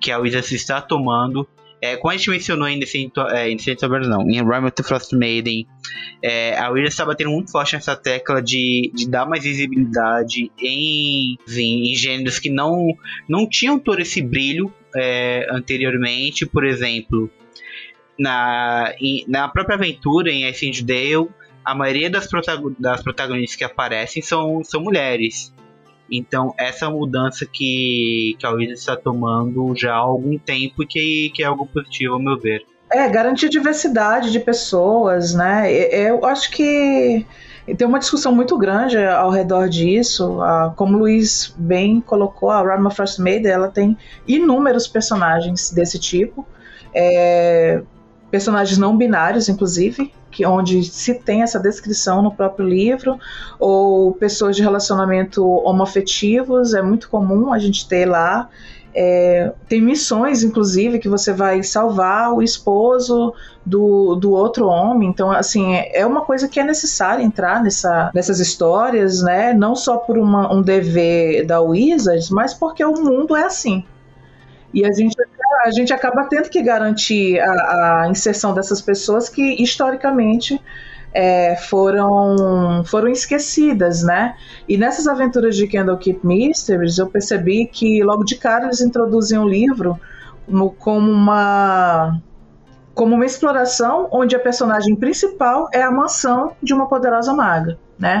que 0.00 0.12
a 0.12 0.18
Wizards 0.18 0.52
está 0.52 0.80
tomando 0.80 1.44
é, 1.80 1.96
como 1.96 2.12
a 2.12 2.16
gente 2.16 2.30
mencionou 2.30 2.68
em 2.68 2.78
Decent, 2.78 3.12
é, 3.30 4.08
não, 4.08 4.22
em 4.28 4.38
Rime 4.38 4.66
of 4.66 4.72
the 4.72 4.82
Frost 4.82 5.12
Maiden, 5.12 5.66
é, 6.22 6.58
a 6.58 6.70
Williams 6.70 6.94
está 6.94 7.04
batendo 7.04 7.30
muito 7.30 7.52
forte 7.52 7.74
nessa 7.74 7.94
tecla 7.94 8.42
de, 8.42 8.90
de 8.94 9.08
dar 9.08 9.26
mais 9.26 9.44
visibilidade 9.44 10.50
em, 10.58 11.38
em, 11.48 11.92
em 11.92 11.94
gêneros 11.94 12.38
que 12.38 12.50
não, 12.50 12.88
não 13.28 13.48
tinham 13.48 13.78
todo 13.78 14.00
esse 14.00 14.20
brilho 14.20 14.72
é, 14.96 15.46
anteriormente. 15.50 16.44
Por 16.44 16.64
exemplo, 16.66 17.30
na, 18.18 18.92
em, 19.00 19.24
na 19.28 19.48
própria 19.48 19.76
aventura 19.76 20.30
em 20.30 20.46
Ascend 20.46 20.84
Dale, 20.84 21.28
a 21.64 21.74
maioria 21.74 22.10
das, 22.10 22.28
das 22.78 23.02
protagonistas 23.02 23.56
que 23.56 23.64
aparecem 23.64 24.20
são, 24.22 24.64
são 24.64 24.82
mulheres. 24.82 25.54
Então, 26.10 26.54
essa 26.58 26.88
mudança 26.88 27.46
que, 27.46 28.36
que 28.38 28.46
a 28.46 28.50
Wizards 28.50 28.80
está 28.80 28.96
tomando 28.96 29.74
já 29.76 29.94
há 29.94 29.98
algum 29.98 30.38
tempo 30.38 30.82
e 30.82 30.86
que, 30.86 31.30
que 31.34 31.42
é 31.42 31.46
algo 31.46 31.66
positivo, 31.66 32.14
ao 32.14 32.20
meu 32.20 32.38
ver. 32.38 32.64
É, 32.90 33.08
garantir 33.08 33.50
diversidade 33.50 34.32
de 34.32 34.40
pessoas, 34.40 35.34
né? 35.34 35.70
Eu 35.70 36.24
acho 36.24 36.50
que 36.50 37.26
tem 37.76 37.86
uma 37.86 37.98
discussão 37.98 38.34
muito 38.34 38.56
grande 38.56 38.96
ao 38.96 39.30
redor 39.30 39.68
disso. 39.68 40.38
Como 40.74 40.96
o 40.96 41.00
Luiz 41.00 41.54
bem 41.58 42.00
colocou, 42.00 42.50
a 42.50 42.62
Rama 42.62 42.90
Frost 42.90 43.18
Maiden 43.18 43.52
ela 43.52 43.68
tem 43.68 43.96
inúmeros 44.26 44.88
personagens 44.88 45.70
desse 45.70 45.98
tipo. 45.98 46.46
É, 46.94 47.82
personagens 48.30 48.78
não 48.78 48.96
binários, 48.96 49.50
inclusive, 49.50 50.10
que 50.30 50.44
onde 50.46 50.84
se 50.84 51.14
tem 51.14 51.42
essa 51.42 51.58
descrição 51.58 52.22
no 52.22 52.30
próprio 52.30 52.66
livro, 52.66 53.18
ou 53.58 54.12
pessoas 54.12 54.56
de 54.56 54.62
relacionamento 54.62 55.44
homoafetivos, 55.44 56.74
é 56.74 56.82
muito 56.82 57.08
comum 57.08 57.52
a 57.52 57.58
gente 57.58 57.88
ter 57.88 58.06
lá. 58.06 58.48
É, 58.94 59.52
tem 59.68 59.80
missões, 59.80 60.42
inclusive, 60.42 60.98
que 60.98 61.08
você 61.08 61.32
vai 61.32 61.62
salvar 61.62 62.32
o 62.32 62.42
esposo 62.42 63.32
do, 63.64 64.16
do 64.16 64.32
outro 64.32 64.66
homem. 64.66 65.08
Então, 65.08 65.30
assim, 65.30 65.76
é 65.92 66.04
uma 66.04 66.22
coisa 66.22 66.48
que 66.48 66.58
é 66.58 66.64
necessária 66.64 67.22
entrar 67.22 67.62
nessa, 67.62 68.10
nessas 68.14 68.40
histórias, 68.40 69.22
né? 69.22 69.52
Não 69.52 69.76
só 69.76 69.98
por 69.98 70.18
uma, 70.18 70.52
um 70.52 70.62
dever 70.62 71.46
da 71.46 71.60
Wizards, 71.60 72.30
mas 72.30 72.54
porque 72.54 72.84
o 72.84 72.94
mundo 72.94 73.36
é 73.36 73.44
assim. 73.44 73.84
E 74.72 74.84
a 74.84 74.92
gente, 74.92 75.14
a 75.64 75.70
gente 75.70 75.92
acaba 75.92 76.24
tendo 76.24 76.48
que 76.48 76.62
garantir 76.62 77.38
a, 77.40 78.02
a 78.02 78.08
inserção 78.08 78.54
dessas 78.54 78.80
pessoas 78.80 79.28
que 79.28 79.62
historicamente 79.62 80.60
é, 81.12 81.56
foram, 81.56 82.84
foram 82.84 83.08
esquecidas, 83.08 84.02
né? 84.02 84.36
E 84.68 84.76
nessas 84.76 85.06
aventuras 85.06 85.56
de 85.56 85.66
Candlekeep 85.66 86.24
Mysteries, 86.24 86.98
eu 86.98 87.06
percebi 87.08 87.66
que 87.66 88.02
logo 88.02 88.24
de 88.24 88.36
cara 88.36 88.66
eles 88.66 88.80
introduzem 88.80 89.38
um 89.38 89.48
livro 89.48 89.98
no, 90.46 90.70
como 90.70 91.10
uma 91.10 92.20
como 92.94 93.14
uma 93.14 93.24
exploração 93.24 94.08
onde 94.10 94.34
a 94.34 94.40
personagem 94.40 94.96
principal 94.96 95.68
é 95.72 95.80
a 95.80 95.90
mansão 95.90 96.56
de 96.60 96.74
uma 96.74 96.88
poderosa 96.88 97.32
maga, 97.32 97.78
né? 97.98 98.20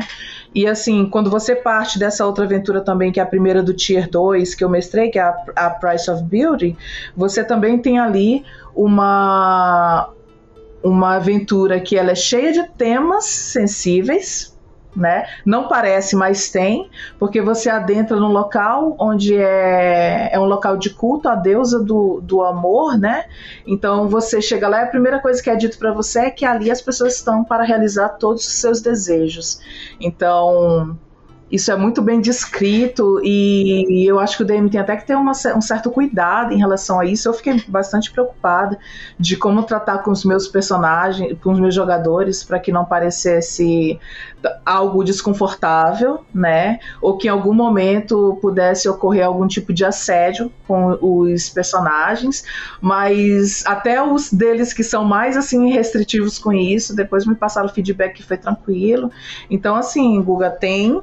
E 0.54 0.66
assim, 0.66 1.08
quando 1.08 1.30
você 1.30 1.54
parte 1.54 1.98
dessa 1.98 2.26
outra 2.26 2.44
aventura 2.44 2.80
também, 2.80 3.12
que 3.12 3.20
é 3.20 3.22
a 3.22 3.26
primeira 3.26 3.62
do 3.62 3.72
Tier 3.72 4.08
2 4.10 4.54
que 4.54 4.64
eu 4.64 4.68
mestrei, 4.68 5.10
que 5.10 5.18
é 5.18 5.22
a, 5.22 5.36
a 5.54 5.70
Price 5.70 6.10
of 6.10 6.22
Beauty, 6.24 6.76
você 7.16 7.44
também 7.44 7.78
tem 7.78 7.98
ali 7.98 8.44
uma 8.74 10.10
uma 10.82 11.16
aventura 11.16 11.80
que 11.80 11.96
ela 11.96 12.12
é 12.12 12.14
cheia 12.14 12.52
de 12.52 12.62
temas 12.70 13.24
sensíveis, 13.24 14.56
né? 14.98 15.26
Não 15.44 15.68
parece, 15.68 16.16
mas 16.16 16.50
tem, 16.50 16.90
porque 17.18 17.40
você 17.40 17.70
adentra 17.70 18.18
num 18.18 18.32
local 18.32 18.96
onde 18.98 19.36
é, 19.36 20.30
é 20.32 20.38
um 20.38 20.44
local 20.44 20.76
de 20.76 20.90
culto 20.90 21.28
à 21.28 21.34
deusa 21.34 21.82
do, 21.82 22.20
do 22.20 22.42
amor, 22.42 22.98
né? 22.98 23.24
Então 23.66 24.08
você 24.08 24.42
chega 24.42 24.68
lá 24.68 24.80
e 24.80 24.84
a 24.84 24.88
primeira 24.88 25.20
coisa 25.20 25.42
que 25.42 25.48
é 25.48 25.56
dito 25.56 25.78
para 25.78 25.92
você 25.92 26.20
é 26.20 26.30
que 26.30 26.44
ali 26.44 26.70
as 26.70 26.82
pessoas 26.82 27.14
estão 27.14 27.44
para 27.44 27.64
realizar 27.64 28.10
todos 28.10 28.46
os 28.46 28.54
seus 28.54 28.80
desejos. 28.80 29.60
Então 30.00 30.98
isso 31.50 31.72
é 31.72 31.76
muito 31.76 32.02
bem 32.02 32.20
descrito 32.20 33.20
e 33.24 34.04
eu 34.06 34.20
acho 34.20 34.36
que 34.36 34.42
o 34.42 34.46
DM 34.46 34.68
tem 34.68 34.80
até 34.80 34.96
que 34.96 35.06
ter 35.06 35.14
uma, 35.14 35.32
um 35.56 35.60
certo 35.60 35.90
cuidado 35.90 36.52
em 36.52 36.58
relação 36.58 37.00
a 37.00 37.06
isso. 37.06 37.28
Eu 37.28 37.32
fiquei 37.32 37.62
bastante 37.66 38.10
preocupada 38.10 38.78
de 39.18 39.36
como 39.36 39.62
tratar 39.62 39.98
com 39.98 40.10
os 40.10 40.24
meus 40.24 40.46
personagens, 40.46 41.36
com 41.42 41.52
os 41.52 41.58
meus 41.58 41.74
jogadores, 41.74 42.44
para 42.44 42.58
que 42.58 42.70
não 42.70 42.84
parecesse 42.84 43.98
algo 44.64 45.02
desconfortável, 45.02 46.24
né? 46.34 46.78
Ou 47.00 47.16
que 47.16 47.26
em 47.26 47.30
algum 47.30 47.54
momento 47.54 48.38
pudesse 48.40 48.88
ocorrer 48.88 49.26
algum 49.26 49.46
tipo 49.46 49.72
de 49.72 49.84
assédio 49.84 50.52
com 50.66 50.98
os 51.00 51.48
personagens, 51.48 52.44
mas 52.80 53.64
até 53.66 54.02
os 54.02 54.32
deles 54.32 54.72
que 54.72 54.84
são 54.84 55.04
mais 55.04 55.36
assim 55.36 55.70
restritivos 55.72 56.38
com 56.38 56.52
isso, 56.52 56.94
depois 56.94 57.26
me 57.26 57.34
passaram 57.34 57.68
feedback 57.68 58.14
que 58.14 58.22
foi 58.22 58.36
tranquilo. 58.36 59.10
Então 59.50 59.74
assim, 59.74 60.20
Guga 60.22 60.50
tem 60.50 61.02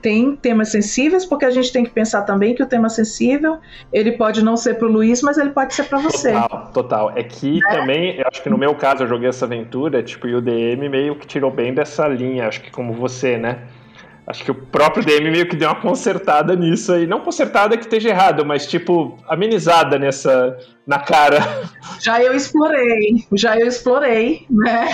tem 0.00 0.36
temas 0.36 0.70
sensíveis, 0.70 1.24
porque 1.24 1.44
a 1.44 1.50
gente 1.50 1.72
tem 1.72 1.84
que 1.84 1.90
pensar 1.90 2.22
também 2.22 2.54
que 2.54 2.62
o 2.62 2.66
tema 2.66 2.88
sensível, 2.88 3.58
ele 3.92 4.12
pode 4.12 4.42
não 4.42 4.56
ser 4.56 4.74
para 4.74 4.86
o 4.86 4.90
Luiz, 4.90 5.22
mas 5.22 5.38
ele 5.38 5.50
pode 5.50 5.74
ser 5.74 5.84
para 5.84 5.98
você. 5.98 6.32
Total, 6.32 6.70
total. 6.72 7.12
É 7.16 7.22
que 7.22 7.60
né? 7.60 7.70
também, 7.70 8.16
eu 8.16 8.26
acho 8.30 8.42
que 8.42 8.50
no 8.50 8.58
meu 8.58 8.74
caso 8.74 9.04
eu 9.04 9.08
joguei 9.08 9.28
essa 9.28 9.44
aventura, 9.44 10.02
tipo, 10.02 10.26
e 10.26 10.34
o 10.34 10.40
DM 10.40 10.88
meio 10.88 11.16
que 11.16 11.26
tirou 11.26 11.50
bem 11.50 11.74
dessa 11.74 12.06
linha, 12.06 12.48
acho 12.48 12.60
que 12.60 12.70
como 12.70 12.92
você, 12.92 13.36
né? 13.36 13.58
Acho 14.28 14.44
que 14.44 14.50
o 14.50 14.54
próprio 14.54 15.02
DM 15.02 15.30
meio 15.30 15.48
que 15.48 15.56
deu 15.56 15.70
uma 15.70 15.80
consertada 15.80 16.54
nisso 16.54 16.92
aí. 16.92 17.06
Não 17.06 17.20
consertada 17.20 17.78
que 17.78 17.84
esteja 17.84 18.10
errado, 18.10 18.44
mas 18.44 18.66
tipo, 18.66 19.16
amenizada 19.26 19.98
nessa. 19.98 20.54
na 20.86 20.98
cara. 20.98 21.38
Já 21.98 22.22
eu 22.22 22.34
explorei, 22.34 23.26
já 23.32 23.58
eu 23.58 23.66
explorei, 23.66 24.46
né? 24.48 24.88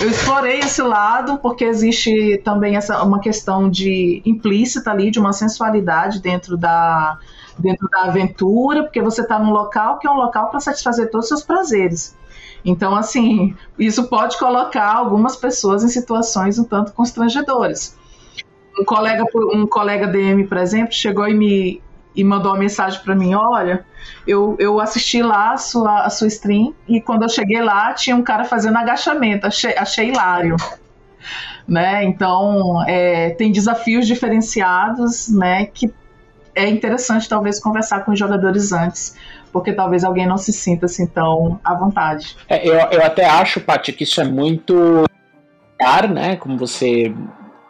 Eu 0.00 0.10
explorei 0.10 0.60
esse 0.60 0.80
lado, 0.80 1.38
porque 1.38 1.64
existe 1.64 2.40
também 2.44 2.76
essa, 2.76 3.02
uma 3.02 3.18
questão 3.18 3.68
de 3.68 4.22
implícita 4.24 4.92
ali, 4.92 5.10
de 5.10 5.18
uma 5.18 5.32
sensualidade 5.32 6.20
dentro 6.20 6.56
da, 6.56 7.18
dentro 7.58 7.88
da 7.88 8.02
aventura, 8.02 8.84
porque 8.84 9.02
você 9.02 9.22
está 9.22 9.40
num 9.40 9.50
local 9.50 9.98
que 9.98 10.06
é 10.06 10.10
um 10.10 10.16
local 10.16 10.50
para 10.50 10.60
satisfazer 10.60 11.10
todos 11.10 11.24
os 11.24 11.28
seus 11.30 11.42
prazeres. 11.42 12.16
Então, 12.64 12.94
assim, 12.94 13.56
isso 13.76 14.06
pode 14.08 14.38
colocar 14.38 14.94
algumas 14.94 15.34
pessoas 15.34 15.82
em 15.82 15.88
situações 15.88 16.58
um 16.58 16.64
tanto 16.64 16.92
constrangedoras 16.92 17.96
um 18.78 18.84
colega, 18.84 19.24
um 19.52 19.66
colega 19.66 20.06
DM, 20.06 20.46
por 20.46 20.58
exemplo, 20.58 20.92
chegou 20.92 21.28
e 21.28 21.34
me 21.34 21.82
e 22.16 22.24
mandou 22.24 22.50
uma 22.52 22.58
mensagem 22.58 22.98
para 23.02 23.14
mim, 23.14 23.34
olha, 23.34 23.84
eu, 24.26 24.56
eu 24.58 24.80
assisti 24.80 25.22
lá 25.22 25.52
a 25.52 25.56
sua, 25.58 26.06
a 26.06 26.10
sua 26.10 26.26
stream 26.28 26.74
e 26.88 26.98
quando 26.98 27.24
eu 27.24 27.28
cheguei 27.28 27.60
lá 27.60 27.92
tinha 27.92 28.16
um 28.16 28.22
cara 28.22 28.44
fazendo 28.44 28.78
agachamento, 28.78 29.46
achei, 29.46 29.76
achei 29.76 30.08
hilário. 30.08 30.56
Né? 31.68 32.04
Então, 32.04 32.82
é, 32.86 33.30
tem 33.30 33.52
desafios 33.52 34.06
diferenciados, 34.06 35.28
né, 35.28 35.66
que 35.66 35.92
é 36.54 36.68
interessante 36.68 37.28
talvez 37.28 37.60
conversar 37.60 38.04
com 38.04 38.12
os 38.12 38.18
jogadores 38.18 38.72
antes, 38.72 39.14
porque 39.52 39.72
talvez 39.72 40.04
alguém 40.04 40.26
não 40.26 40.38
se 40.38 40.52
sinta 40.52 40.86
assim 40.86 41.06
tão 41.06 41.60
à 41.62 41.74
vontade. 41.74 42.36
É, 42.48 42.66
eu, 42.66 42.74
eu 42.74 43.04
até 43.04 43.26
acho, 43.26 43.60
Paty, 43.60 43.92
que 43.92 44.04
isso 44.04 44.20
é 44.20 44.24
muito 44.24 45.04
caro, 45.78 46.08
né? 46.08 46.36
Como 46.36 46.56
você 46.56 47.12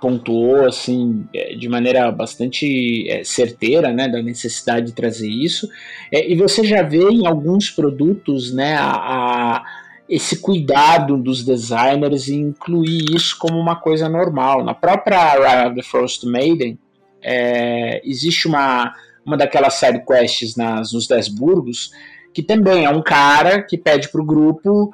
pontuou 0.06 0.64
assim 0.64 1.26
é, 1.34 1.56
de 1.56 1.68
maneira 1.68 2.12
bastante 2.12 3.10
é, 3.10 3.24
certeira, 3.24 3.92
né, 3.92 4.08
da 4.08 4.22
necessidade 4.22 4.86
de 4.86 4.92
trazer 4.92 5.28
isso. 5.28 5.68
É, 6.12 6.30
e 6.30 6.36
você 6.36 6.62
já 6.62 6.80
vê 6.80 7.02
em 7.10 7.26
alguns 7.26 7.70
produtos, 7.70 8.54
né, 8.54 8.76
a, 8.76 8.92
a, 8.92 9.64
esse 10.08 10.40
cuidado 10.40 11.16
dos 11.16 11.44
designers 11.44 12.28
em 12.28 12.40
incluir 12.42 13.04
isso 13.12 13.36
como 13.36 13.58
uma 13.58 13.74
coisa 13.74 14.08
normal. 14.08 14.64
Na 14.64 14.74
própria 14.74 15.66
of 15.66 15.74
the 15.74 15.82
Frost 15.82 16.24
Maiden 16.24 16.78
é, 17.20 18.00
existe 18.08 18.46
uma 18.46 18.94
uma 19.24 19.36
daquelas 19.36 19.74
side 19.74 20.04
quests 20.06 20.54
nas, 20.54 20.92
nos 20.92 21.08
Dez 21.08 21.26
Burgos, 21.26 21.90
que 22.32 22.44
também 22.44 22.84
é 22.84 22.90
um 22.90 23.02
cara 23.02 23.60
que 23.60 23.76
pede 23.76 24.08
para 24.08 24.20
o 24.20 24.24
grupo 24.24 24.92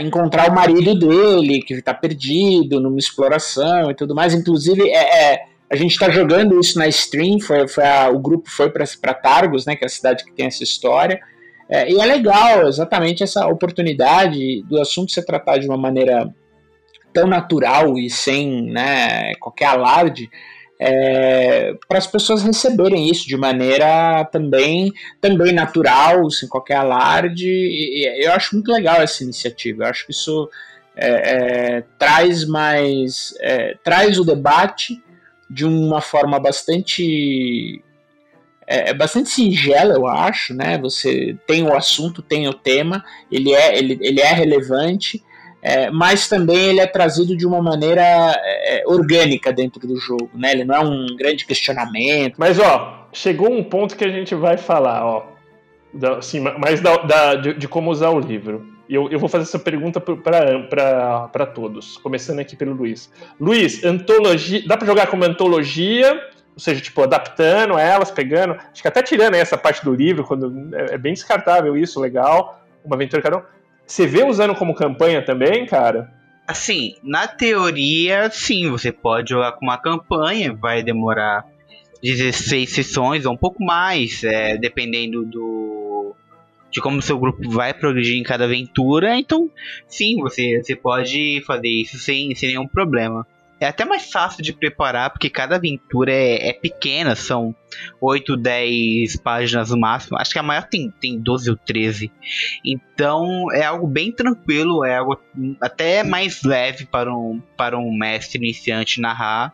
encontrar 0.00 0.50
o 0.50 0.54
marido 0.54 0.94
dele, 0.94 1.60
que 1.62 1.74
está 1.74 1.92
perdido 1.92 2.80
numa 2.80 2.98
exploração 2.98 3.90
e 3.90 3.94
tudo 3.94 4.14
mais. 4.14 4.34
Inclusive, 4.34 4.88
é, 4.88 5.32
é 5.32 5.48
a 5.70 5.76
gente 5.76 5.92
está 5.92 6.08
jogando 6.08 6.58
isso 6.58 6.78
na 6.78 6.88
stream, 6.88 7.38
foi, 7.40 7.68
foi 7.68 7.84
a, 7.84 8.08
o 8.08 8.18
grupo 8.18 8.50
foi 8.50 8.70
para 8.70 9.14
Targos, 9.14 9.66
né, 9.66 9.76
que 9.76 9.84
é 9.84 9.86
a 9.86 9.90
cidade 9.90 10.24
que 10.24 10.32
tem 10.32 10.46
essa 10.46 10.64
história. 10.64 11.20
É, 11.68 11.90
e 11.90 12.00
é 12.00 12.06
legal 12.06 12.66
exatamente 12.66 13.22
essa 13.22 13.46
oportunidade 13.46 14.62
do 14.62 14.80
assunto 14.80 15.12
ser 15.12 15.24
tratado 15.24 15.60
de 15.60 15.68
uma 15.68 15.76
maneira 15.76 16.32
tão 17.12 17.26
natural 17.26 17.98
e 17.98 18.08
sem 18.08 18.62
né, 18.70 19.34
qualquer 19.34 19.66
alarde, 19.66 20.30
é, 20.80 21.74
para 21.88 21.98
as 21.98 22.06
pessoas 22.06 22.42
receberem 22.42 23.10
isso 23.10 23.26
de 23.26 23.36
maneira 23.36 24.24
também, 24.26 24.92
também 25.20 25.52
natural, 25.52 26.30
sem 26.30 26.48
qualquer 26.48 26.76
alarde. 26.76 27.48
E, 27.48 28.24
eu 28.24 28.32
acho 28.32 28.54
muito 28.54 28.70
legal 28.70 29.02
essa 29.02 29.24
iniciativa. 29.24 29.84
Eu 29.84 29.88
acho 29.88 30.06
que 30.06 30.12
isso 30.12 30.48
é, 30.94 31.08
é, 31.78 31.84
traz 31.98 32.44
mais. 32.44 33.34
É, 33.40 33.76
traz 33.82 34.18
o 34.18 34.24
debate 34.24 35.02
de 35.50 35.64
uma 35.64 36.00
forma 36.00 36.38
bastante. 36.38 37.82
É, 38.64 38.90
é, 38.90 38.94
bastante 38.94 39.30
singela, 39.30 39.94
eu 39.94 40.06
acho, 40.06 40.54
né? 40.54 40.78
Você 40.78 41.36
tem 41.46 41.62
o 41.64 41.74
assunto, 41.74 42.22
tem 42.22 42.46
o 42.46 42.54
tema, 42.54 43.02
ele 43.32 43.52
é, 43.52 43.78
ele, 43.78 43.98
ele 44.00 44.20
é 44.20 44.32
relevante, 44.32 45.24
é, 45.60 45.90
mas 45.90 46.28
também 46.28 46.70
ele 46.70 46.80
é 46.80 46.86
trazido 46.86 47.36
de 47.36 47.46
uma 47.46 47.60
maneira 47.60 48.02
é, 48.02 48.82
orgânica 48.86 49.52
dentro 49.52 49.86
do 49.86 49.96
jogo, 49.96 50.30
né? 50.34 50.52
Ele 50.52 50.64
não 50.64 50.74
é 50.74 50.80
um 50.80 51.16
grande 51.16 51.44
questionamento. 51.44 52.36
Mas 52.38 52.58
ó, 52.58 53.08
chegou 53.12 53.50
um 53.50 53.64
ponto 53.64 53.96
que 53.96 54.04
a 54.04 54.10
gente 54.10 54.34
vai 54.34 54.56
falar, 54.56 55.04
ó, 55.04 55.26
da, 55.92 56.18
assim, 56.18 56.40
mais 56.40 56.80
da, 56.80 56.96
da 56.98 57.34
de, 57.34 57.54
de, 57.54 57.68
como 57.68 57.90
usar 57.90 58.10
o 58.10 58.20
livro. 58.20 58.66
Eu, 58.88 59.10
eu 59.10 59.18
vou 59.18 59.28
fazer 59.28 59.44
essa 59.44 59.58
pergunta 59.58 60.00
para 60.00 61.46
todos, 61.46 61.98
começando 61.98 62.38
aqui 62.38 62.56
pelo 62.56 62.72
Luiz. 62.72 63.10
Luiz, 63.38 63.84
antologia, 63.84 64.62
dá 64.66 64.76
para 64.76 64.86
jogar 64.86 65.08
como 65.08 65.24
antologia? 65.24 66.14
Ou 66.54 66.60
seja, 66.60 66.80
tipo, 66.80 67.02
adaptando 67.02 67.78
elas, 67.78 68.10
pegando. 68.10 68.54
Acho 68.54 68.82
que 68.82 68.88
até 68.88 69.02
tirando 69.02 69.34
essa 69.34 69.56
parte 69.58 69.84
do 69.84 69.94
livro, 69.94 70.24
quando 70.24 70.74
é, 70.74 70.94
é 70.94 70.98
bem 70.98 71.12
descartável 71.12 71.76
isso, 71.76 72.00
legal. 72.00 72.64
Uma 72.84 72.96
aventura 72.96 73.20
cada 73.20 73.38
um 73.38 73.42
você 73.88 74.06
vê 74.06 74.22
usando 74.22 74.54
como 74.54 74.74
campanha 74.74 75.24
também, 75.24 75.64
cara? 75.66 76.12
Assim, 76.46 76.94
na 77.02 77.26
teoria, 77.26 78.30
sim, 78.30 78.70
você 78.70 78.92
pode 78.92 79.30
jogar 79.30 79.52
com 79.52 79.64
uma 79.64 79.78
campanha, 79.78 80.54
vai 80.54 80.82
demorar 80.82 81.44
16 82.02 82.70
sessões 82.70 83.26
ou 83.26 83.32
um 83.32 83.36
pouco 83.36 83.64
mais, 83.64 84.22
é, 84.22 84.56
dependendo 84.56 85.24
do 85.24 86.14
de 86.70 86.82
como 86.82 87.00
seu 87.00 87.18
grupo 87.18 87.48
vai 87.50 87.72
progredir 87.72 88.18
em 88.18 88.22
cada 88.22 88.44
aventura. 88.44 89.18
Então, 89.18 89.50
sim, 89.86 90.16
você, 90.20 90.62
você 90.62 90.76
pode 90.76 91.42
fazer 91.46 91.68
isso 91.68 91.98
sem, 91.98 92.34
sem 92.34 92.50
nenhum 92.50 92.68
problema. 92.68 93.26
É 93.60 93.66
até 93.66 93.84
mais 93.84 94.10
fácil 94.10 94.42
de 94.42 94.52
preparar, 94.52 95.10
porque 95.10 95.28
cada 95.28 95.56
aventura 95.56 96.12
é, 96.12 96.50
é 96.50 96.52
pequena, 96.52 97.16
são 97.16 97.54
8, 98.00 98.36
10 98.36 99.16
páginas 99.16 99.70
no 99.70 99.80
máximo. 99.80 100.16
Acho 100.16 100.32
que 100.32 100.38
a 100.38 100.42
maior 100.42 100.64
tem, 100.64 100.92
tem 101.00 101.18
12 101.18 101.50
ou 101.50 101.56
13. 101.56 102.12
Então 102.64 103.50
é 103.52 103.64
algo 103.64 103.86
bem 103.86 104.12
tranquilo, 104.12 104.84
é 104.84 104.96
algo 104.96 105.20
até 105.60 106.04
mais 106.04 106.42
leve 106.42 106.86
para 106.86 107.12
um, 107.12 107.42
para 107.56 107.76
um 107.76 107.92
mestre 107.96 108.38
iniciante 108.38 109.00
narrar. 109.00 109.52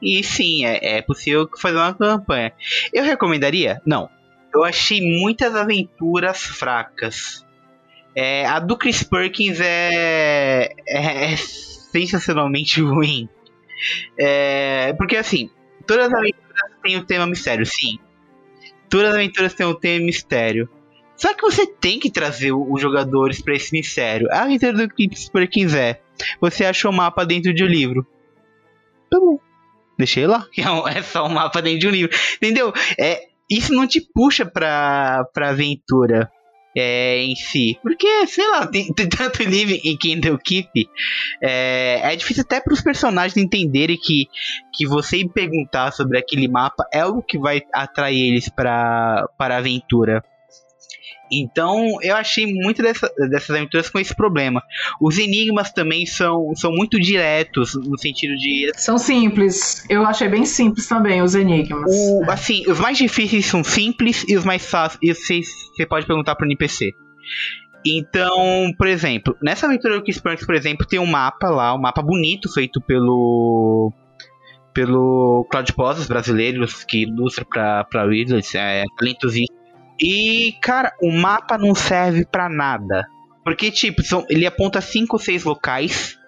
E 0.00 0.22
sim, 0.24 0.64
é, 0.64 0.98
é 0.98 1.02
possível 1.02 1.48
fazer 1.58 1.76
uma 1.76 1.94
campanha. 1.94 2.52
Eu 2.92 3.04
recomendaria? 3.04 3.80
Não. 3.86 4.08
Eu 4.54 4.64
achei 4.64 5.00
muitas 5.00 5.54
aventuras 5.54 6.42
fracas. 6.42 7.46
É, 8.14 8.44
a 8.46 8.58
do 8.58 8.76
Chris 8.76 9.02
Perkins 9.02 9.60
é, 9.60 10.70
é, 10.86 11.32
é 11.32 11.36
sensacionalmente 11.36 12.80
ruim. 12.82 13.28
É, 14.18 14.92
porque 14.94 15.16
assim, 15.16 15.50
todas 15.86 16.06
as 16.06 16.14
aventuras 16.14 16.72
têm 16.82 16.96
o 16.96 17.04
tema 17.04 17.26
mistério, 17.26 17.66
sim. 17.66 17.98
Todas 18.88 19.10
as 19.10 19.14
aventuras 19.14 19.54
têm 19.54 19.66
o 19.66 19.74
tema 19.74 20.04
mistério. 20.04 20.68
Só 21.16 21.34
que 21.34 21.42
você 21.42 21.66
tem 21.66 22.00
que 22.00 22.10
trazer 22.10 22.52
os 22.52 22.80
jogadores 22.80 23.40
para 23.40 23.54
esse 23.54 23.72
mistério. 23.72 24.28
A 24.30 24.42
aventura 24.42 24.72
do 24.72 24.88
Clips 24.88 25.28
por 25.28 25.46
quiser. 25.46 26.02
Você 26.40 26.64
achou 26.64 26.90
o 26.90 26.94
mapa 26.94 27.24
dentro 27.24 27.54
de 27.54 27.62
um 27.62 27.68
livro. 27.68 28.06
Tá 29.10 29.20
bom. 29.20 29.38
Deixei 29.96 30.26
lá. 30.26 30.46
É 30.96 31.02
só 31.02 31.26
um 31.26 31.28
mapa 31.28 31.62
dentro 31.62 31.80
de 31.80 31.86
um 31.86 31.90
livro. 31.90 32.16
Entendeu? 32.36 32.72
É, 32.98 33.28
isso 33.48 33.72
não 33.72 33.86
te 33.86 34.00
puxa 34.00 34.44
pra, 34.44 35.24
pra 35.32 35.50
aventura 35.50 36.30
é, 36.76 37.18
em 37.18 37.34
si. 37.34 37.78
Porque, 37.82 38.26
sei 38.26 38.48
lá, 38.48 38.66
tem, 38.66 38.92
tem 38.92 39.08
tanto 39.08 39.42
livro 39.42 39.74
em 39.84 39.96
Kindle 39.96 40.38
Keep. 40.38 40.88
É, 41.42 42.12
é 42.12 42.16
difícil 42.16 42.42
até 42.42 42.60
para 42.60 42.72
os 42.72 42.80
personagens 42.80 43.36
entenderem 43.36 43.96
que, 43.96 44.28
que 44.74 44.86
você 44.86 45.26
perguntar 45.28 45.92
sobre 45.92 46.18
aquele 46.18 46.48
mapa 46.48 46.84
é 46.92 47.00
algo 47.00 47.22
que 47.22 47.38
vai 47.38 47.62
atrair 47.72 48.28
eles 48.28 48.48
para 48.48 49.28
a 49.38 49.56
aventura. 49.56 50.24
Então 51.30 51.98
eu 52.02 52.14
achei 52.14 52.46
muito 52.46 52.82
dessa, 52.82 53.10
dessas 53.30 53.50
aventuras 53.50 53.88
com 53.88 53.98
esse 53.98 54.14
problema. 54.14 54.62
Os 55.00 55.18
enigmas 55.18 55.72
também 55.72 56.04
são, 56.04 56.54
são 56.54 56.70
muito 56.70 57.00
diretos, 57.00 57.74
no 57.74 57.98
sentido 57.98 58.36
de. 58.36 58.70
São 58.76 58.98
simples. 58.98 59.84
Eu 59.88 60.04
achei 60.04 60.28
bem 60.28 60.44
simples 60.44 60.86
também 60.86 61.22
os 61.22 61.34
enigmas. 61.34 61.90
O, 61.90 62.22
assim, 62.30 62.68
os 62.70 62.78
mais 62.78 62.98
difíceis 62.98 63.46
são 63.46 63.64
simples 63.64 64.24
e 64.28 64.36
os 64.36 64.44
mais 64.44 64.66
fáceis 64.66 65.48
você 65.74 65.86
pode 65.86 66.06
perguntar 66.06 66.34
para 66.34 66.44
o 66.44 66.48
NPC. 66.48 66.92
Então, 67.84 68.72
por 68.78 68.86
exemplo, 68.86 69.36
nessa 69.42 69.66
aventura 69.66 69.96
do 69.96 70.04
Kiss 70.04 70.20
por 70.20 70.54
exemplo, 70.54 70.86
tem 70.86 71.00
um 71.00 71.06
mapa 71.06 71.48
lá, 71.48 71.74
um 71.74 71.80
mapa 71.80 72.02
bonito 72.02 72.52
feito 72.52 72.80
pelo 72.80 73.92
pelo 74.72 75.46
Claudio 75.50 75.74
brasileiros 76.08 76.84
que 76.84 77.02
ilustra 77.02 77.44
para 77.44 77.84
para 77.84 78.06
Riddles, 78.06 78.54
é 78.54 78.84
talentosíssimo 78.96 79.61
e, 80.02 80.52
cara, 80.60 80.92
o 81.00 81.12
mapa 81.12 81.56
não 81.56 81.74
serve 81.74 82.24
para 82.24 82.48
nada. 82.48 83.06
Porque, 83.44 83.70
tipo, 83.70 84.02
são, 84.02 84.26
ele 84.28 84.46
aponta 84.46 84.80
cinco 84.80 85.16
ou 85.16 85.20
seis 85.20 85.44
locais. 85.44 86.18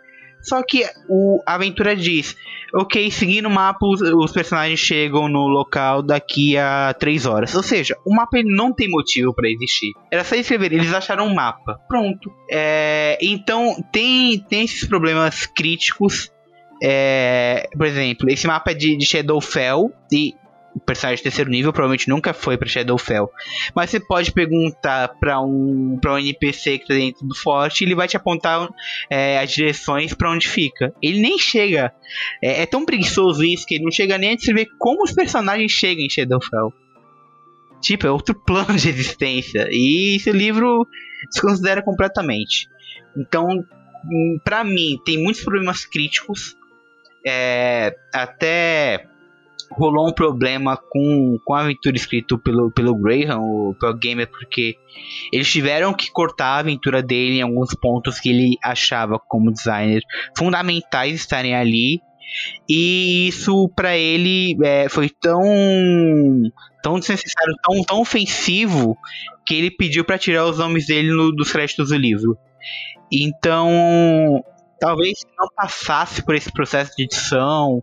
Só 0.42 0.62
que 0.62 0.84
o, 1.08 1.42
a 1.46 1.54
aventura 1.54 1.96
diz: 1.96 2.36
ok, 2.74 3.10
seguindo 3.10 3.46
o 3.46 3.50
mapa, 3.50 3.86
os, 3.86 4.00
os, 4.00 4.30
personagens 4.30 4.78
chegam 4.78 5.28
no 5.28 5.46
local 5.46 6.02
daqui 6.02 6.56
a 6.56 6.94
três 6.98 7.24
horas. 7.24 7.54
Ou 7.54 7.62
seja, 7.62 7.96
o 8.06 8.14
mapa 8.14 8.38
não 8.44 8.72
tem 8.72 8.88
motivo 8.88 9.34
para 9.34 9.48
existir. 9.48 9.92
Era 10.10 10.22
só 10.22 10.34
escrever, 10.34 10.72
eles 10.72 10.92
acharam 10.92 11.26
um 11.26 11.34
mapa. 11.34 11.80
Pronto. 11.88 12.30
É, 12.50 13.18
então, 13.22 13.74
tem, 13.90 14.38
tem 14.38 14.64
esses 14.64 14.86
problemas 14.86 15.46
críticos. 15.46 16.30
É, 16.82 17.68
por 17.76 17.86
exemplo, 17.86 18.28
esse 18.28 18.46
mapa 18.46 18.72
é 18.72 18.74
de, 18.74 18.96
de 18.96 19.06
Shadowfell. 19.06 19.92
E 20.12 20.34
o 20.74 20.80
personagem 20.80 21.18
de 21.18 21.22
terceiro 21.22 21.50
nível 21.50 21.72
provavelmente 21.72 22.08
nunca 22.08 22.34
foi 22.34 22.58
para 22.58 22.68
Shadowfell. 22.68 23.30
Mas 23.74 23.90
você 23.90 24.00
pode 24.00 24.32
perguntar 24.32 25.08
para 25.20 25.40
um, 25.40 25.96
pra 26.00 26.14
um 26.14 26.18
NPC 26.18 26.78
que 26.78 26.88
tá 26.88 26.94
dentro 26.94 27.26
do 27.26 27.34
forte 27.34 27.84
ele 27.84 27.94
vai 27.94 28.08
te 28.08 28.16
apontar 28.16 28.68
é, 29.08 29.38
as 29.38 29.52
direções 29.52 30.12
para 30.12 30.30
onde 30.30 30.48
fica. 30.48 30.92
Ele 31.00 31.20
nem 31.20 31.38
chega. 31.38 31.92
É, 32.42 32.62
é, 32.62 32.66
tão 32.66 32.84
preguiçoso 32.84 33.44
isso 33.44 33.64
que 33.66 33.76
ele 33.76 33.84
não 33.84 33.92
chega 33.92 34.18
nem 34.18 34.32
a 34.32 34.34
descrever 34.34 34.66
como 34.78 35.04
os 35.04 35.12
personagens 35.12 35.70
chegam 35.70 36.04
em 36.04 36.10
Shadowfell. 36.10 36.72
Tipo, 37.80 38.06
é 38.06 38.10
outro 38.10 38.34
plano 38.44 38.74
de 38.76 38.88
existência. 38.88 39.68
E 39.70 40.16
esse 40.16 40.32
livro 40.32 40.86
desconsidera 41.30 41.82
completamente. 41.82 42.68
Então, 43.16 43.46
hum, 44.04 44.40
para 44.44 44.64
mim, 44.64 44.98
tem 45.04 45.22
muitos 45.22 45.44
problemas 45.44 45.84
críticos. 45.84 46.56
É, 47.26 47.94
até 48.12 49.06
rolou 49.76 50.08
um 50.08 50.12
problema 50.12 50.76
com, 50.76 51.38
com 51.44 51.54
a 51.54 51.62
aventura 51.62 51.96
escrita 51.96 52.38
pelo, 52.38 52.70
pelo 52.70 52.94
Graham, 52.94 53.40
o 53.40 53.74
pelo 53.78 53.98
Gamer, 53.98 54.28
porque 54.30 54.76
eles 55.32 55.50
tiveram 55.50 55.92
que 55.92 56.10
cortar 56.10 56.56
a 56.56 56.58
aventura 56.58 57.02
dele 57.02 57.38
em 57.38 57.42
alguns 57.42 57.74
pontos 57.74 58.18
que 58.18 58.28
ele 58.28 58.56
achava 58.62 59.18
como 59.18 59.52
designer 59.52 60.02
fundamentais 60.36 61.14
estarem 61.14 61.54
ali. 61.54 62.00
E 62.68 63.28
isso 63.28 63.68
para 63.76 63.96
ele 63.96 64.56
é, 64.64 64.88
foi 64.88 65.08
tão 65.08 65.40
tão 66.82 66.98
desnecessário, 66.98 67.54
tão, 67.62 67.82
tão 67.82 68.00
ofensivo, 68.00 68.96
que 69.46 69.54
ele 69.54 69.70
pediu 69.70 70.04
para 70.04 70.18
tirar 70.18 70.44
os 70.44 70.58
nomes 70.58 70.86
dele 70.86 71.10
no, 71.10 71.32
dos 71.32 71.50
créditos 71.50 71.88
do 71.88 71.96
livro. 71.96 72.36
Então, 73.10 74.44
talvez 74.78 75.14
não 75.38 75.48
passasse 75.56 76.22
por 76.22 76.34
esse 76.34 76.52
processo 76.52 76.92
de 76.96 77.04
edição, 77.04 77.82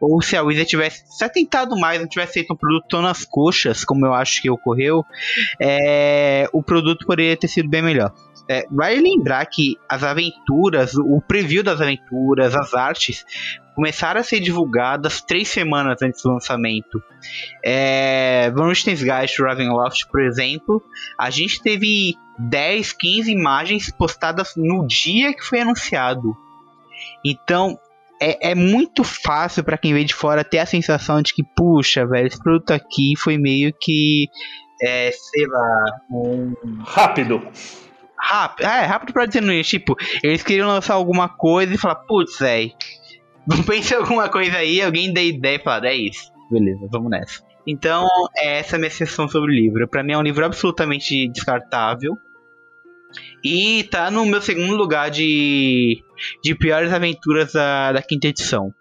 ou 0.00 0.22
se 0.22 0.36
a 0.36 0.42
Wizard 0.42 0.68
tivesse 0.68 1.04
se 1.06 1.24
atentado 1.24 1.78
mais, 1.78 2.00
não 2.00 2.08
tivesse 2.08 2.34
feito 2.34 2.52
um 2.52 2.56
produto 2.56 2.86
tão 2.88 3.02
nas 3.02 3.24
coxas, 3.24 3.84
como 3.84 4.06
eu 4.06 4.14
acho 4.14 4.40
que 4.40 4.50
ocorreu, 4.50 5.04
é, 5.60 6.48
o 6.52 6.62
produto 6.62 7.06
poderia 7.06 7.36
ter 7.36 7.48
sido 7.48 7.68
bem 7.68 7.82
melhor. 7.82 8.12
É, 8.50 8.64
lembrar 8.70 9.44
que 9.46 9.76
as 9.88 10.02
aventuras, 10.02 10.94
o 10.94 11.20
preview 11.20 11.62
das 11.62 11.80
aventuras, 11.80 12.54
as 12.54 12.72
artes, 12.72 13.26
começaram 13.74 14.20
a 14.20 14.24
ser 14.24 14.40
divulgadas 14.40 15.20
três 15.20 15.48
semanas 15.48 16.00
antes 16.02 16.22
do 16.22 16.32
lançamento. 16.32 17.02
É, 17.64 18.50
Vernisten's 18.50 19.02
Guide 19.02 19.40
Ravenloft, 19.40 20.08
por 20.10 20.20
exemplo, 20.22 20.82
a 21.18 21.30
gente 21.30 21.62
teve 21.62 22.16
10, 22.38 22.92
15 22.92 23.30
imagens 23.30 23.90
postadas 23.90 24.54
no 24.56 24.86
dia 24.86 25.34
que 25.34 25.44
foi 25.44 25.60
anunciado. 25.60 26.36
Então, 27.24 27.78
é, 28.20 28.50
é 28.50 28.54
muito 28.54 29.04
fácil 29.04 29.64
para 29.64 29.78
quem 29.78 29.94
vem 29.94 30.04
de 30.04 30.14
fora 30.14 30.44
ter 30.44 30.58
a 30.58 30.66
sensação 30.66 31.22
de 31.22 31.34
que, 31.34 31.42
puxa, 31.42 32.06
velho, 32.06 32.26
esse 32.26 32.38
produto 32.38 32.72
aqui 32.72 33.14
foi 33.16 33.38
meio 33.38 33.72
que, 33.80 34.28
é, 34.82 35.10
sei 35.12 35.46
lá, 35.46 35.84
um... 36.10 36.54
Rápido. 36.84 37.46
Rápido, 38.20 38.66
é, 38.66 38.84
rápido 38.84 39.12
pra 39.12 39.26
dizer 39.26 39.40
no 39.40 39.62
tipo, 39.62 39.94
eles 40.22 40.42
queriam 40.42 40.68
lançar 40.68 40.94
alguma 40.94 41.28
coisa 41.28 41.72
e 41.72 41.78
falar, 41.78 41.96
putz, 41.96 42.38
velho, 42.38 42.72
pense 43.66 43.94
alguma 43.94 44.28
coisa 44.28 44.58
aí, 44.58 44.82
alguém 44.82 45.12
dê 45.12 45.28
ideia 45.28 45.56
e 45.56 45.62
falar, 45.62 45.84
é 45.84 45.94
isso, 45.94 46.32
beleza, 46.50 46.88
vamos 46.90 47.10
nessa. 47.10 47.48
Então, 47.66 48.08
essa 48.38 48.74
é 48.74 48.76
a 48.76 48.78
minha 48.78 48.90
sessão 48.90 49.28
sobre 49.28 49.52
o 49.52 49.54
livro. 49.54 49.86
Para 49.86 50.02
mim 50.02 50.12
é 50.12 50.18
um 50.18 50.22
livro 50.22 50.42
absolutamente 50.42 51.28
descartável. 51.28 52.16
E 53.44 53.84
tá 53.84 54.10
no 54.10 54.26
meu 54.26 54.42
segundo 54.42 54.74
lugar 54.74 55.10
de, 55.10 56.02
de 56.42 56.54
piores 56.54 56.92
aventuras 56.92 57.52
da, 57.52 57.92
da 57.92 58.02
quinta 58.02 58.28
edição. 58.28 58.72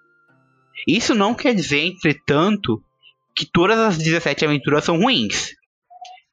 Isso 0.88 1.14
não 1.14 1.34
quer 1.34 1.54
dizer, 1.54 1.86
entretanto, 1.86 2.82
que 3.36 3.46
todas 3.46 3.78
as 3.78 3.98
17 3.98 4.46
aventuras 4.46 4.84
são 4.84 4.98
ruins. 4.98 5.54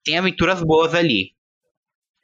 Tem 0.05 0.19
aventuras 0.19 0.63
boas 0.63 0.95
ali. 0.95 1.33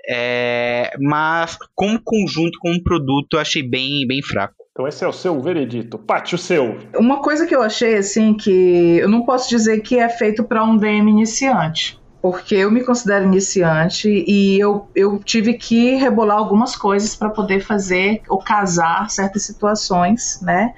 É, 0.08 0.92
mas 0.98 1.58
como 1.74 2.00
conjunto, 2.02 2.58
como 2.58 2.82
produto, 2.82 3.34
eu 3.34 3.40
achei 3.40 3.62
bem, 3.62 4.06
bem 4.06 4.22
fraco. 4.22 4.54
Então 4.70 4.88
esse 4.88 5.04
é 5.04 5.08
o 5.08 5.12
seu 5.12 5.38
veredito. 5.40 5.98
Pati, 5.98 6.34
o 6.34 6.38
seu. 6.38 6.78
Uma 6.96 7.20
coisa 7.20 7.46
que 7.46 7.54
eu 7.54 7.60
achei, 7.60 7.96
assim, 7.96 8.34
que 8.34 8.98
eu 8.98 9.08
não 9.08 9.24
posso 9.26 9.48
dizer 9.48 9.80
que 9.80 9.98
é 9.98 10.08
feito 10.08 10.44
para 10.44 10.64
um 10.64 10.76
DM 10.76 11.10
iniciante 11.10 11.99
porque 12.22 12.54
eu 12.54 12.70
me 12.70 12.84
considero 12.84 13.24
iniciante 13.24 14.08
e 14.26 14.58
eu, 14.60 14.88
eu 14.94 15.18
tive 15.18 15.54
que 15.54 15.94
rebolar 15.94 16.36
algumas 16.36 16.76
coisas 16.76 17.14
para 17.14 17.30
poder 17.30 17.60
fazer 17.60 18.20
ou 18.28 18.38
casar 18.38 19.08
certas 19.10 19.44
situações, 19.44 20.38
né? 20.42 20.74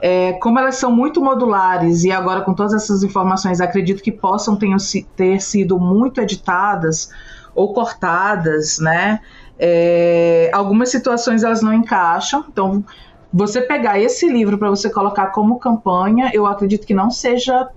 É, 0.00 0.34
como 0.34 0.58
elas 0.58 0.76
são 0.76 0.92
muito 0.92 1.20
modulares 1.20 2.04
e 2.04 2.12
agora 2.12 2.42
com 2.42 2.54
todas 2.54 2.72
essas 2.72 3.02
informações 3.02 3.60
acredito 3.60 4.00
que 4.00 4.12
possam 4.12 4.56
ter, 4.56 4.68
ter 5.16 5.42
sido 5.42 5.78
muito 5.78 6.20
editadas 6.20 7.10
ou 7.54 7.74
cortadas, 7.74 8.78
né? 8.78 9.20
É, 9.58 10.50
algumas 10.54 10.88
situações 10.88 11.42
elas 11.42 11.60
não 11.60 11.74
encaixam, 11.74 12.44
então 12.48 12.84
você 13.32 13.60
pegar 13.60 14.00
esse 14.00 14.26
livro 14.26 14.56
para 14.56 14.70
você 14.70 14.88
colocar 14.88 15.26
como 15.26 15.58
campanha, 15.58 16.30
eu 16.32 16.46
acredito 16.46 16.86
que 16.86 16.94
não 16.94 17.10
seja 17.10 17.68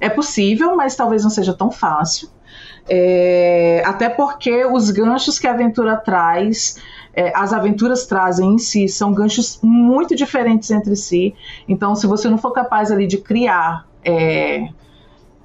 é 0.00 0.08
possível, 0.08 0.76
mas 0.76 0.94
talvez 0.94 1.22
não 1.22 1.30
seja 1.30 1.54
tão 1.54 1.70
fácil. 1.70 2.28
É, 2.88 3.82
até 3.84 4.08
porque 4.08 4.64
os 4.64 4.90
ganchos 4.90 5.38
que 5.38 5.46
a 5.46 5.52
aventura 5.52 5.96
traz, 5.96 6.76
é, 7.14 7.32
as 7.34 7.52
aventuras 7.52 8.06
trazem 8.06 8.54
em 8.54 8.58
si, 8.58 8.88
são 8.88 9.12
ganchos 9.12 9.58
muito 9.62 10.14
diferentes 10.14 10.70
entre 10.70 10.94
si. 10.94 11.34
Então, 11.68 11.94
se 11.94 12.06
você 12.06 12.28
não 12.28 12.38
for 12.38 12.52
capaz 12.52 12.92
ali 12.92 13.06
de 13.06 13.18
criar 13.18 13.86
é, 14.04 14.68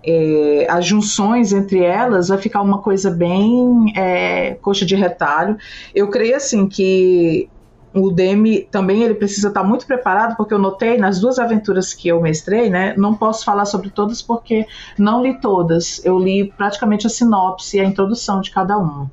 é 0.04 0.68
as 0.70 0.86
junções 0.86 1.52
entre 1.52 1.84
elas, 1.84 2.28
vai 2.28 2.38
ficar 2.38 2.62
uma 2.62 2.80
coisa 2.80 3.10
bem 3.10 3.92
é, 3.96 4.56
coxa 4.62 4.86
de 4.86 4.96
retalho. 4.96 5.58
Eu 5.96 6.10
creio 6.10 6.36
assim 6.36 6.68
que 6.68 7.50
o 7.94 8.10
Demi 8.10 8.68
também 8.72 9.04
ele 9.04 9.16
precisa 9.16 9.50
estar 9.50 9.64
muito 9.64 9.86
preparado, 9.86 10.38
porque 10.38 10.54
eu 10.54 10.60
notei 10.60 10.98
nas 10.98 11.20
duas 11.20 11.38
aventuras 11.38 11.94
que 11.94 12.08
eu 12.08 12.22
mestrei, 12.22 12.70
né? 12.70 12.94
Não 12.98 13.14
posso 13.14 13.44
falar 13.44 13.66
sobre 13.66 13.90
todas 13.90 14.22
porque 14.22 14.66
não 14.98 15.22
li 15.22 15.40
todas. 15.40 16.04
Eu 16.06 16.18
li 16.18 16.52
praticamente 16.56 17.06
a 17.06 17.10
sinopse 17.10 17.78
e 17.78 17.80
a 17.82 17.84
introdução 17.84 18.40
de 18.40 18.50
cada 18.50 18.78
uma. 18.78 19.12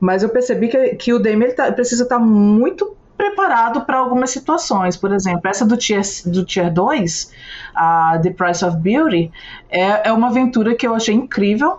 Mas 0.00 0.22
eu 0.22 0.28
percebi 0.30 0.68
que, 0.68 0.96
que 0.96 1.12
o 1.12 1.18
Demi 1.18 1.44
ele 1.44 1.52
tá, 1.52 1.70
precisa 1.70 2.02
estar 2.02 2.18
muito 2.18 2.96
preparado 3.16 3.82
para 3.82 3.98
algumas 3.98 4.30
situações. 4.30 4.96
Por 4.96 5.12
exemplo, 5.12 5.42
essa 5.44 5.64
do 5.64 5.76
Tier, 5.76 6.02
do 6.26 6.44
tier 6.44 6.72
2, 6.72 7.32
a 7.72 8.18
The 8.20 8.30
Price 8.30 8.64
of 8.64 8.78
Beauty, 8.78 9.30
é, 9.70 10.08
é 10.08 10.12
uma 10.12 10.26
aventura 10.26 10.74
que 10.74 10.84
eu 10.84 10.92
achei 10.92 11.14
incrível, 11.14 11.78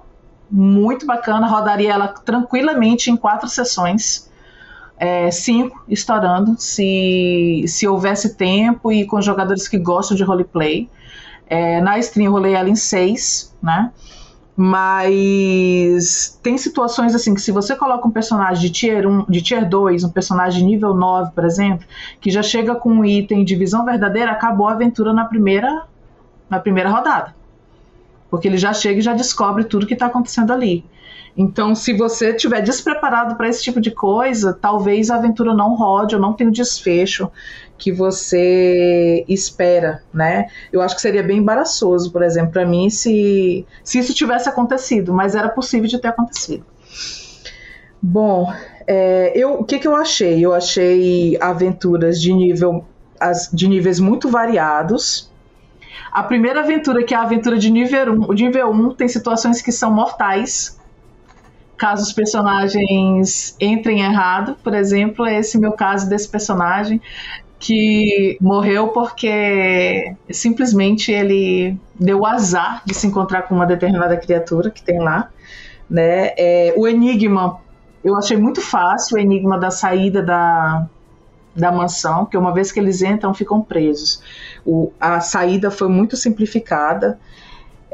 muito 0.49 1.05
bacana, 1.05 1.47
rodaria 1.47 1.91
ela 1.91 2.07
tranquilamente 2.07 3.11
em 3.11 3.17
quatro 3.17 3.49
sessões 3.49 4.31
é, 4.97 5.29
cinco 5.31 5.83
estourando, 5.87 6.55
se, 6.57 7.65
se 7.67 7.87
houvesse 7.87 8.35
tempo 8.35 8.91
e 8.91 9.05
com 9.05 9.21
jogadores 9.21 9.67
que 9.67 9.77
gostam 9.77 10.15
de 10.15 10.23
roleplay. 10.23 10.89
É, 11.47 11.81
na 11.81 11.99
stream 11.99 12.27
eu 12.27 12.31
rolei 12.31 12.53
ela 12.53 12.69
em 12.69 12.75
seis, 12.75 13.53
né? 13.61 13.91
Mas 14.55 16.39
tem 16.43 16.57
situações 16.57 17.15
assim 17.15 17.33
que 17.33 17.41
se 17.41 17.51
você 17.51 17.75
coloca 17.75 18.07
um 18.07 18.11
personagem 18.11 18.61
de 18.61 18.69
tier 18.69 19.07
1, 19.07 19.25
de 19.27 19.41
tier 19.41 19.67
2, 19.67 20.03
um 20.03 20.09
personagem 20.09 20.63
nível 20.63 20.93
9, 20.93 21.31
por 21.31 21.43
exemplo, 21.43 21.87
que 22.21 22.29
já 22.29 22.43
chega 22.43 22.75
com 22.75 22.89
um 22.89 23.05
item 23.05 23.43
de 23.43 23.55
visão 23.55 23.83
verdadeira, 23.83 24.31
acabou 24.31 24.67
a 24.67 24.73
aventura 24.73 25.11
na 25.11 25.25
primeira 25.25 25.85
na 26.47 26.59
primeira 26.59 26.89
rodada. 26.89 27.35
Porque 28.29 28.47
ele 28.47 28.57
já 28.57 28.73
chega 28.73 28.99
e 28.99 29.01
já 29.01 29.13
descobre 29.13 29.63
tudo 29.63 29.87
que 29.87 29.93
está 29.93 30.05
acontecendo 30.05 30.53
ali. 30.53 30.85
Então, 31.35 31.73
se 31.73 31.93
você 31.93 32.29
estiver 32.29 32.61
despreparado 32.61 33.35
para 33.35 33.47
esse 33.47 33.63
tipo 33.63 33.81
de 33.81 33.89
coisa, 33.89 34.53
talvez 34.53 35.09
a 35.09 35.15
aventura 35.15 35.53
não 35.53 35.75
rode 35.75 36.15
ou 36.15 36.21
não 36.21 36.33
tenha 36.33 36.49
o 36.49 36.53
desfecho 36.53 37.31
que 37.77 37.91
você 37.91 39.25
espera, 39.27 40.03
né? 40.13 40.47
Eu 40.71 40.81
acho 40.81 40.95
que 40.95 41.01
seria 41.01 41.23
bem 41.23 41.39
embaraçoso, 41.39 42.11
por 42.11 42.21
exemplo, 42.21 42.51
para 42.51 42.65
mim, 42.65 42.89
se, 42.89 43.65
se 43.83 43.97
isso 43.99 44.13
tivesse 44.13 44.47
acontecido, 44.47 45.11
mas 45.11 45.33
era 45.33 45.49
possível 45.49 45.89
de 45.89 45.99
ter 45.99 46.09
acontecido. 46.09 46.63
Bom, 48.01 48.53
é, 48.85 49.31
eu, 49.35 49.53
o 49.53 49.63
que, 49.63 49.79
que 49.79 49.87
eu 49.87 49.95
achei? 49.95 50.45
Eu 50.45 50.53
achei 50.53 51.37
aventuras 51.41 52.21
de 52.21 52.31
nível 52.31 52.85
as, 53.19 53.49
de 53.51 53.67
níveis 53.67 53.99
muito 53.99 54.29
variados. 54.29 55.31
A 56.11 56.21
primeira 56.21 56.59
aventura, 56.59 57.03
que 57.03 57.13
é 57.13 57.17
a 57.17 57.23
aventura 57.23 57.57
de 57.57 57.71
nível 57.71 58.13
1, 58.29 58.33
nível 58.33 58.69
1 58.71 58.95
tem 58.95 59.07
situações 59.07 59.61
que 59.61 59.71
são 59.71 59.91
mortais, 59.91 60.79
caso 61.83 62.01
os 62.01 62.13
personagens 62.13 63.57
entrem 63.59 63.99
errado. 63.99 64.55
Por 64.63 64.73
exemplo, 64.73 65.25
é 65.25 65.39
esse 65.39 65.59
meu 65.59 65.73
caso 65.73 66.07
desse 66.07 66.29
personagem 66.29 67.01
que 67.59 68.37
morreu 68.39 68.87
porque 68.87 70.15
simplesmente 70.29 71.11
ele 71.11 71.77
deu 71.93 72.21
o 72.21 72.25
azar 72.25 72.81
de 72.85 72.93
se 72.93 73.05
encontrar 73.05 73.41
com 73.41 73.55
uma 73.55 73.65
determinada 73.65 74.15
criatura 74.15 74.71
que 74.71 74.81
tem 74.81 74.97
lá. 74.97 75.29
Né? 75.89 76.31
É, 76.37 76.73
o 76.77 76.87
enigma, 76.87 77.59
eu 78.01 78.15
achei 78.15 78.37
muito 78.37 78.61
fácil 78.61 79.17
o 79.17 79.19
enigma 79.19 79.59
da 79.59 79.69
saída 79.69 80.23
da, 80.23 80.87
da 81.53 81.69
mansão, 81.69 82.25
que 82.25 82.37
uma 82.37 82.53
vez 82.53 82.71
que 82.71 82.79
eles 82.79 83.01
entram, 83.01 83.33
ficam 83.33 83.61
presos. 83.61 84.21
O, 84.65 84.93
a 84.97 85.19
saída 85.19 85.69
foi 85.69 85.89
muito 85.89 86.15
simplificada. 86.15 87.19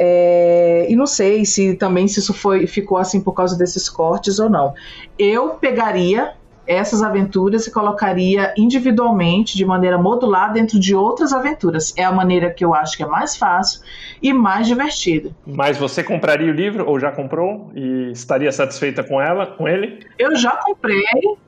É, 0.02 0.88
e 0.90 0.96
não 0.96 1.06
sei 1.06 1.44
se 1.44 1.76
também 1.76 2.08
se 2.08 2.20
isso 2.20 2.34
foi, 2.34 2.66
ficou 2.66 2.98
assim 2.98 3.20
por 3.20 3.34
causa 3.34 3.58
desses 3.58 3.90
cortes 3.90 4.40
ou 4.40 4.50
não. 4.50 4.74
Eu 5.18 5.50
pegaria 5.56 6.34
essas 6.66 7.02
aventuras 7.02 7.66
e 7.66 7.72
colocaria 7.72 8.54
individualmente, 8.56 9.58
de 9.58 9.66
maneira 9.66 9.98
modular, 9.98 10.54
dentro 10.54 10.80
de 10.80 10.96
outras 10.96 11.34
aventuras. 11.34 11.94
É 11.98 12.04
a 12.04 12.12
maneira 12.12 12.52
que 12.52 12.64
eu 12.64 12.76
acho 12.76 12.96
que 12.96 13.02
é 13.02 13.08
mais 13.08 13.36
fácil 13.36 13.82
e 14.22 14.32
mais 14.32 14.68
divertida. 14.68 15.32
Mas 15.48 15.78
você 15.78 16.04
compraria 16.04 16.52
o 16.52 16.56
livro 16.56 16.88
ou 16.88 17.00
já 17.00 17.12
comprou 17.12 17.72
e 17.74 18.12
estaria 18.12 18.52
satisfeita 18.52 19.04
com 19.04 19.20
ela, 19.20 19.48
com 19.48 19.68
ele? 19.68 20.06
Eu 20.20 20.36
já 20.36 20.52
comprei. 20.58 21.04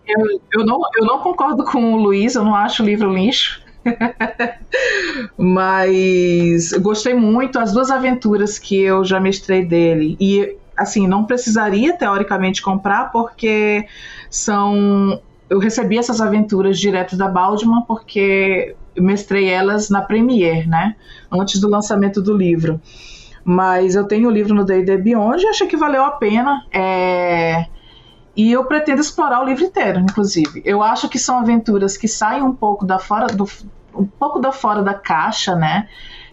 Eu, 0.08 0.42
eu, 0.54 0.66
não, 0.66 0.82
eu 0.98 1.06
não 1.06 1.20
concordo 1.20 1.64
com 1.66 1.94
o 1.94 1.98
Luiz, 1.98 2.34
eu 2.34 2.44
não 2.44 2.56
acho 2.56 2.82
o 2.82 2.86
livro 2.86 3.14
lixo. 3.14 3.62
Mas 5.38 6.72
gostei 6.74 7.14
muito 7.14 7.60
as 7.60 7.74
duas 7.74 7.90
aventuras 7.90 8.58
que 8.60 8.80
eu 8.80 9.04
já 9.04 9.20
mestrei 9.20 9.66
dele. 9.66 10.16
E 10.20 10.58
assim, 10.78 11.08
não 11.08 11.26
precisaria 11.26 11.98
teoricamente 11.98 12.62
comprar 12.62 13.12
porque 13.12 13.86
são 14.30 15.20
eu 15.50 15.60
recebi 15.60 15.98
essas 15.98 16.22
aventuras 16.22 16.80
direto 16.80 17.18
da 17.18 17.28
Baldman 17.28 17.84
porque 17.86 18.76
mestrei 18.98 19.50
elas 19.50 19.90
na 19.90 20.02
Premiere, 20.02 20.66
né? 20.68 20.96
Antes 21.30 21.60
do 21.60 21.70
lançamento 21.70 22.22
do 22.22 22.36
livro. 22.36 22.80
Mas 23.44 23.96
eu 23.96 24.06
tenho 24.06 24.30
o 24.30 24.32
livro 24.32 24.54
no 24.54 24.64
D&D 24.64 24.98
Beyond 24.98 25.44
e 25.44 25.48
achei 25.48 25.68
que 25.68 25.76
valeu 25.76 26.06
a 26.06 26.12
pena. 26.12 26.66
É... 26.72 27.66
E 28.36 28.52
eu 28.52 28.64
pretendo 28.66 29.02
explorar 29.02 29.42
o 29.42 29.46
livro 29.46 29.64
inteiro, 29.64 30.00
inclusive. 30.00 30.62
Eu 30.66 30.82
acho 30.82 31.10
que 31.10 31.20
são 31.20 31.40
aventuras 31.40 31.98
que 31.98 32.08
saem 32.08 32.42
um 32.42 32.54
pouco 32.54 32.86
da 32.86 32.98
fora 32.98 33.28
do 33.28 33.48
um 33.94 34.06
pouco 34.06 34.40
da 34.40 34.52
fora 34.52 34.82
da 34.82 34.94
caixa, 34.94 35.54
né? 35.54 35.90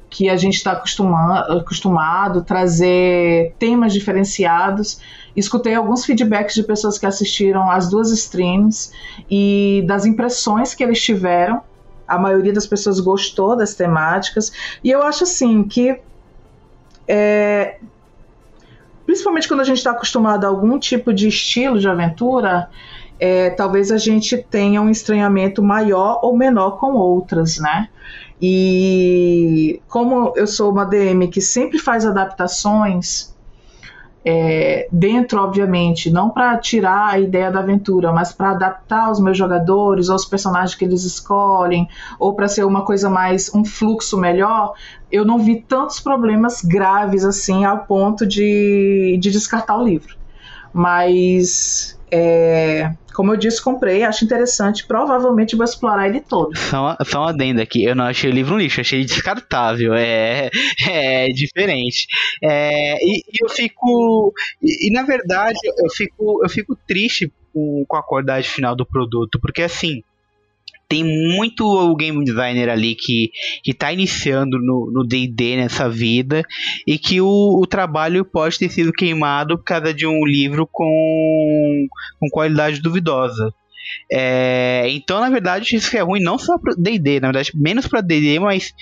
Que 0.09 0.28
a 0.28 0.36
gente 0.36 0.55
está 0.55 0.72
acostumado, 0.72 1.59
acostumado 1.59 2.42
trazer 2.42 3.55
temas 3.59 3.92
diferenciados. 3.92 5.01
Escutei 5.36 5.74
alguns 5.74 6.05
feedbacks 6.05 6.55
de 6.55 6.62
pessoas 6.62 6.99
que 6.99 7.05
assistiram 7.05 7.70
as 7.70 7.88
duas 7.88 8.11
streams 8.11 8.92
e 9.28 9.84
das 9.86 10.07
impressões 10.07 10.74
que 10.74 10.84
eles 10.84 11.03
tiveram. 11.03 11.62
A 12.07 12.16
maioria 12.16 12.53
das 12.53 12.66
pessoas 12.66 13.01
gostou 13.01 13.57
das 13.57 13.74
temáticas. 13.74 14.53
E 14.82 14.90
eu 14.90 15.03
acho 15.03 15.24
assim 15.24 15.64
que 15.64 16.01
é, 17.07 17.78
principalmente 19.09 19.48
quando 19.48 19.61
a 19.61 19.64
gente 19.64 19.78
está 19.78 19.92
acostumado 19.92 20.44
a 20.44 20.48
algum 20.48 20.78
tipo 20.78 21.14
de 21.14 21.28
estilo 21.28 21.78
de 21.78 21.88
aventura, 21.88 22.68
é, 23.18 23.48
talvez 23.48 23.90
a 23.90 23.96
gente 23.96 24.36
tenha 24.36 24.82
um 24.82 24.90
estranhamento 24.90 25.62
maior 25.62 26.20
ou 26.22 26.36
menor 26.36 26.72
com 26.72 26.92
outras, 26.92 27.59
né? 27.59 27.88
E 28.38 29.80
como 29.88 30.34
eu 30.36 30.46
sou 30.46 30.70
uma 30.70 30.84
DM 30.84 31.26
que 31.28 31.40
sempre 31.40 31.78
faz 31.78 32.04
adaptações, 32.04 33.34
é, 34.24 34.88
dentro, 34.92 35.40
obviamente, 35.40 36.10
não 36.10 36.30
para 36.30 36.56
tirar 36.58 37.14
a 37.14 37.18
ideia 37.18 37.50
da 37.50 37.60
aventura, 37.60 38.12
mas 38.12 38.32
para 38.32 38.50
adaptar 38.50 39.10
os 39.10 39.20
meus 39.20 39.36
jogadores, 39.36 40.10
aos 40.10 40.24
personagens 40.24 40.74
que 40.74 40.84
eles 40.84 41.04
escolhem, 41.04 41.88
ou 42.18 42.34
para 42.34 42.48
ser 42.48 42.64
uma 42.64 42.84
coisa 42.84 43.08
mais, 43.08 43.52
um 43.54 43.64
fluxo 43.64 44.18
melhor, 44.18 44.74
eu 45.10 45.24
não 45.24 45.38
vi 45.38 45.60
tantos 45.60 46.00
problemas 46.00 46.62
graves 46.62 47.24
assim 47.24 47.64
ao 47.64 47.78
ponto 47.78 48.26
de, 48.26 49.18
de 49.20 49.30
descartar 49.30 49.76
o 49.78 49.84
livro. 49.84 50.16
Mas 50.72 51.97
é, 52.11 52.92
como 53.14 53.32
eu 53.32 53.36
disse, 53.36 53.62
comprei, 53.62 54.04
acho 54.04 54.24
interessante, 54.24 54.86
provavelmente 54.86 55.56
vou 55.56 55.64
explorar 55.64 56.09
ele 56.09 56.20
todo. 56.20 56.56
Só, 56.68 56.96
só 57.04 57.20
uma 57.22 57.30
adenda 57.30 57.62
aqui, 57.62 57.84
eu 57.84 57.94
não 57.94 58.04
achei 58.04 58.30
o 58.30 58.32
livro 58.32 58.54
um 58.54 58.59
lixo, 58.59 58.80
achei 58.80 59.04
descartável, 59.04 59.94
é, 59.94 60.50
é 60.88 61.28
diferente. 61.28 62.06
É, 62.42 62.94
e, 63.04 63.18
e, 63.18 63.42
eu 63.42 63.48
fico. 63.48 64.32
E, 64.62 64.88
e, 64.88 64.92
na 64.92 65.02
verdade, 65.02 65.59
eu 65.64 65.90
fico, 65.90 66.40
eu 66.42 66.48
fico 66.48 66.78
triste 66.86 67.32
com, 67.52 67.84
com 67.88 67.96
a 67.96 68.02
qualidade 68.02 68.48
final 68.48 68.76
do 68.76 68.86
produto, 68.86 69.40
porque 69.40 69.62
assim 69.62 70.02
tem 70.89 71.05
muito 71.05 71.95
game 71.97 72.24
designer 72.24 72.70
ali 72.70 72.95
que, 72.95 73.30
que 73.62 73.74
tá 73.74 73.93
iniciando 73.93 74.59
no 74.59 75.07
D&D 75.07 75.57
nessa 75.57 75.89
vida 75.89 76.43
e 76.86 76.99
que 76.99 77.20
o, 77.20 77.61
o, 77.61 77.66
trabalho 77.66 78.24
pode 78.24 78.59
ter 78.59 78.70
sido 78.70 78.93
queimado 78.93 79.59
por 79.59 79.64
causa 79.64 79.93
de 79.93 80.07
um 80.07 80.24
livro 80.24 80.66
com, 80.66 81.86
com 82.18 82.28
qualidade 82.30 82.80
duvidosa. 82.80 83.53
É, 84.11 84.86
então, 84.89 85.20
na 85.20 85.30
verdade, 85.30 85.76
isso 85.76 85.95
é 85.97 86.01
ruim 86.01 86.22
não 86.22 86.39
só 86.39 86.59
para 86.59 86.74
D&D, 86.74 87.20
na 87.20 87.28
verdade, 87.28 87.53
menos 87.55 87.86
para 87.86 88.01
D&D, 88.01 88.39
mas 88.39 88.74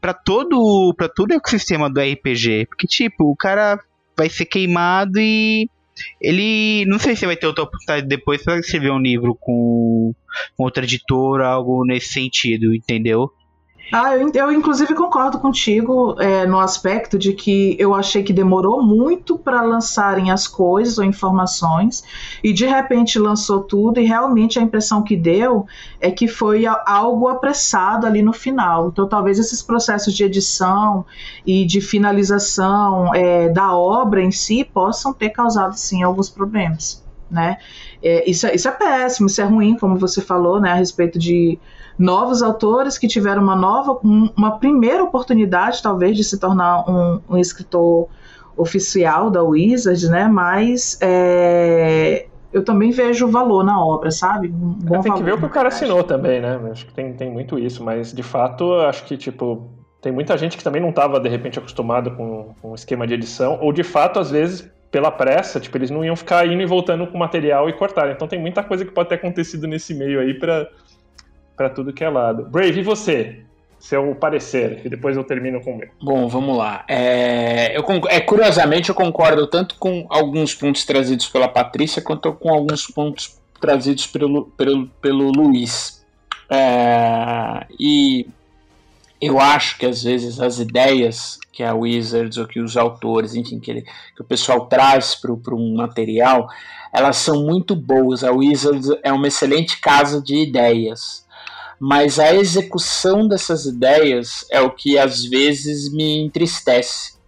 para 0.00 0.14
todo 0.14 0.94
para 0.96 1.08
todo 1.08 1.32
o 1.32 1.34
ecossistema 1.34 1.90
do 1.90 2.00
RPG, 2.00 2.66
porque 2.66 2.86
tipo, 2.86 3.30
o 3.30 3.36
cara 3.36 3.78
vai 4.16 4.28
ser 4.28 4.46
queimado 4.46 5.18
e 5.18 5.68
ele 6.20 6.84
não 6.86 6.98
sei 6.98 7.16
se 7.16 7.26
vai 7.26 7.36
ter 7.36 7.46
outra 7.46 7.64
oportunidade 7.64 8.06
depois 8.06 8.42
para 8.42 8.58
escrever 8.58 8.90
um 8.90 8.98
livro 8.98 9.34
com, 9.34 10.14
com 10.56 10.64
outra 10.64 10.84
editora, 10.84 11.46
algo 11.48 11.84
nesse 11.84 12.12
sentido, 12.12 12.74
entendeu? 12.74 13.32
Ah, 13.92 14.16
eu, 14.16 14.30
eu 14.32 14.52
inclusive 14.52 14.94
concordo 14.94 15.38
contigo 15.40 16.14
é, 16.20 16.46
no 16.46 16.60
aspecto 16.60 17.18
de 17.18 17.32
que 17.32 17.74
eu 17.78 17.92
achei 17.92 18.22
que 18.22 18.32
demorou 18.32 18.80
muito 18.82 19.36
para 19.36 19.62
lançarem 19.62 20.30
as 20.30 20.46
coisas 20.46 20.96
ou 20.96 21.04
informações 21.04 22.04
e 22.42 22.52
de 22.52 22.66
repente 22.66 23.18
lançou 23.18 23.62
tudo 23.62 23.98
e 23.98 24.04
realmente 24.04 24.60
a 24.60 24.62
impressão 24.62 25.02
que 25.02 25.16
deu 25.16 25.66
é 26.00 26.08
que 26.10 26.28
foi 26.28 26.66
algo 26.86 27.26
apressado 27.26 28.06
ali 28.06 28.22
no 28.22 28.32
final. 28.32 28.88
Então 28.88 29.08
talvez 29.08 29.40
esses 29.40 29.60
processos 29.60 30.14
de 30.14 30.22
edição 30.22 31.04
e 31.44 31.64
de 31.64 31.80
finalização 31.80 33.12
é, 33.12 33.48
da 33.48 33.76
obra 33.76 34.22
em 34.22 34.30
si 34.30 34.64
possam 34.64 35.12
ter 35.12 35.30
causado 35.30 35.74
sim 35.74 36.04
alguns 36.04 36.30
problemas, 36.30 37.04
né? 37.28 37.58
É, 38.02 38.28
isso, 38.30 38.46
é, 38.46 38.54
isso 38.54 38.68
é 38.68 38.72
péssimo, 38.72 39.26
isso 39.26 39.40
é 39.40 39.44
ruim, 39.44 39.76
como 39.76 39.96
você 39.96 40.20
falou, 40.20 40.60
né, 40.60 40.70
a 40.70 40.74
respeito 40.74 41.18
de 41.18 41.58
novos 42.00 42.42
autores 42.42 42.96
que 42.96 43.06
tiveram 43.06 43.42
uma 43.42 43.54
nova, 43.54 44.00
uma 44.02 44.58
primeira 44.58 45.04
oportunidade, 45.04 45.82
talvez, 45.82 46.16
de 46.16 46.24
se 46.24 46.40
tornar 46.40 46.88
um, 46.88 47.20
um 47.28 47.36
escritor 47.36 48.08
oficial 48.56 49.30
da 49.30 49.42
Wizards, 49.42 50.08
né? 50.08 50.26
Mas 50.26 50.98
é, 51.02 52.26
eu 52.50 52.64
também 52.64 52.90
vejo 52.90 53.28
valor 53.28 53.62
na 53.62 53.78
obra, 53.84 54.10
sabe? 54.10 54.48
Um 54.48 54.72
bom 54.80 54.96
é, 54.96 55.02
tem 55.02 55.12
que 55.12 55.22
ver 55.22 55.34
o 55.34 55.38
que 55.38 55.44
o 55.44 55.50
cara 55.50 55.68
assinou 55.68 56.02
também, 56.02 56.40
né? 56.40 56.58
Acho 56.70 56.86
que 56.86 56.94
tem, 56.94 57.12
tem 57.12 57.30
muito 57.30 57.58
isso, 57.58 57.84
mas 57.84 58.14
de 58.14 58.22
fato, 58.22 58.72
acho 58.80 59.04
que, 59.04 59.18
tipo, 59.18 59.68
tem 60.00 60.10
muita 60.10 60.38
gente 60.38 60.56
que 60.56 60.64
também 60.64 60.80
não 60.80 60.88
estava, 60.88 61.20
de 61.20 61.28
repente, 61.28 61.58
acostumado 61.58 62.12
com, 62.12 62.54
com 62.62 62.70
o 62.72 62.74
esquema 62.74 63.06
de 63.06 63.12
edição, 63.12 63.58
ou 63.60 63.74
de 63.74 63.84
fato, 63.84 64.18
às 64.18 64.30
vezes, 64.30 64.66
pela 64.90 65.10
pressa, 65.10 65.60
tipo, 65.60 65.76
eles 65.76 65.90
não 65.90 66.02
iam 66.02 66.16
ficar 66.16 66.46
indo 66.46 66.62
e 66.62 66.66
voltando 66.66 67.06
com 67.06 67.16
o 67.16 67.20
material 67.20 67.68
e 67.68 67.74
cortar. 67.74 68.10
Então 68.10 68.26
tem 68.26 68.40
muita 68.40 68.62
coisa 68.62 68.86
que 68.86 68.90
pode 68.90 69.10
ter 69.10 69.16
acontecido 69.16 69.66
nesse 69.66 69.92
meio 69.92 70.18
aí 70.18 70.32
para 70.32 70.66
para 71.60 71.68
tudo 71.68 71.92
que 71.92 72.02
é 72.02 72.08
lado. 72.08 72.46
Brave, 72.48 72.80
e 72.80 72.82
você? 72.82 73.40
Seu 73.78 74.14
parecer, 74.14 74.80
e 74.82 74.88
depois 74.88 75.14
eu 75.14 75.22
termino 75.22 75.60
com 75.60 75.74
o 75.74 75.76
meu. 75.76 75.90
Bom, 76.00 76.26
vamos 76.26 76.56
lá. 76.56 76.86
É, 76.88 77.76
eu, 77.76 77.84
é, 78.08 78.18
curiosamente, 78.18 78.88
eu 78.88 78.94
concordo 78.94 79.46
tanto 79.46 79.74
com 79.74 80.06
alguns 80.08 80.54
pontos 80.54 80.86
trazidos 80.86 81.28
pela 81.28 81.48
Patrícia, 81.48 82.00
quanto 82.00 82.32
com 82.32 82.50
alguns 82.50 82.86
pontos 82.86 83.38
trazidos 83.60 84.06
pelo, 84.06 84.46
pelo, 84.56 84.86
pelo 85.02 85.30
Luiz. 85.30 86.02
É, 86.48 87.66
e 87.78 88.26
eu 89.20 89.38
acho 89.38 89.76
que 89.76 89.84
às 89.84 90.02
vezes 90.02 90.40
as 90.40 90.58
ideias 90.58 91.38
que 91.52 91.62
a 91.62 91.74
Wizards 91.74 92.38
ou 92.38 92.46
que 92.46 92.58
os 92.58 92.74
autores, 92.74 93.34
enfim, 93.34 93.60
que, 93.60 93.70
ele, 93.70 93.82
que 93.82 94.22
o 94.22 94.24
pessoal 94.24 94.64
traz 94.64 95.14
para 95.14 95.54
um 95.54 95.74
material, 95.74 96.48
elas 96.90 97.18
são 97.18 97.44
muito 97.44 97.76
boas. 97.76 98.24
A 98.24 98.32
Wizards 98.32 98.88
é 99.02 99.12
uma 99.12 99.28
excelente 99.28 99.78
casa 99.78 100.22
de 100.22 100.36
ideias 100.36 101.28
mas 101.80 102.18
a 102.18 102.34
execução 102.34 103.26
dessas 103.26 103.64
ideias 103.64 104.44
é 104.50 104.60
o 104.60 104.70
que 104.70 104.98
às 104.98 105.24
vezes 105.24 105.90
me 105.90 106.18
entristece. 106.22 107.19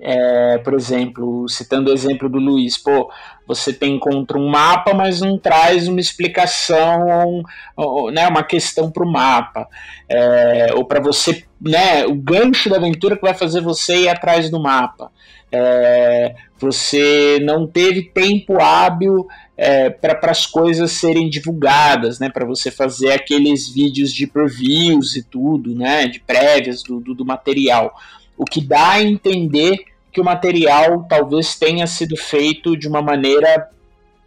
É, 0.00 0.58
por 0.58 0.74
exemplo, 0.74 1.48
citando 1.48 1.90
o 1.90 1.94
exemplo 1.94 2.28
do 2.28 2.38
Luiz, 2.38 2.78
pô, 2.78 3.10
você 3.46 3.72
tem 3.72 3.94
encontra 3.96 4.38
um 4.38 4.48
mapa, 4.48 4.94
mas 4.94 5.20
não 5.20 5.38
traz 5.38 5.88
uma 5.88 6.00
explicação, 6.00 7.42
ou, 7.76 8.10
né, 8.10 8.28
uma 8.28 8.42
questão 8.42 8.90
para 8.90 9.02
o 9.02 9.10
mapa, 9.10 9.66
é, 10.08 10.68
ou 10.74 10.84
para 10.84 11.00
você, 11.00 11.44
né, 11.60 12.06
o 12.06 12.14
gancho 12.14 12.68
da 12.68 12.76
aventura 12.76 13.16
que 13.16 13.22
vai 13.22 13.34
fazer 13.34 13.60
você 13.60 14.02
ir 14.02 14.08
atrás 14.08 14.50
do 14.50 14.60
mapa. 14.60 15.10
É, 15.50 16.34
você 16.58 17.38
não 17.42 17.66
teve 17.66 18.02
tempo 18.02 18.60
hábil 18.60 19.26
é, 19.56 19.88
para 19.88 20.30
as 20.30 20.44
coisas 20.44 20.92
serem 20.92 21.30
divulgadas, 21.30 22.20
né, 22.20 22.28
para 22.28 22.44
você 22.44 22.70
fazer 22.70 23.12
aqueles 23.12 23.68
vídeos 23.72 24.12
de 24.12 24.26
previews 24.26 25.16
e 25.16 25.22
tudo, 25.22 25.74
né, 25.74 26.06
de 26.06 26.20
prévias 26.20 26.82
do, 26.82 27.00
do, 27.00 27.14
do 27.14 27.24
material. 27.24 27.94
O 28.38 28.44
que 28.44 28.64
dá 28.64 28.92
a 28.92 29.02
entender 29.02 29.84
que 30.12 30.20
o 30.20 30.24
material 30.24 31.04
talvez 31.08 31.58
tenha 31.58 31.86
sido 31.86 32.16
feito 32.16 32.76
de 32.76 32.88
uma 32.88 33.02
maneira 33.02 33.68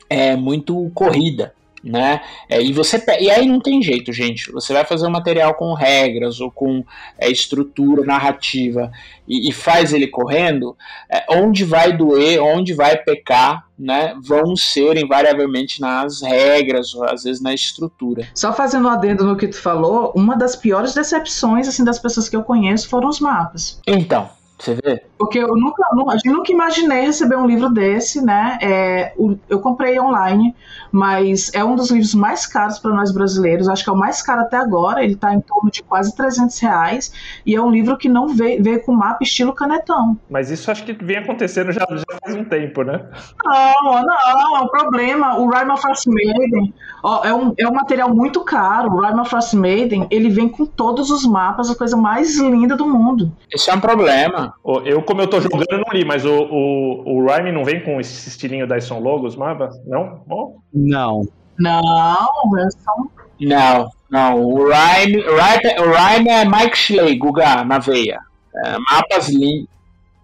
é, 0.10 0.36
muito 0.36 0.92
corrida, 0.94 1.56
né? 1.84 2.22
É, 2.48 2.62
e 2.62 2.72
você 2.72 3.04
e 3.20 3.30
aí 3.30 3.46
não 3.48 3.60
tem 3.60 3.82
jeito, 3.82 4.12
gente. 4.14 4.52
Você 4.52 4.74
vai 4.74 4.86
fazer 4.86 5.08
um 5.08 5.12
material 5.12 5.54
com 5.56 5.74
regras 5.74 6.40
ou 6.40 6.52
com 6.52 6.84
é, 7.18 7.30
estrutura 7.30 8.04
narrativa 8.04 8.92
e, 9.28 9.50
e, 9.50 9.52
faz 9.52 9.94
ele 9.94 10.08
correndo, 10.08 10.76
é, 11.10 11.26
onde 11.30 11.64
vai 11.64 11.96
doer, 11.96 12.42
onde 12.42 12.74
vai 12.74 12.98
pecar, 12.98 13.66
né? 13.78 14.14
Vão 14.22 14.56
ser 14.56 14.98
invariavelmente 14.98 15.82
nas 15.82 16.22
regras 16.22 16.94
ou 16.94 17.04
às 17.06 17.24
vezes 17.24 17.42
na 17.42 17.54
estrutura. 17.54 18.28
Só 18.36 18.54
fazendo 18.54 18.88
um 18.88 18.92
adendo 18.92 19.24
no 19.24 19.36
que 19.36 19.48
tu 19.48 19.60
falou, 19.60 20.12
uma 20.16 20.36
das 20.36 20.56
piores 20.56 20.94
decepções 20.94 21.68
assim 21.68 21.84
das 21.84 21.98
pessoas 21.98 22.30
que 22.30 22.36
eu 22.36 22.44
conheço 22.44 22.88
foram 22.90 23.10
os 23.10 23.20
mapas. 23.20 23.80
Então. 23.88 24.41
Você 24.62 24.76
vê? 24.76 25.04
Porque 25.18 25.40
eu 25.40 25.56
nunca, 25.56 25.84
eu 26.24 26.34
nunca 26.34 26.52
imaginei 26.52 27.02
receber 27.02 27.36
um 27.36 27.48
livro 27.48 27.68
desse, 27.68 28.24
né? 28.24 28.60
É, 28.62 29.12
o, 29.18 29.36
eu 29.50 29.60
comprei 29.60 30.00
online, 30.00 30.56
mas 30.92 31.52
é 31.56 31.64
um 31.64 31.76
dos 31.76 31.90
livros 31.90 32.14
mais 32.14 32.46
caros 32.46 32.78
para 32.78 32.94
nós 32.94 33.12
brasileiros. 33.12 33.68
Acho 33.68 33.84
que 33.84 33.90
é 33.90 33.94
o 33.94 33.98
mais 33.98 34.22
caro 34.22 34.42
até 34.42 34.58
agora. 34.58 35.04
Ele 35.04 35.14
está 35.14 35.34
em 35.34 35.42
torno 35.42 35.72
de 35.72 35.82
quase 35.82 36.16
300 36.16 36.60
reais. 36.60 37.12
E 37.44 37.56
é 37.56 37.62
um 37.62 37.72
livro 37.72 37.98
que 37.98 38.08
não 38.08 38.28
veio, 38.28 38.64
veio 38.64 38.84
com 38.84 38.92
mapa 38.92 39.24
estilo 39.24 39.52
canetão. 39.52 40.16
Mas 40.30 40.52
isso 40.52 40.70
acho 40.70 40.84
que 40.84 40.94
vem 40.94 41.18
acontecendo 41.18 41.72
já, 41.72 41.86
já 41.90 42.20
faz 42.24 42.36
um 42.36 42.44
tempo, 42.44 42.84
né? 42.84 43.04
Não, 43.44 44.04
não, 44.04 44.58
é 44.58 44.62
um 44.62 44.68
problema. 44.68 45.40
O 45.40 45.50
Rhyme 45.50 45.72
of 45.72 45.82
Frost 45.82 46.06
Maiden 46.08 46.72
ó, 47.04 47.24
é, 47.24 47.34
um, 47.34 47.54
é 47.58 47.68
um 47.68 47.74
material 47.74 48.14
muito 48.14 48.42
caro. 48.44 48.92
O 48.92 49.02
Rhyme 49.02 49.22
of 49.22 49.30
Frost 49.30 49.54
Maiden, 49.56 50.08
ele 50.12 50.30
vem 50.30 50.48
com 50.48 50.66
todos 50.66 51.10
os 51.10 51.26
mapas, 51.26 51.70
a 51.70 51.76
coisa 51.76 51.98
mais 51.98 52.38
linda 52.38 52.76
do 52.76 52.86
mundo. 52.86 53.32
Isso 53.54 53.70
é 53.70 53.74
um 53.74 53.80
problema. 53.80 54.51
Eu 54.86 55.02
como 55.02 55.22
eu 55.22 55.28
tô 55.28 55.40
jogando, 55.40 55.66
eu 55.70 55.80
não 55.80 55.94
li, 55.94 56.06
mas 56.06 56.26
o, 56.26 56.32
o, 56.32 57.18
o 57.18 57.26
Rhyme 57.26 57.52
não 57.52 57.66
vem 57.66 57.82
com 57.82 58.00
esse 58.00 58.30
estilinho 58.30 58.68
Dyson 58.68 59.00
Logos, 59.00 59.36
Mava? 59.36 59.70
Não? 59.86 60.24
Bom? 60.26 60.60
Não. 60.74 61.28
Não, 61.60 62.58
é 62.58 62.70
só 62.72 62.94
Não, 63.40 63.90
não. 64.10 64.44
O 64.44 64.70
Rhyme, 64.70 65.18
o 65.18 65.36
Rhyme, 65.36 65.80
o 65.80 65.92
Rhyme 65.92 66.30
é 66.30 66.46
Mike 66.46 66.78
Schley, 66.78 67.16
Guga, 67.18 67.64
na 67.64 67.78
veia. 67.78 68.20
É, 68.66 68.78
mapas 68.80 69.30
lindos. 69.30 69.70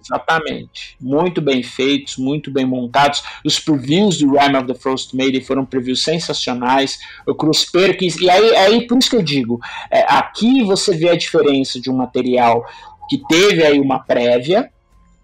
Exatamente. 0.08 0.96
Muito 1.02 1.42
bem 1.42 1.62
feitos, 1.62 2.18
muito 2.18 2.50
bem 2.50 2.66
montados. 2.66 3.22
Os 3.44 3.60
previews 3.60 4.18
do 4.18 4.32
Rhyme 4.32 4.56
of 4.56 4.68
the 4.68 4.74
Frost 4.74 5.14
Maiden 5.14 5.42
foram 5.42 5.66
previews 5.66 6.02
sensacionais. 6.02 6.98
O 7.28 7.36
Cruz 7.36 7.66
Perkins. 7.66 8.16
E 8.16 8.30
aí, 8.30 8.56
aí, 8.56 8.88
por 8.88 8.98
isso 8.98 9.10
que 9.10 9.18
eu 9.18 9.24
digo: 9.24 9.60
é, 9.92 10.06
aqui 10.08 10.64
você 10.64 10.96
vê 10.96 11.10
a 11.10 11.18
diferença 11.18 11.80
de 11.80 11.92
um 11.92 11.96
material 11.96 12.66
que 13.10 13.18
teve 13.28 13.64
aí 13.64 13.80
uma 13.80 14.00
prévia, 14.00 14.70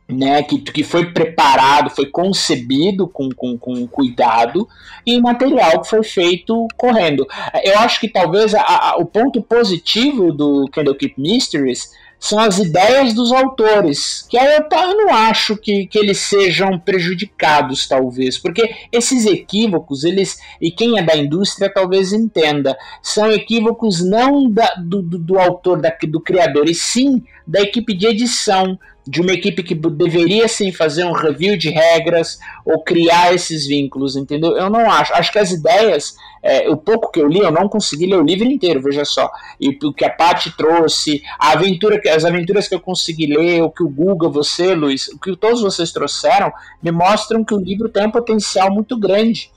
né, 0.07 0.43
que, 0.43 0.59
que 0.59 0.83
foi 0.83 1.11
preparado, 1.11 1.89
foi 1.89 2.05
concebido 2.07 3.07
com, 3.07 3.29
com, 3.29 3.57
com 3.57 3.87
cuidado, 3.87 4.67
e 5.05 5.19
material 5.19 5.81
que 5.81 5.89
foi 5.89 6.03
feito 6.03 6.67
correndo. 6.77 7.25
Eu 7.63 7.79
acho 7.79 7.99
que 7.99 8.07
talvez 8.07 8.53
a, 8.53 8.61
a, 8.61 8.97
o 8.97 9.05
ponto 9.05 9.41
positivo 9.41 10.31
do 10.31 10.69
Candlekeep 10.71 11.15
Mysteries 11.17 11.91
são 12.23 12.39
as 12.39 12.57
ideias 12.57 13.13
dos 13.13 13.33
autores, 13.33 14.25
que 14.29 14.37
eu, 14.37 14.43
eu 14.43 14.97
não 14.97 15.13
acho 15.13 15.57
que, 15.57 15.85
que 15.87 15.99
eles 15.99 16.19
sejam 16.19 16.79
prejudicados, 16.79 17.85
talvez, 17.85 18.37
porque 18.37 18.73
esses 18.93 19.25
equívocos, 19.25 20.05
eles, 20.05 20.39
e 20.61 20.71
quem 20.71 20.97
é 20.97 21.03
da 21.03 21.17
indústria 21.17 21.69
talvez 21.69 22.13
entenda, 22.13 22.77
são 23.01 23.29
equívocos 23.29 24.01
não 24.01 24.49
da, 24.49 24.73
do, 24.75 25.01
do, 25.01 25.19
do 25.19 25.37
autor, 25.37 25.81
da, 25.81 25.93
do 26.07 26.21
criador, 26.21 26.69
e 26.69 26.73
sim 26.73 27.21
da 27.45 27.59
equipe 27.59 27.93
de 27.93 28.07
edição, 28.07 28.79
de 29.05 29.21
uma 29.21 29.33
equipe 29.33 29.61
que 29.63 29.75
deveria 29.75 30.47
sim 30.47 30.71
fazer 30.71 31.03
um 31.03 31.11
review 31.11 31.57
de 31.57 31.69
regras 31.69 32.39
ou 32.65 32.81
criar 32.83 33.33
esses 33.33 33.67
vínculos, 33.67 34.15
entendeu? 34.15 34.55
Eu 34.55 34.69
não 34.69 34.89
acho. 34.89 35.13
Acho 35.13 35.31
que 35.31 35.39
as 35.39 35.51
ideias, 35.51 36.15
é, 36.41 36.69
o 36.69 36.77
pouco 36.77 37.11
que 37.11 37.19
eu 37.19 37.27
li, 37.27 37.39
eu 37.39 37.51
não 37.51 37.67
consegui 37.67 38.05
ler 38.05 38.17
o 38.17 38.23
livro 38.23 38.45
inteiro, 38.45 38.81
veja 38.81 39.03
só. 39.03 39.29
E 39.59 39.77
o 39.83 39.93
que 39.93 40.05
a 40.05 40.09
Paty 40.09 40.55
trouxe, 40.55 41.21
a 41.37 41.51
aventura, 41.51 42.01
as 42.15 42.23
aventuras 42.23 42.67
que 42.67 42.75
eu 42.75 42.79
consegui 42.79 43.27
ler, 43.27 43.61
o 43.61 43.69
que 43.69 43.83
o 43.83 43.89
Google, 43.89 44.31
você, 44.31 44.73
Luiz, 44.73 45.09
o 45.09 45.19
que 45.19 45.35
todos 45.35 45.61
vocês 45.61 45.91
trouxeram, 45.91 46.51
me 46.81 46.91
mostram 46.91 47.43
que 47.43 47.53
o 47.53 47.59
livro 47.59 47.89
tem 47.89 48.07
um 48.07 48.11
potencial 48.11 48.71
muito 48.71 48.97
grande. 48.97 49.51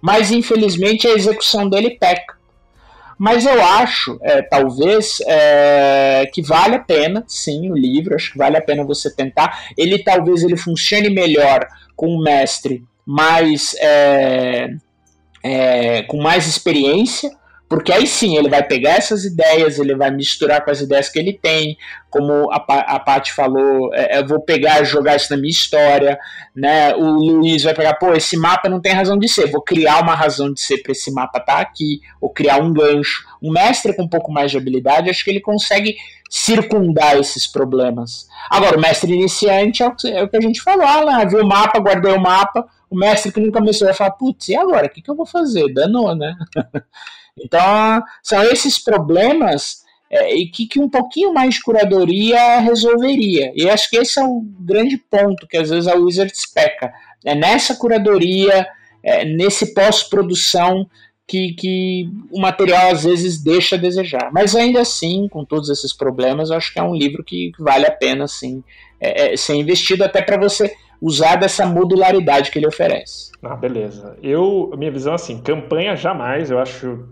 Mas 0.00 0.30
infelizmente 0.30 1.06
a 1.06 1.14
execução 1.14 1.68
dele 1.68 1.98
peca. 1.98 2.35
Mas 3.18 3.46
eu 3.46 3.62
acho, 3.62 4.18
é, 4.22 4.42
talvez, 4.42 5.18
é, 5.26 6.28
que 6.32 6.42
vale 6.42 6.76
a 6.76 6.80
pena, 6.80 7.24
sim, 7.26 7.70
o 7.70 7.74
livro. 7.74 8.14
Acho 8.14 8.32
que 8.32 8.38
vale 8.38 8.56
a 8.56 8.62
pena 8.62 8.84
você 8.84 9.14
tentar. 9.14 9.68
Ele 9.76 10.02
talvez 10.02 10.42
ele 10.42 10.56
funcione 10.56 11.08
melhor 11.08 11.66
com 11.94 12.08
um 12.08 12.22
mestre 12.22 12.84
mais 13.06 13.74
é, 13.80 14.68
é 15.42 16.02
com 16.02 16.20
mais 16.20 16.46
experiência 16.46 17.30
porque 17.68 17.92
aí 17.92 18.06
sim, 18.06 18.36
ele 18.36 18.48
vai 18.48 18.62
pegar 18.62 18.92
essas 18.92 19.24
ideias, 19.24 19.78
ele 19.78 19.94
vai 19.94 20.10
misturar 20.10 20.64
com 20.64 20.70
as 20.70 20.80
ideias 20.80 21.08
que 21.08 21.18
ele 21.18 21.32
tem, 21.32 21.76
como 22.08 22.48
a, 22.52 22.56
a 22.56 23.00
Paty 23.00 23.32
falou, 23.32 23.92
é, 23.92 24.20
eu 24.20 24.26
vou 24.26 24.40
pegar 24.40 24.84
jogar 24.84 25.16
isso 25.16 25.32
na 25.32 25.36
minha 25.36 25.50
história, 25.50 26.16
né? 26.54 26.94
O 26.94 27.04
Luiz 27.04 27.64
vai 27.64 27.74
pegar, 27.74 27.94
pô, 27.94 28.12
esse 28.14 28.36
mapa 28.36 28.68
não 28.68 28.80
tem 28.80 28.92
razão 28.92 29.18
de 29.18 29.28
ser, 29.28 29.50
vou 29.50 29.60
criar 29.60 30.00
uma 30.00 30.14
razão 30.14 30.52
de 30.52 30.60
ser 30.60 30.78
para 30.78 30.92
esse 30.92 31.10
mapa 31.12 31.38
estar 31.38 31.56
tá 31.56 31.60
aqui, 31.60 32.00
ou 32.20 32.30
criar 32.30 32.58
um 32.58 32.72
gancho. 32.72 33.24
Um 33.42 33.50
mestre 33.50 33.94
com 33.94 34.04
um 34.04 34.08
pouco 34.08 34.30
mais 34.30 34.52
de 34.52 34.56
habilidade, 34.56 35.10
acho 35.10 35.24
que 35.24 35.30
ele 35.30 35.40
consegue 35.40 35.96
circundar 36.30 37.18
esses 37.18 37.48
problemas. 37.48 38.28
Agora, 38.48 38.76
o 38.76 38.80
mestre 38.80 39.12
iniciante 39.12 39.82
é 39.82 39.86
o 39.88 39.94
que, 39.94 40.08
é 40.08 40.22
o 40.22 40.28
que 40.28 40.36
a 40.36 40.40
gente 40.40 40.62
falou, 40.62 40.86
ah, 40.86 41.00
lá, 41.00 41.24
viu 41.24 41.40
o 41.42 41.46
mapa, 41.46 41.80
guardei 41.80 42.12
o 42.12 42.20
mapa, 42.20 42.66
o 42.88 42.96
mestre 42.96 43.32
que 43.32 43.40
nunca 43.40 43.58
começou 43.58 43.86
vai 43.86 43.94
falar, 43.94 44.12
putz, 44.12 44.48
e 44.48 44.56
agora? 44.56 44.86
O 44.86 44.90
que, 44.90 45.02
que 45.02 45.10
eu 45.10 45.16
vou 45.16 45.26
fazer? 45.26 45.72
Danou, 45.72 46.14
né? 46.14 46.36
Então, 47.38 48.02
são 48.22 48.42
esses 48.42 48.78
problemas 48.78 49.84
é, 50.10 50.34
e 50.34 50.46
que, 50.48 50.66
que 50.66 50.80
um 50.80 50.88
pouquinho 50.88 51.32
mais 51.32 51.54
de 51.56 51.62
curadoria 51.62 52.60
resolveria. 52.60 53.52
E 53.54 53.68
acho 53.68 53.90
que 53.90 53.96
esse 53.96 54.18
é 54.18 54.24
o 54.24 54.40
grande 54.60 54.96
ponto 54.96 55.46
que 55.46 55.56
às 55.56 55.70
vezes 55.70 55.88
a 55.88 55.96
Wizards 55.96 56.46
peca. 56.46 56.92
É 57.24 57.34
nessa 57.34 57.74
curadoria, 57.74 58.66
é 59.02 59.24
nesse 59.24 59.74
pós-produção 59.74 60.88
que, 61.26 61.54
que 61.54 62.08
o 62.30 62.40
material 62.40 62.92
às 62.92 63.02
vezes 63.02 63.42
deixa 63.42 63.74
a 63.74 63.78
desejar. 63.78 64.30
Mas 64.32 64.54
ainda 64.54 64.80
assim, 64.80 65.26
com 65.28 65.44
todos 65.44 65.68
esses 65.68 65.92
problemas, 65.92 66.50
acho 66.50 66.72
que 66.72 66.78
é 66.78 66.82
um 66.82 66.94
livro 66.94 67.24
que 67.24 67.50
vale 67.58 67.86
a 67.86 67.90
pena 67.90 68.28
sim, 68.28 68.62
é, 69.00 69.32
é, 69.32 69.36
ser 69.36 69.54
investido 69.56 70.04
até 70.04 70.22
para 70.22 70.38
você 70.38 70.72
usar 71.00 71.36
dessa 71.36 71.66
modularidade 71.66 72.50
que 72.50 72.58
ele 72.58 72.66
oferece. 72.66 73.32
Ah, 73.42 73.56
beleza. 73.56 74.16
Eu, 74.22 74.72
minha 74.76 74.90
visão 74.90 75.12
é 75.12 75.16
assim, 75.16 75.40
campanha 75.40 75.94
jamais, 75.96 76.50
eu 76.50 76.58
acho. 76.58 77.06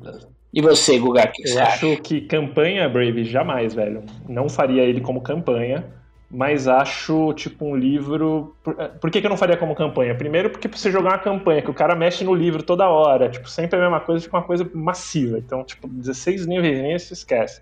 E 0.52 0.60
você, 0.62 0.98
Guga, 0.98 1.26
que 1.26 1.42
Eu 1.42 1.48
você 1.48 1.60
acho 1.60 1.92
acha? 1.92 2.00
que 2.02 2.20
campanha 2.22 2.88
Brave 2.88 3.24
jamais, 3.24 3.74
velho. 3.74 4.04
Não 4.28 4.48
faria 4.48 4.82
ele 4.82 5.00
como 5.00 5.20
campanha, 5.20 5.84
mas 6.30 6.66
acho 6.68 7.32
tipo 7.34 7.64
um 7.64 7.76
livro. 7.76 8.56
Por, 8.62 8.74
por 8.74 9.10
que, 9.10 9.20
que 9.20 9.26
eu 9.26 9.30
não 9.30 9.36
faria 9.36 9.56
como 9.56 9.74
campanha? 9.74 10.14
Primeiro, 10.14 10.50
porque 10.50 10.68
pra 10.68 10.78
você 10.78 10.90
jogar 10.90 11.10
uma 11.10 11.18
campanha 11.18 11.62
que 11.62 11.70
o 11.70 11.74
cara 11.74 11.94
mexe 11.94 12.24
no 12.24 12.34
livro 12.34 12.62
toda 12.62 12.88
hora, 12.88 13.28
tipo, 13.28 13.48
sempre 13.48 13.78
a 13.78 13.82
mesma 13.82 14.00
coisa, 14.00 14.22
fica 14.24 14.36
uma 14.36 14.42
coisa 14.44 14.68
massiva. 14.74 15.38
Então, 15.38 15.64
tipo, 15.64 15.88
16 15.88 16.46
níveis 16.46 17.02
se 17.02 17.12
esquece. 17.12 17.60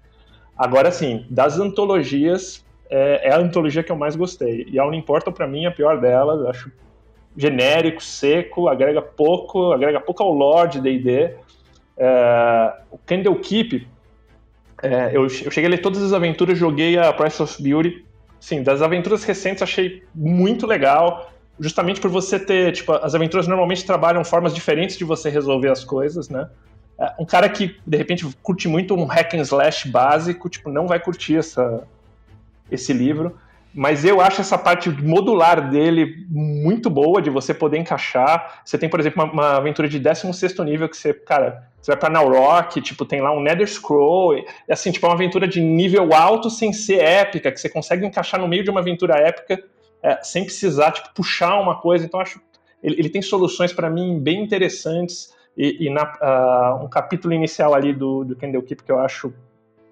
Agora, 0.57 0.89
assim, 0.89 1.27
das 1.31 1.59
antologias, 1.59 2.65
é, 2.95 3.29
é, 3.29 3.33
a 3.33 3.39
antologia 3.39 3.83
que 3.83 3.91
eu 3.91 3.97
mais 3.97 4.15
gostei. 4.15 4.67
E 4.71 4.79
a 4.79 4.85
Unimportal, 4.85 5.33
para 5.33 5.49
mim, 5.49 5.65
é 5.65 5.69
a 5.69 5.71
pior 5.71 5.99
delas. 5.99 6.45
Acho 6.45 6.71
genérico, 7.35 8.03
seco, 8.03 8.69
agrega 8.69 9.01
pouco, 9.01 9.73
agrega 9.73 9.99
pouco 9.99 10.23
ao 10.23 10.31
lore 10.31 10.73
de 10.73 10.81
D&D. 10.83 11.35
É, 11.97 12.75
o 12.91 12.99
Candlekeep, 12.99 13.89
é, 14.83 15.09
eu, 15.17 15.23
eu 15.23 15.29
cheguei 15.51 15.65
a 15.65 15.71
ler 15.71 15.79
todas 15.79 16.03
as 16.03 16.13
aventuras, 16.13 16.59
joguei 16.59 16.99
a 16.99 17.11
Price 17.15 17.43
of 17.43 17.63
Beauty. 17.63 18.05
Sim, 18.39 18.63
das 18.63 18.83
aventuras 18.83 19.25
recentes 19.25 19.63
achei 19.63 20.03
muito 20.15 20.67
legal, 20.67 21.33
justamente 21.59 21.99
por 21.99 22.11
você 22.11 22.39
ter, 22.39 22.73
tipo, 22.73 22.93
as 22.93 23.15
aventuras 23.15 23.47
normalmente 23.47 23.87
trabalham 23.87 24.23
formas 24.23 24.55
diferentes 24.55 24.99
de 24.99 25.05
você 25.05 25.31
resolver 25.31 25.71
as 25.71 25.83
coisas, 25.83 26.29
né? 26.29 26.51
É, 27.01 27.15
um 27.19 27.25
cara 27.25 27.49
que, 27.49 27.75
de 27.87 27.97
repente, 27.97 28.29
curte 28.43 28.69
muito 28.69 28.95
um 28.95 29.07
hack 29.07 29.33
and 29.33 29.41
slash 29.41 29.89
básico, 29.89 30.51
tipo, 30.51 30.69
não 30.69 30.87
vai 30.87 31.01
curtir 31.01 31.37
essa, 31.37 31.87
esse 32.73 32.93
livro. 32.93 33.37
Mas 33.75 34.05
eu 34.05 34.21
acho 34.21 34.43
essa 34.43 34.59
parte 34.59 34.91
modular 34.91 35.71
dele 35.71 36.27
muito 36.29 36.91
boa, 36.91 37.23
de 37.23 37.31
você 37.31 37.55
poder 37.55 37.79
encaixar. 37.79 38.61
Você 38.65 38.77
tem, 38.77 38.89
por 38.89 39.01
exemplo, 39.01 39.25
uma, 39.25 39.33
uma 39.33 39.57
aventura 39.57 39.89
de 39.89 39.99
16 39.99 40.59
nível 40.59 40.89
que 40.89 40.97
você, 40.97 41.15
cara, 41.15 41.71
você 41.81 41.93
vai 41.93 41.99
pra 41.99 42.11
Nalrock, 42.11 42.83
tipo, 42.83 43.07
tem 43.07 43.23
lá 43.23 43.33
um 43.33 43.41
Nether 43.41 43.67
Scroll. 43.67 44.37
E, 44.37 44.47
assim, 44.71 44.93
tipo, 44.93 45.07
é 45.07 45.09
uma 45.09 45.15
aventura 45.15 45.49
de 45.49 45.61
nível 45.61 46.13
alto 46.13 46.51
sem 46.51 46.71
ser 46.73 47.03
épica, 47.03 47.51
que 47.51 47.59
você 47.59 47.69
consegue 47.69 48.05
encaixar 48.05 48.39
no 48.39 48.47
meio 48.47 48.63
de 48.63 48.71
uma 48.71 48.81
aventura 48.81 49.15
épica 49.15 49.63
é, 50.03 50.23
sem 50.23 50.45
precisar, 50.45 50.93
tipo, 50.93 51.09
puxar 51.15 51.59
uma 51.59 51.81
coisa. 51.81 52.05
Então, 52.05 52.21
acho. 52.21 52.41
Ele, 52.83 52.97
ele 52.99 53.09
tem 53.09 53.23
soluções 53.23 53.73
para 53.73 53.89
mim 53.89 54.19
bem 54.19 54.43
interessantes. 54.43 55.33
E, 55.57 55.87
e 55.87 55.91
na, 55.91 56.03
uh, 56.03 56.85
um 56.85 56.89
capítulo 56.89 57.33
inicial 57.33 57.75
ali 57.75 57.95
do, 57.95 58.25
do 58.25 58.37
Candlekeep 58.37 58.83
que 58.83 58.93
eu 58.93 58.99
acho, 58.99 59.33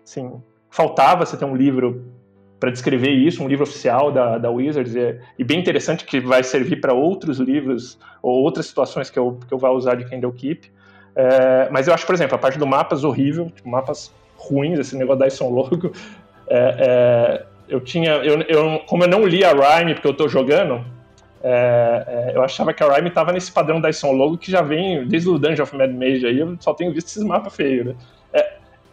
assim, 0.05 0.41
faltava 0.71 1.25
você 1.25 1.37
ter 1.37 1.45
um 1.45 1.55
livro 1.55 2.20
para 2.61 2.71
descrever 2.71 3.11
isso, 3.11 3.43
um 3.43 3.49
livro 3.49 3.65
oficial 3.65 4.13
da, 4.13 4.37
da 4.37 4.51
Wizards, 4.51 4.95
e, 4.95 5.19
e 5.39 5.43
bem 5.43 5.59
interessante 5.59 6.05
que 6.05 6.21
vai 6.21 6.45
servir 6.45 6.77
para 6.77 6.93
outros 6.93 7.39
livros 7.39 7.99
ou 8.23 8.43
outras 8.43 8.67
situações 8.67 9.09
que 9.09 9.19
eu, 9.19 9.41
que 9.49 9.53
eu 9.53 9.59
vou 9.59 9.75
usar 9.75 9.95
de 9.95 10.05
Candlekeep. 10.05 10.71
É, 11.17 11.69
mas 11.71 11.89
eu 11.89 11.95
acho, 11.95 12.07
por 12.07 12.15
exemplo, 12.15 12.35
a 12.35 12.39
parte 12.39 12.59
do 12.59 12.67
mapas 12.67 13.03
horrível, 13.03 13.51
tipo, 13.51 13.69
mapas 13.69 14.13
ruins, 14.37 14.79
esse 14.79 14.95
negócio 14.97 15.19
da 15.19 15.27
Ison 15.27 15.49
Logo. 15.49 15.91
É, 16.53 16.75
é, 16.81 17.47
eu 17.69 17.81
tinha, 17.81 18.11
eu, 18.25 18.41
eu, 18.41 18.81
como 18.81 19.05
eu 19.05 19.09
não 19.09 19.25
li 19.25 19.45
a 19.45 19.53
Rhyme 19.53 19.95
porque 19.95 20.09
eu 20.09 20.11
estou 20.11 20.29
jogando, 20.29 20.85
é, 21.45 22.05
é, 22.09 22.33
eu 22.35 22.43
achava 22.43 22.73
que 22.73 22.83
a 22.83 22.93
Rhyme 22.93 23.09
estava 23.09 23.31
nesse 23.31 23.53
padrão 23.53 23.81
da 23.81 23.89
Ison 23.89 24.11
Logo 24.11 24.37
que 24.37 24.51
já 24.51 24.61
vem 24.61 25.07
desde 25.07 25.29
o 25.29 25.39
Dungeon 25.39 25.63
of 25.63 25.77
Mad 25.77 25.93
Mage 25.93 26.27
aí, 26.27 26.41
eu 26.41 26.57
só 26.59 26.75
tenho 26.75 26.93
visto 26.93 27.07
esses 27.07 27.23
mapas 27.23 27.55
feios, 27.55 27.87
né? 27.87 27.95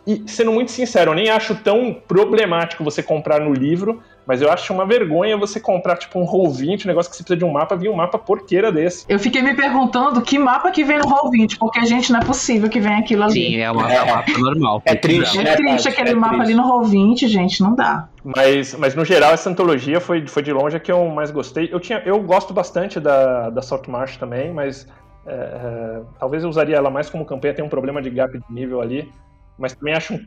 É, 0.07 0.11
e 0.11 0.23
sendo 0.25 0.51
muito 0.51 0.71
sincero, 0.71 1.11
eu 1.11 1.15
nem 1.15 1.29
acho 1.29 1.55
tão 1.55 1.93
problemático 2.07 2.83
você 2.83 3.03
comprar 3.03 3.41
no 3.41 3.53
livro, 3.53 4.01
mas 4.25 4.41
eu 4.41 4.51
acho 4.51 4.73
uma 4.73 4.85
vergonha 4.85 5.37
você 5.37 5.59
comprar 5.59 5.97
tipo 5.97 6.19
um 6.19 6.25
Roll20, 6.25 6.85
um 6.85 6.87
negócio 6.87 7.09
que 7.09 7.17
você 7.17 7.23
precisa 7.23 7.37
de 7.37 7.45
um 7.45 7.51
mapa, 7.51 7.75
vir 7.75 7.89
um 7.89 7.95
mapa 7.95 8.17
porqueira 8.17 8.71
desse. 8.71 9.05
Eu 9.07 9.19
fiquei 9.19 9.41
me 9.41 9.55
perguntando 9.55 10.21
que 10.21 10.37
mapa 10.37 10.69
que 10.71 10.83
vem 10.83 10.97
no 10.97 11.05
Roll20, 11.05 11.57
porque, 11.57 11.85
gente, 11.85 12.11
não 12.11 12.19
é 12.19 12.25
possível 12.25 12.69
que 12.69 12.79
venha 12.79 12.99
aquilo 12.99 13.23
ali. 13.23 13.33
Sim, 13.33 13.57
é 13.57 13.71
uma, 13.71 13.91
é 13.91 14.03
um 14.03 14.07
mapa 14.07 14.31
normal. 14.37 14.81
É 14.85 14.95
triste, 14.95 15.39
É 15.39 15.43
né, 15.43 15.55
triste 15.55 15.83
Tati? 15.83 15.87
aquele 15.89 16.09
É 16.09 16.15
mapa 16.15 16.35
triste. 16.35 16.53
ali 16.53 16.55
no 16.55 16.63
Roll20, 16.63 17.27
gente, 17.27 17.61
não 17.61 17.75
dá. 17.75 18.09
Mas, 18.23 18.75
mas 18.75 18.95
no 18.95 19.05
geral, 19.05 19.33
essa 19.33 19.49
antologia 19.49 20.01
foi, 20.01 20.25
foi 20.27 20.43
de 20.43 20.51
longe 20.51 20.75
a 20.75 20.79
que 20.79 20.91
eu 20.91 21.07
mais 21.09 21.31
gostei. 21.31 21.69
Eu, 21.71 21.79
tinha, 21.79 22.01
eu 22.05 22.19
gosto 22.21 22.53
bastante 22.53 22.99
da, 22.99 23.49
da 23.49 23.61
Saltmarsh 23.61 24.17
também, 24.17 24.51
mas 24.51 24.87
é, 25.25 25.31
é, 25.33 26.01
talvez 26.19 26.43
eu 26.43 26.49
usaria 26.49 26.75
ela 26.75 26.89
mais 26.89 27.09
como 27.09 27.25
campanha, 27.25 27.53
tem 27.53 27.63
um 27.63 27.69
problema 27.69 28.01
de 28.01 28.09
gap 28.09 28.37
de 28.37 28.53
nível 28.53 28.81
ali. 28.81 29.09
Mas 29.57 29.73
também 29.73 29.93
acho 29.93 30.19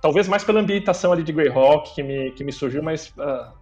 talvez 0.00 0.28
mais 0.28 0.44
pela 0.44 0.60
ambientação 0.60 1.12
ali 1.12 1.22
de 1.22 1.32
Greyhawk 1.32 1.94
que 1.94 2.02
me, 2.02 2.30
que 2.32 2.44
me 2.44 2.52
surgiu, 2.52 2.82
mas 2.82 3.12
ah, 3.18 3.52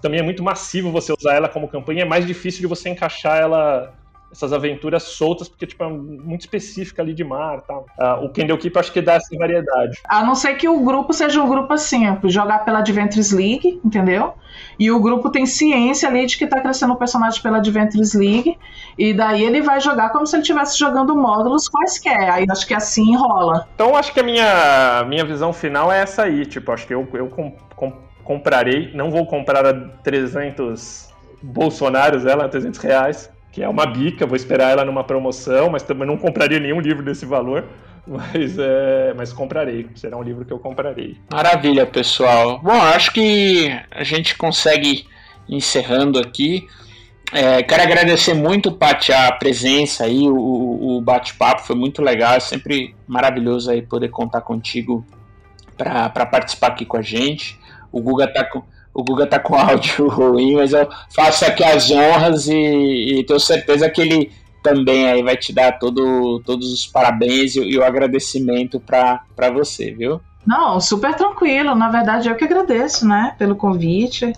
também 0.00 0.20
é 0.20 0.22
muito 0.22 0.42
massivo 0.42 0.90
você 0.90 1.12
usar 1.12 1.34
ela 1.34 1.48
como 1.48 1.68
campanha, 1.68 2.02
é 2.02 2.04
mais 2.04 2.26
difícil 2.26 2.60
de 2.60 2.66
você 2.66 2.88
encaixar 2.88 3.38
ela 3.38 3.92
essas 4.30 4.52
aventuras 4.52 5.02
soltas, 5.02 5.48
porque 5.48 5.66
tipo, 5.66 5.82
é 5.82 5.88
muito 5.88 6.40
específica 6.40 7.02
ali 7.02 7.12
de 7.12 7.24
mar 7.24 7.60
tal. 7.62 7.86
Uh, 7.98 8.24
o 8.24 8.32
Candlekeep 8.32 8.78
acho 8.78 8.92
que 8.92 9.02
dá 9.02 9.14
essa 9.14 9.36
variedade. 9.36 9.98
A 10.08 10.24
não 10.24 10.34
ser 10.34 10.54
que 10.54 10.68
o 10.68 10.80
grupo 10.80 11.12
seja 11.12 11.42
um 11.42 11.48
grupo 11.48 11.72
assim, 11.72 12.04
jogar 12.24 12.64
pela 12.64 12.78
Adventures 12.78 13.32
League, 13.32 13.80
entendeu? 13.84 14.34
E 14.78 14.90
o 14.90 15.00
grupo 15.00 15.30
tem 15.30 15.46
ciência 15.46 16.08
ali 16.08 16.26
de 16.26 16.38
que 16.38 16.46
tá 16.46 16.60
crescendo 16.60 16.92
o 16.92 16.96
personagem 16.96 17.42
pela 17.42 17.58
Adventures 17.58 18.14
League, 18.14 18.56
e 18.96 19.12
daí 19.12 19.42
ele 19.42 19.60
vai 19.60 19.80
jogar 19.80 20.10
como 20.10 20.26
se 20.26 20.36
ele 20.36 20.42
estivesse 20.42 20.78
jogando 20.78 21.16
módulos 21.16 21.68
quaisquer. 21.68 22.30
Aí 22.30 22.46
acho 22.48 22.66
que 22.66 22.74
assim 22.74 23.16
rola. 23.16 23.68
Então 23.74 23.96
acho 23.96 24.12
que 24.12 24.20
a 24.20 24.22
minha, 24.22 25.04
minha 25.08 25.24
visão 25.24 25.52
final 25.52 25.92
é 25.92 26.00
essa 26.00 26.22
aí, 26.22 26.46
tipo, 26.46 26.70
acho 26.72 26.86
que 26.86 26.94
eu, 26.94 27.06
eu 27.12 27.28
com, 27.28 27.52
com, 27.74 27.92
comprarei, 28.24 28.92
não 28.94 29.10
vou 29.10 29.26
comprar 29.26 29.66
a 29.66 29.74
300 29.74 31.10
bolsonaros 31.42 32.26
ela, 32.26 32.48
300 32.48 32.78
reais, 32.80 33.30
que 33.52 33.62
é 33.62 33.68
uma 33.68 33.86
bica, 33.86 34.26
vou 34.26 34.36
esperar 34.36 34.70
ela 34.70 34.84
numa 34.84 35.04
promoção, 35.04 35.70
mas 35.70 35.82
também 35.82 36.06
não 36.06 36.16
compraria 36.16 36.60
nenhum 36.60 36.80
livro 36.80 37.02
desse 37.02 37.26
valor. 37.26 37.64
Mas, 38.06 38.58
é, 38.58 39.12
mas 39.14 39.32
comprarei, 39.32 39.86
será 39.94 40.16
um 40.16 40.22
livro 40.22 40.44
que 40.44 40.52
eu 40.52 40.58
comprarei. 40.58 41.18
Maravilha, 41.30 41.86
pessoal. 41.86 42.58
Bom, 42.58 42.72
acho 42.72 43.12
que 43.12 43.70
a 43.90 44.02
gente 44.02 44.36
consegue 44.36 45.06
encerrando 45.48 46.18
aqui. 46.18 46.66
É, 47.30 47.62
quero 47.62 47.82
agradecer 47.82 48.34
muito, 48.34 48.72
Paty, 48.72 49.12
a 49.12 49.30
presença 49.30 50.04
aí, 50.04 50.22
o, 50.28 50.96
o 50.96 51.00
bate-papo 51.00 51.62
foi 51.62 51.76
muito 51.76 52.02
legal, 52.02 52.34
é 52.34 52.40
sempre 52.40 52.96
maravilhoso 53.06 53.70
aí 53.70 53.82
poder 53.82 54.08
contar 54.08 54.40
contigo 54.40 55.06
para 55.76 56.26
participar 56.26 56.68
aqui 56.68 56.84
com 56.84 56.96
a 56.96 57.02
gente. 57.02 57.60
O 57.92 58.00
Guga 58.00 58.26
tá 58.26 58.44
com 58.44 58.62
o 58.94 59.02
Guga 59.04 59.26
tá 59.26 59.38
com 59.38 59.54
áudio 59.56 60.08
ruim, 60.08 60.54
mas 60.56 60.72
eu 60.72 60.88
faço 61.14 61.44
aqui 61.44 61.64
as 61.64 61.90
honras 61.90 62.46
e, 62.48 62.54
e 63.20 63.24
tenho 63.24 63.40
certeza 63.40 63.88
que 63.88 64.00
ele 64.00 64.32
também 64.62 65.08
aí 65.08 65.22
vai 65.22 65.36
te 65.36 65.52
dar 65.52 65.78
todo, 65.78 66.40
todos 66.44 66.72
os 66.72 66.86
parabéns 66.86 67.56
e, 67.56 67.60
e 67.60 67.78
o 67.78 67.84
agradecimento 67.84 68.78
para 68.80 69.50
você, 69.52 69.90
viu? 69.90 70.20
Não, 70.46 70.80
super 70.80 71.14
tranquilo. 71.14 71.74
Na 71.74 71.90
verdade, 71.90 72.28
eu 72.28 72.34
que 72.34 72.44
agradeço, 72.44 73.06
né, 73.06 73.34
pelo 73.38 73.54
convite. 73.54 74.32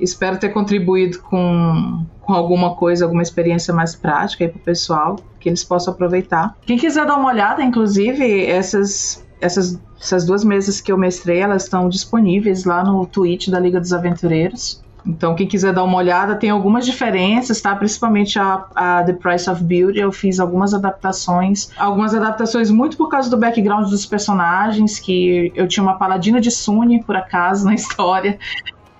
Espero 0.00 0.38
ter 0.38 0.50
contribuído 0.50 1.20
com, 1.20 2.06
com 2.20 2.32
alguma 2.32 2.76
coisa, 2.76 3.04
alguma 3.04 3.22
experiência 3.22 3.74
mais 3.74 3.96
prática 3.96 4.44
aí 4.44 4.50
pro 4.50 4.60
pessoal, 4.60 5.16
que 5.40 5.48
eles 5.48 5.64
possam 5.64 5.92
aproveitar. 5.92 6.56
Quem 6.64 6.78
quiser 6.78 7.04
dar 7.04 7.16
uma 7.16 7.28
olhada, 7.28 7.62
inclusive, 7.62 8.46
essas 8.46 9.26
essas, 9.40 9.78
essas 10.00 10.24
duas 10.24 10.44
mesas 10.44 10.80
que 10.80 10.90
eu 10.90 10.98
mestrei, 10.98 11.38
elas 11.40 11.64
estão 11.64 11.88
disponíveis 11.88 12.64
lá 12.64 12.84
no 12.84 13.06
Twitch 13.06 13.48
da 13.48 13.58
Liga 13.58 13.80
dos 13.80 13.92
Aventureiros. 13.92 14.82
Então, 15.06 15.34
quem 15.34 15.46
quiser 15.46 15.72
dar 15.72 15.84
uma 15.84 15.96
olhada, 15.96 16.36
tem 16.36 16.50
algumas 16.50 16.84
diferenças, 16.84 17.60
tá? 17.60 17.74
Principalmente 17.74 18.38
a, 18.38 18.66
a, 18.74 19.02
The 19.04 19.14
Price 19.14 19.48
of 19.48 19.62
Beauty, 19.64 19.98
eu 19.98 20.12
fiz 20.12 20.38
algumas 20.38 20.74
adaptações. 20.74 21.70
Algumas 21.78 22.14
adaptações 22.14 22.70
muito 22.70 22.96
por 22.96 23.08
causa 23.08 23.30
do 23.30 23.36
background 23.36 23.88
dos 23.88 24.04
personagens, 24.04 24.98
que 24.98 25.50
eu 25.54 25.66
tinha 25.66 25.82
uma 25.82 25.94
paladina 25.94 26.40
de 26.40 26.50
Sunny, 26.50 27.02
por 27.02 27.16
acaso, 27.16 27.64
na 27.66 27.74
história. 27.74 28.38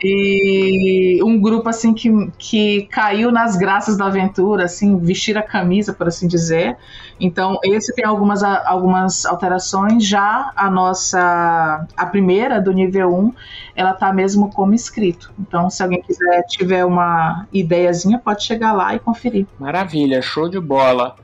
E 0.03 1.21
um 1.25 1.41
grupo 1.41 1.69
assim 1.69 1.93
que, 1.93 2.11
que 2.39 2.83
caiu 2.91 3.33
nas 3.33 3.57
graças 3.57 3.97
da 3.97 4.07
aventura, 4.07 4.65
assim, 4.65 4.99
vestir 4.99 5.37
a 5.37 5.43
camisa, 5.43 5.93
por 5.93 6.07
assim 6.07 6.29
dizer. 6.29 6.77
Então, 7.21 7.59
esse 7.65 7.93
tem 7.95 8.05
algumas, 8.05 8.43
algumas 8.43 9.27
alterações. 9.27 10.07
Já 10.07 10.53
a 10.55 10.71
nossa, 10.71 11.87
a 11.97 12.07
primeira 12.07 12.61
do 12.61 12.73
nível 12.73 13.13
1, 13.15 13.33
ela 13.75 13.93
tá 13.93 14.13
mesmo 14.13 14.51
como 14.51 14.73
escrito. 14.73 15.33
Então, 15.39 15.69
se 15.69 15.83
alguém 15.83 16.01
quiser, 16.01 16.43
tiver 16.45 16.85
uma 16.85 17.47
ideiazinha, 17.53 18.19
pode 18.19 18.45
chegar 18.45 18.73
lá 18.73 18.95
e 18.95 18.99
conferir. 18.99 19.47
Maravilha, 19.59 20.23
show 20.23 20.49
de 20.49 20.61
bola. 20.61 21.17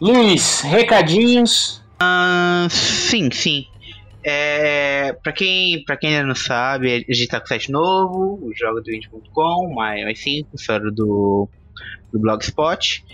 Luiz, 0.00 0.62
recadinhos? 0.62 1.82
Uh, 2.00 2.68
sim, 2.70 3.30
sim. 3.30 3.66
É, 4.26 5.12
pra, 5.22 5.32
quem, 5.32 5.84
pra 5.84 5.98
quem 5.98 6.22
não 6.22 6.34
sabe, 6.34 7.04
a 7.08 7.12
gente 7.12 7.28
tá 7.28 7.38
com 7.38 7.46
site 7.46 7.70
novo, 7.70 8.38
o 8.42 8.52
jogodoindie.com, 8.56 9.74
mais, 9.74 10.02
mais 10.02 10.18
simples, 10.18 10.64
fora 10.64 10.90
do, 10.90 11.46
do 12.10 12.18
Blogspot. 12.18 13.04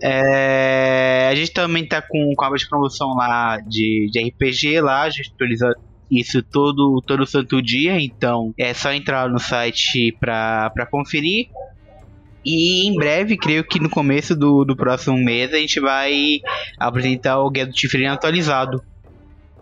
É, 0.00 1.28
a 1.30 1.34
gente 1.34 1.52
também 1.52 1.84
tá 1.84 2.00
com, 2.00 2.32
com 2.36 2.44
a 2.44 2.56
de 2.56 2.68
promoção 2.68 3.14
lá 3.14 3.58
de, 3.58 4.08
de 4.12 4.22
RPG 4.28 4.80
lá, 4.80 5.02
a 5.02 5.10
gente 5.10 5.32
atualiza 5.34 5.74
isso 6.08 6.42
todo, 6.42 7.02
todo 7.04 7.26
santo 7.26 7.60
dia, 7.60 7.98
então 8.00 8.54
é 8.56 8.72
só 8.72 8.92
entrar 8.92 9.28
no 9.28 9.40
site 9.40 10.16
pra, 10.20 10.70
conferir. 10.90 11.48
E 12.44 12.86
em 12.86 12.94
breve, 12.94 13.36
creio 13.36 13.64
que 13.64 13.80
no 13.80 13.88
começo 13.88 14.36
do, 14.36 14.64
do 14.64 14.76
próximo 14.76 15.16
mês, 15.16 15.52
a 15.52 15.58
gente 15.58 15.80
vai 15.80 16.40
apresentar 16.78 17.40
o 17.40 17.50
Guia 17.50 17.66
do 17.66 17.72
Tiflin 17.72 18.06
atualizado. 18.06 18.82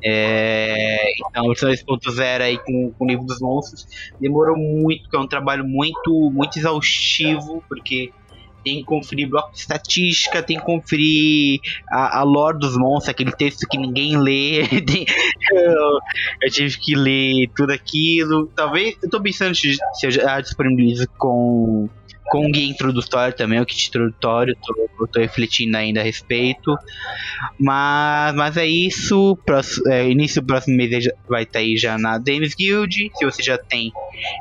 É, 0.02 1.12
então, 1.28 1.46
versão 1.46 1.70
2.0 1.70 2.40
aí 2.40 2.58
com, 2.58 2.92
com 2.92 3.04
o 3.04 3.08
livro 3.08 3.24
dos 3.24 3.40
monstros 3.40 3.86
demorou 4.18 4.56
muito, 4.56 5.02
porque 5.02 5.16
é 5.16 5.20
um 5.20 5.26
trabalho 5.26 5.64
muito, 5.64 6.30
muito 6.30 6.58
exaustivo, 6.58 7.62
porque 7.68 8.10
tem 8.64 8.78
que 8.78 8.84
conferir 8.84 9.28
bloco 9.28 9.52
de 9.52 9.58
estatística, 9.58 10.42
tem 10.42 10.58
que 10.58 10.64
conferir 10.64 11.60
a, 11.90 12.20
a 12.20 12.22
lore 12.22 12.58
dos 12.58 12.76
monstros, 12.76 13.08
aquele 13.08 13.32
texto 13.32 13.66
que 13.68 13.78
ninguém 13.78 14.18
lê. 14.18 14.62
eu, 15.52 15.98
eu, 16.42 16.50
tive 16.50 16.78
que 16.78 16.94
ler 16.94 17.50
tudo 17.54 17.72
aquilo. 17.72 18.46
Talvez, 18.54 18.96
eu 19.02 19.08
tô 19.08 19.20
pensando 19.20 19.54
se, 19.54 19.76
se 19.94 20.06
eu 20.06 20.10
já 20.10 20.40
disponibilizo 20.40 21.06
com 21.18 21.88
com 22.26 22.50
guia 22.50 22.68
introdutório 22.68 23.34
também, 23.34 23.60
o 23.60 23.66
kit 23.66 23.88
introdutório, 23.88 24.56
tô, 24.64 25.06
tô 25.08 25.20
refletindo 25.20 25.76
ainda 25.76 26.00
a 26.00 26.04
respeito. 26.04 26.76
Mas, 27.58 28.34
mas 28.34 28.56
é 28.56 28.66
isso. 28.66 29.36
Próximo, 29.44 29.88
é, 29.90 30.08
início 30.08 30.40
do 30.40 30.46
próximo 30.46 30.76
mês 30.76 31.08
vai 31.28 31.42
estar 31.42 31.54
tá 31.54 31.58
aí 31.58 31.76
já 31.76 31.98
na 31.98 32.18
Games 32.18 32.54
Guild. 32.54 33.10
Se 33.16 33.24
você 33.24 33.42
já 33.42 33.58
tem, 33.58 33.92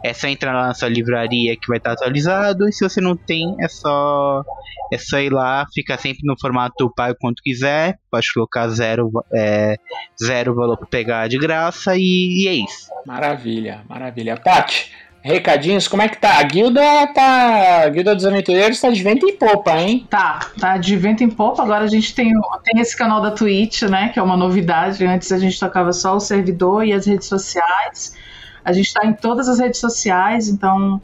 é 0.03 0.13
só 0.13 0.27
entrar 0.27 0.53
lá 0.53 0.67
na 0.67 0.73
sua 0.73 0.89
livraria 0.89 1.55
que 1.55 1.67
vai 1.67 1.77
estar 1.77 1.95
tá 1.95 2.01
atualizado. 2.01 2.67
E 2.67 2.71
se 2.71 2.87
você 2.87 3.01
não 3.01 3.15
tem, 3.15 3.55
é 3.59 3.67
só 3.67 4.43
é 4.91 4.97
só 4.97 5.19
ir 5.19 5.31
lá, 5.31 5.65
fica 5.73 5.97
sempre 5.97 6.21
no 6.23 6.35
formato 6.39 6.91
pago 6.95 7.15
quanto 7.19 7.43
quiser. 7.43 7.99
Pode 8.11 8.31
colocar 8.33 8.67
zero, 8.69 9.11
é, 9.33 9.77
zero 10.21 10.55
valor 10.55 10.77
para 10.77 10.87
pegar 10.87 11.27
de 11.27 11.37
graça 11.37 11.95
e, 11.95 12.43
e 12.43 12.47
é 12.47 12.53
isso. 12.53 12.89
Maravilha, 13.05 13.83
maravilha. 13.87 14.35
Paty, 14.35 14.91
recadinhos, 15.21 15.87
como 15.87 16.01
é 16.01 16.09
que 16.09 16.17
tá? 16.17 16.39
A 16.39 16.43
guilda 16.43 16.81
tá. 17.13 17.83
A 17.83 17.89
guilda 17.89 18.15
dos 18.15 18.25
aventureiros 18.25 18.79
tá 18.79 18.89
de 18.89 19.03
vento 19.03 19.27
em 19.27 19.35
popa, 19.35 19.77
hein? 19.77 20.07
Tá, 20.09 20.39
tá 20.59 20.77
de 20.77 20.95
vento 20.95 21.23
em 21.23 21.29
popa. 21.29 21.63
Agora 21.63 21.83
a 21.83 21.87
gente 21.87 22.13
tem, 22.13 22.33
tem 22.63 22.81
esse 22.81 22.95
canal 22.95 23.21
da 23.21 23.31
Twitch, 23.31 23.83
né? 23.83 24.09
Que 24.09 24.19
é 24.19 24.21
uma 24.23 24.37
novidade. 24.37 25.05
Antes 25.05 25.31
a 25.31 25.37
gente 25.37 25.59
tocava 25.59 25.91
só 25.93 26.15
o 26.15 26.19
servidor 26.19 26.85
e 26.85 26.93
as 26.93 27.05
redes 27.05 27.27
sociais. 27.27 28.15
A 28.63 28.71
gente 28.71 28.93
tá 28.93 29.05
em 29.05 29.13
todas 29.13 29.47
as 29.47 29.59
redes 29.59 29.79
sociais, 29.79 30.47
então 30.47 31.01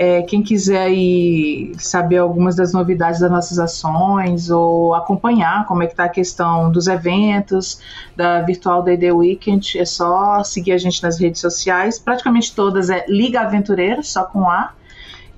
é, 0.00 0.22
quem 0.22 0.44
quiser 0.44 0.82
aí 0.82 1.72
saber 1.76 2.18
algumas 2.18 2.54
das 2.54 2.72
novidades 2.72 3.18
das 3.18 3.28
nossas 3.28 3.58
ações 3.58 4.48
ou 4.48 4.94
acompanhar 4.94 5.66
como 5.66 5.82
é 5.82 5.86
que 5.86 5.92
está 5.92 6.04
a 6.04 6.08
questão 6.08 6.70
dos 6.70 6.86
eventos 6.86 7.80
da 8.14 8.40
Virtual 8.42 8.80
Day 8.80 8.96
Day 8.96 9.10
Weekend, 9.10 9.76
é 9.76 9.84
só 9.84 10.44
seguir 10.44 10.70
a 10.70 10.78
gente 10.78 11.02
nas 11.02 11.18
redes 11.18 11.40
sociais. 11.40 11.98
Praticamente 11.98 12.54
todas 12.54 12.90
é 12.90 13.06
Liga 13.08 13.40
Aventureira, 13.40 14.00
só 14.04 14.22
com 14.22 14.48
A. 14.48 14.70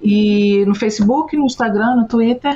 E 0.03 0.63
no 0.67 0.75
Facebook, 0.75 1.35
no 1.35 1.47
Instagram, 1.47 1.97
no 1.97 2.07
Twitter. 2.07 2.55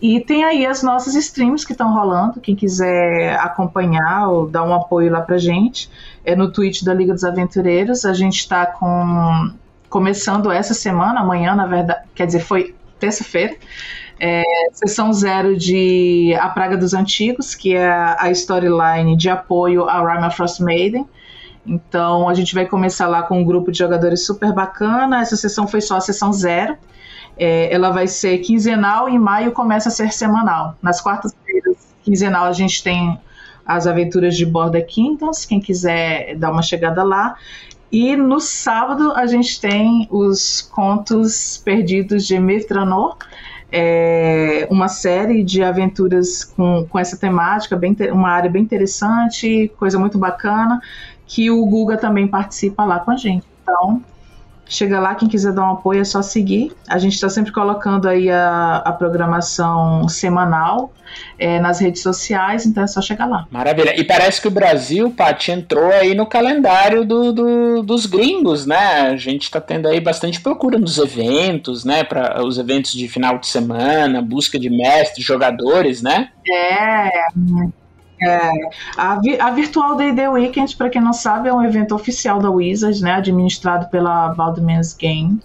E 0.00 0.20
tem 0.20 0.44
aí 0.44 0.64
as 0.64 0.82
nossas 0.82 1.14
streams 1.14 1.66
que 1.66 1.72
estão 1.72 1.92
rolando. 1.92 2.40
Quem 2.40 2.56
quiser 2.56 3.38
acompanhar 3.38 4.30
ou 4.30 4.48
dar 4.48 4.62
um 4.62 4.72
apoio 4.72 5.12
lá 5.12 5.20
pra 5.20 5.36
gente, 5.36 5.90
é 6.24 6.34
no 6.34 6.50
Twitch 6.50 6.82
da 6.82 6.94
Liga 6.94 7.12
dos 7.12 7.24
Aventureiros. 7.24 8.06
A 8.06 8.14
gente 8.14 8.38
está 8.38 8.64
com 8.64 9.52
começando 9.88 10.50
essa 10.50 10.74
semana, 10.74 11.20
amanhã, 11.20 11.54
na 11.54 11.66
verdade, 11.66 12.00
quer 12.14 12.26
dizer, 12.26 12.40
foi 12.40 12.74
terça-feira, 12.98 13.56
é, 14.18 14.42
sessão 14.72 15.12
zero 15.12 15.56
de 15.56 16.34
A 16.40 16.48
Praga 16.48 16.76
dos 16.76 16.94
Antigos, 16.94 17.54
que 17.54 17.74
é 17.74 17.88
a 17.88 18.30
storyline 18.30 19.16
de 19.16 19.28
apoio 19.28 19.88
a 19.88 20.00
Rhyme 20.00 20.30
Frost 20.32 20.60
Maiden. 20.60 21.06
Então 21.66 22.28
a 22.28 22.34
gente 22.34 22.54
vai 22.54 22.66
começar 22.66 23.06
lá 23.06 23.22
com 23.22 23.40
um 23.40 23.44
grupo 23.44 23.72
de 23.72 23.78
jogadores 23.78 24.24
super 24.24 24.52
bacana. 24.52 25.20
Essa 25.20 25.36
sessão 25.36 25.66
foi 25.66 25.80
só 25.80 25.96
a 25.96 26.00
sessão 26.00 26.32
zero. 26.32 26.76
É, 27.36 27.72
ela 27.74 27.90
vai 27.90 28.06
ser 28.06 28.38
quinzenal 28.38 29.08
e 29.08 29.14
em 29.14 29.18
maio 29.18 29.52
começa 29.52 29.88
a 29.88 29.92
ser 29.92 30.12
semanal. 30.12 30.76
Nas 30.80 31.00
quartas-feiras, 31.00 31.76
quinzenal, 32.02 32.44
a 32.44 32.52
gente 32.52 32.82
tem 32.82 33.18
as 33.66 33.86
aventuras 33.86 34.36
de 34.36 34.44
Borda 34.44 34.80
Kingdoms. 34.80 35.44
Quem 35.44 35.60
quiser 35.60 36.36
dar 36.36 36.52
uma 36.52 36.62
chegada 36.62 37.02
lá. 37.02 37.34
E 37.90 38.16
no 38.16 38.40
sábado 38.40 39.12
a 39.12 39.26
gente 39.26 39.60
tem 39.60 40.08
os 40.10 40.62
contos 40.62 41.60
perdidos 41.64 42.26
de 42.26 42.38
Mithranor, 42.38 43.16
é 43.76 44.68
uma 44.70 44.86
série 44.86 45.42
de 45.42 45.62
aventuras 45.62 46.44
com, 46.44 46.86
com 46.88 46.98
essa 46.98 47.16
temática, 47.16 47.76
bem, 47.76 47.96
uma 48.12 48.30
área 48.30 48.48
bem 48.48 48.62
interessante, 48.62 49.70
coisa 49.76 49.98
muito 49.98 50.16
bacana, 50.16 50.80
que 51.26 51.50
o 51.50 51.64
Guga 51.66 51.96
também 51.96 52.28
participa 52.28 52.84
lá 52.84 53.00
com 53.00 53.10
a 53.10 53.16
gente. 53.16 53.44
Então, 53.62 54.00
Chega 54.66 54.98
lá, 54.98 55.14
quem 55.14 55.28
quiser 55.28 55.52
dar 55.52 55.62
um 55.62 55.72
apoio 55.72 56.00
é 56.00 56.04
só 56.04 56.22
seguir. 56.22 56.72
A 56.88 56.98
gente 56.98 57.14
está 57.14 57.28
sempre 57.28 57.52
colocando 57.52 58.08
aí 58.08 58.30
a, 58.30 58.76
a 58.84 58.92
programação 58.92 60.08
semanal 60.08 60.92
é, 61.38 61.60
nas 61.60 61.80
redes 61.80 62.02
sociais, 62.02 62.66
então 62.66 62.82
é 62.82 62.86
só 62.86 63.00
chegar 63.00 63.26
lá. 63.26 63.46
Maravilha. 63.50 63.98
E 63.98 64.04
parece 64.04 64.40
que 64.40 64.48
o 64.48 64.50
Brasil, 64.50 65.10
Paty, 65.10 65.52
entrou 65.52 65.90
aí 65.92 66.14
no 66.14 66.26
calendário 66.26 67.04
do, 67.04 67.32
do, 67.32 67.82
dos 67.82 68.06
gringos, 68.06 68.66
né? 68.66 69.02
A 69.02 69.16
gente 69.16 69.42
está 69.42 69.60
tendo 69.60 69.86
aí 69.86 70.00
bastante 70.00 70.40
procura 70.40 70.78
nos 70.78 70.98
eventos, 70.98 71.84
né? 71.84 72.02
Para 72.02 72.44
os 72.44 72.58
eventos 72.58 72.92
de 72.92 73.06
final 73.06 73.38
de 73.38 73.46
semana, 73.46 74.22
busca 74.22 74.58
de 74.58 74.70
mestres, 74.70 75.24
jogadores, 75.24 76.02
né? 76.02 76.30
É. 76.50 77.10
É, 78.22 78.50
a, 78.96 79.20
a 79.40 79.50
Virtual 79.50 79.96
Day 79.96 80.28
Weekend, 80.28 80.76
para 80.76 80.88
quem 80.88 81.02
não 81.02 81.12
sabe, 81.12 81.48
é 81.48 81.52
um 81.52 81.62
evento 81.62 81.94
oficial 81.94 82.38
da 82.38 82.50
Wizards, 82.50 83.00
né, 83.00 83.12
administrado 83.12 83.88
pela 83.88 84.28
Baldman's 84.34 84.94
Game. 84.94 85.40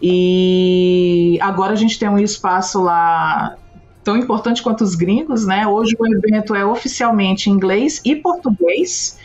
E 0.00 1.38
agora 1.40 1.72
a 1.72 1.76
gente 1.76 1.98
tem 1.98 2.08
um 2.08 2.18
espaço 2.18 2.80
lá 2.82 3.56
tão 4.02 4.16
importante 4.16 4.62
quanto 4.62 4.82
os 4.82 4.94
gringos, 4.94 5.46
né? 5.46 5.66
Hoje 5.66 5.94
o 5.98 6.06
evento 6.06 6.54
é 6.54 6.64
oficialmente 6.64 7.48
em 7.48 7.52
inglês 7.52 8.00
e 8.04 8.16
português. 8.16 9.18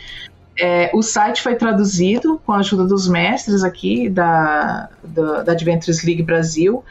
É, 0.60 0.90
o 0.92 1.02
site 1.02 1.40
foi 1.40 1.54
traduzido 1.54 2.40
com 2.44 2.52
a 2.52 2.58
ajuda 2.58 2.84
dos 2.84 3.08
mestres 3.08 3.62
aqui 3.62 4.08
da, 4.08 4.88
da, 5.02 5.42
da 5.42 5.52
Adventures 5.52 6.04
League 6.04 6.22
Brasil. 6.22 6.84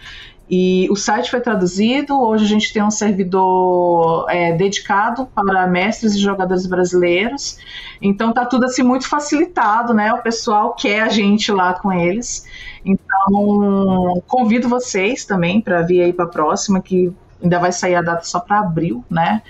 E 0.49 0.87
o 0.89 0.95
site 0.95 1.29
foi 1.29 1.41
traduzido. 1.41 2.17
Hoje 2.19 2.45
a 2.45 2.47
gente 2.47 2.71
tem 2.71 2.81
um 2.81 2.89
servidor 2.89 4.25
é, 4.29 4.53
dedicado 4.53 5.25
para 5.27 5.67
mestres 5.67 6.15
e 6.15 6.19
jogadores 6.19 6.65
brasileiros. 6.65 7.57
Então 8.01 8.31
tá 8.31 8.45
tudo 8.45 8.65
assim 8.65 8.83
muito 8.83 9.07
facilitado, 9.09 9.93
né? 9.93 10.13
O 10.13 10.21
pessoal 10.21 10.73
quer 10.73 11.01
a 11.01 11.09
gente 11.09 11.51
lá 11.51 11.73
com 11.73 11.91
eles. 11.91 12.45
Então 12.85 14.21
convido 14.25 14.69
vocês 14.69 15.25
também 15.25 15.59
para 15.59 15.81
vir 15.81 16.01
aí 16.01 16.13
para 16.13 16.25
a 16.25 16.29
próxima, 16.29 16.81
que 16.81 17.11
ainda 17.43 17.59
vai 17.59 17.71
sair 17.71 17.95
a 17.95 18.01
data 18.01 18.23
só 18.23 18.39
para 18.39 18.59
abril, 18.59 19.03
né? 19.09 19.41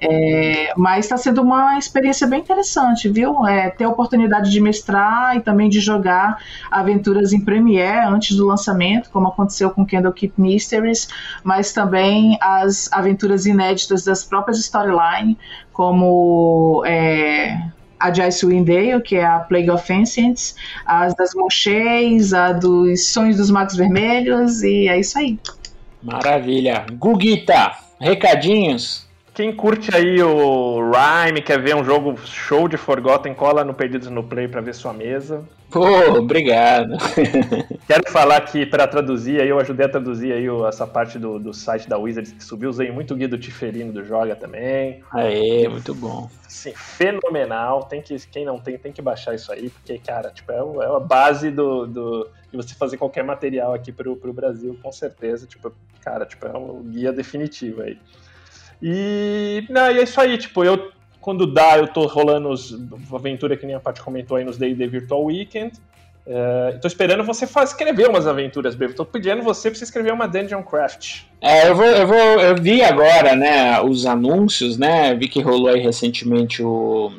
É, 0.00 0.72
mas 0.76 1.06
está 1.06 1.16
sendo 1.16 1.42
uma 1.42 1.76
experiência 1.76 2.24
bem 2.24 2.38
interessante, 2.38 3.08
viu? 3.08 3.44
É, 3.46 3.68
ter 3.68 3.84
a 3.84 3.88
oportunidade 3.88 4.48
de 4.48 4.60
mestrar 4.60 5.36
e 5.36 5.40
também 5.40 5.68
de 5.68 5.80
jogar 5.80 6.38
aventuras 6.70 7.32
em 7.32 7.40
Premiere 7.40 8.06
antes 8.06 8.36
do 8.36 8.46
lançamento, 8.46 9.10
como 9.10 9.26
aconteceu 9.26 9.70
com 9.70 9.84
Candle 9.84 10.12
Keep 10.12 10.40
Mysteries, 10.40 11.08
mas 11.42 11.72
também 11.72 12.38
as 12.40 12.88
aventuras 12.92 13.44
inéditas 13.44 14.04
das 14.04 14.22
próprias 14.22 14.58
storyline, 14.58 15.36
como 15.72 16.84
é, 16.86 17.60
a 17.98 18.10
de 18.10 18.22
Icewind 18.22 18.66
Dale, 18.66 19.02
que 19.02 19.16
é 19.16 19.24
a 19.24 19.40
Plague 19.40 19.70
of 19.70 19.92
Ancients, 19.92 20.54
as 20.86 21.12
das 21.16 21.34
Monchês, 21.34 22.32
a 22.32 22.52
dos 22.52 23.08
Sonhos 23.08 23.36
dos 23.36 23.50
Magos 23.50 23.74
Vermelhos, 23.74 24.62
e 24.62 24.86
é 24.86 25.00
isso 25.00 25.18
aí. 25.18 25.40
Maravilha. 26.00 26.86
Guguita, 26.92 27.72
recadinhos? 27.98 29.07
Quem 29.38 29.54
curte 29.54 29.94
aí 29.94 30.20
o 30.20 30.90
Rhyme, 30.90 31.40
quer 31.40 31.62
ver 31.62 31.76
um 31.76 31.84
jogo 31.84 32.18
show 32.26 32.66
de 32.66 32.76
Forgotten, 32.76 33.32
cola 33.34 33.62
no 33.62 33.72
Perdidos 33.72 34.08
no 34.08 34.24
Play 34.24 34.48
para 34.48 34.60
ver 34.60 34.74
sua 34.74 34.92
mesa. 34.92 35.44
Pô, 35.70 35.86
obrigado. 36.18 36.96
Quero 37.86 38.10
falar 38.10 38.40
que 38.40 38.66
para 38.66 38.84
traduzir, 38.88 39.40
aí 39.40 39.48
eu 39.48 39.60
ajudei 39.60 39.86
a 39.86 39.88
traduzir 39.88 40.32
aí 40.32 40.44
essa 40.66 40.88
parte 40.88 41.20
do, 41.20 41.38
do 41.38 41.54
site 41.54 41.88
da 41.88 41.96
Wizards 41.96 42.32
que 42.32 42.42
subiu, 42.42 42.68
usei 42.68 42.90
muito 42.90 43.14
o 43.14 43.16
guia 43.16 43.28
do 43.28 43.38
Tiferino 43.38 43.92
do 43.92 44.04
Joga 44.04 44.34
também. 44.34 45.04
Aê, 45.12 45.68
muito 45.68 45.94
bom. 45.94 46.28
Sim, 46.48 46.72
fenomenal. 46.74 47.84
Tem 47.84 48.02
que, 48.02 48.16
quem 48.26 48.44
não 48.44 48.58
tem, 48.58 48.76
tem 48.76 48.90
que 48.90 49.00
baixar 49.00 49.36
isso 49.36 49.52
aí, 49.52 49.70
porque, 49.70 50.00
cara, 50.00 50.32
tipo, 50.32 50.50
é, 50.50 50.56
é 50.56 50.96
a 50.96 50.98
base 50.98 51.52
do, 51.52 51.86
do, 51.86 52.28
de 52.50 52.56
você 52.56 52.74
fazer 52.74 52.96
qualquer 52.96 53.22
material 53.22 53.72
aqui 53.72 53.92
pro, 53.92 54.16
pro 54.16 54.32
Brasil, 54.32 54.76
com 54.82 54.90
certeza. 54.90 55.46
Tipo, 55.46 55.72
cara, 56.02 56.26
tipo, 56.26 56.44
é 56.44 56.58
um 56.58 56.82
guia 56.82 57.12
definitivo 57.12 57.82
aí. 57.82 57.96
E, 58.82 59.64
não, 59.68 59.90
e 59.90 59.98
é 59.98 60.02
isso 60.02 60.20
aí, 60.20 60.38
tipo, 60.38 60.64
eu 60.64 60.92
quando 61.20 61.46
dá, 61.46 61.76
eu 61.76 61.88
tô 61.88 62.06
rolando 62.06 62.48
os 62.48 62.74
aventura 63.12 63.56
que 63.56 63.66
nem 63.66 63.74
a 63.74 63.80
Paty 63.80 64.00
comentou 64.00 64.36
aí 64.36 64.44
nos 64.44 64.56
D&D 64.56 64.86
Virtual 64.86 65.24
Weekend. 65.24 65.72
Uh, 66.26 66.78
tô 66.80 66.86
esperando 66.86 67.24
você 67.24 67.46
escrever 67.64 68.08
umas 68.08 68.26
aventuras, 68.26 68.74
Bevo. 68.74 68.94
Tô 68.94 69.04
pedindo 69.04 69.42
você 69.42 69.70
pra 69.70 69.78
você 69.78 69.84
escrever 69.84 70.12
uma 70.12 70.26
Dungeon 70.26 70.62
Craft. 70.62 71.22
É, 71.40 71.68
eu 71.68 71.74
vou, 71.74 71.86
eu 71.86 72.06
vou, 72.06 72.16
eu 72.16 72.54
vi 72.56 72.82
agora, 72.82 73.34
né, 73.34 73.80
os 73.80 74.04
anúncios, 74.04 74.76
né, 74.76 75.14
vi 75.14 75.28
que 75.28 75.40
rolou 75.40 75.68
aí 75.68 75.80
recentemente 75.80 76.62
o, 76.62 77.12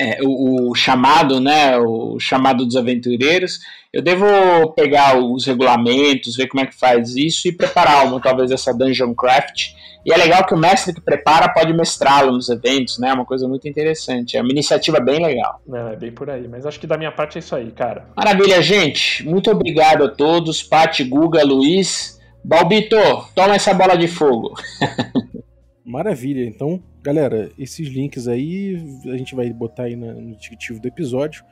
é, 0.00 0.18
o, 0.22 0.70
o, 0.70 0.74
chamado, 0.74 1.40
né, 1.40 1.78
o 1.78 2.18
chamado 2.18 2.64
dos 2.64 2.76
aventureiros. 2.76 3.60
Eu 3.92 4.02
devo 4.02 4.26
pegar 4.74 5.18
os 5.18 5.46
regulamentos, 5.46 6.36
ver 6.36 6.48
como 6.48 6.62
é 6.62 6.66
que 6.66 6.74
faz 6.74 7.16
isso 7.16 7.48
e 7.48 7.52
preparar 7.52 8.06
uma, 8.06 8.20
talvez 8.20 8.50
essa 8.50 8.72
Dungeon 8.72 9.14
Craft 9.14 9.74
e 10.04 10.12
é 10.12 10.16
legal 10.16 10.44
que 10.44 10.52
o 10.52 10.58
mestre 10.58 10.92
que 10.92 11.00
prepara 11.00 11.48
pode 11.48 11.72
mestrá-lo 11.72 12.30
nos 12.32 12.50
eventos, 12.50 12.98
né? 12.98 13.08
É 13.08 13.12
uma 13.14 13.24
coisa 13.24 13.48
muito 13.48 13.66
interessante. 13.66 14.36
É 14.36 14.42
uma 14.42 14.50
iniciativa 14.50 15.00
bem 15.00 15.24
legal. 15.24 15.62
É, 15.72 15.94
é 15.94 15.96
bem 15.96 16.12
por 16.12 16.28
aí. 16.28 16.46
Mas 16.46 16.66
acho 16.66 16.78
que 16.78 16.86
da 16.86 16.98
minha 16.98 17.10
parte 17.10 17.38
é 17.38 17.40
isso 17.40 17.56
aí, 17.56 17.70
cara. 17.70 18.08
Maravilha, 18.14 18.60
gente. 18.60 19.26
Muito 19.26 19.50
obrigado 19.50 20.04
a 20.04 20.08
todos. 20.08 20.62
Pati, 20.62 21.04
Guga, 21.04 21.42
Luiz. 21.42 22.20
Balbito, 22.44 22.96
toma 23.34 23.54
essa 23.54 23.72
bola 23.72 23.96
de 23.96 24.06
fogo. 24.06 24.52
Maravilha. 25.82 26.44
Então, 26.44 26.82
galera, 27.04 27.52
esses 27.58 27.86
links 27.86 28.26
aí 28.26 28.82
a 29.04 29.16
gente 29.18 29.34
vai 29.34 29.52
botar 29.52 29.84
aí 29.84 29.94
no 29.94 30.34
descritivo 30.34 30.80
do 30.80 30.88
episódio. 30.88 31.44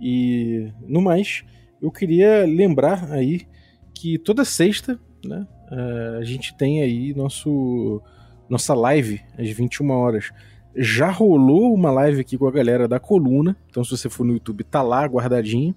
E 0.00 0.72
no 0.82 1.00
mais, 1.00 1.44
eu 1.80 1.92
queria 1.92 2.44
lembrar 2.44 3.12
aí 3.12 3.46
que 3.94 4.18
toda 4.18 4.44
sexta, 4.44 4.98
né? 5.24 5.46
uh, 5.70 6.18
a 6.18 6.24
gente 6.24 6.56
tem 6.56 6.82
aí 6.82 7.14
nosso 7.14 8.02
nossa 8.48 8.74
live 8.74 9.20
às 9.38 9.48
21 9.48 9.90
horas. 9.90 10.32
Já 10.74 11.08
rolou 11.08 11.72
uma 11.72 11.92
live 11.92 12.20
aqui 12.20 12.36
com 12.36 12.48
a 12.48 12.52
galera 12.52 12.88
da 12.88 12.98
coluna, 12.98 13.56
então 13.68 13.84
se 13.84 13.90
você 13.90 14.08
for 14.08 14.24
no 14.24 14.32
YouTube 14.32 14.64
tá 14.64 14.82
lá 14.82 15.06
guardadinho. 15.06 15.74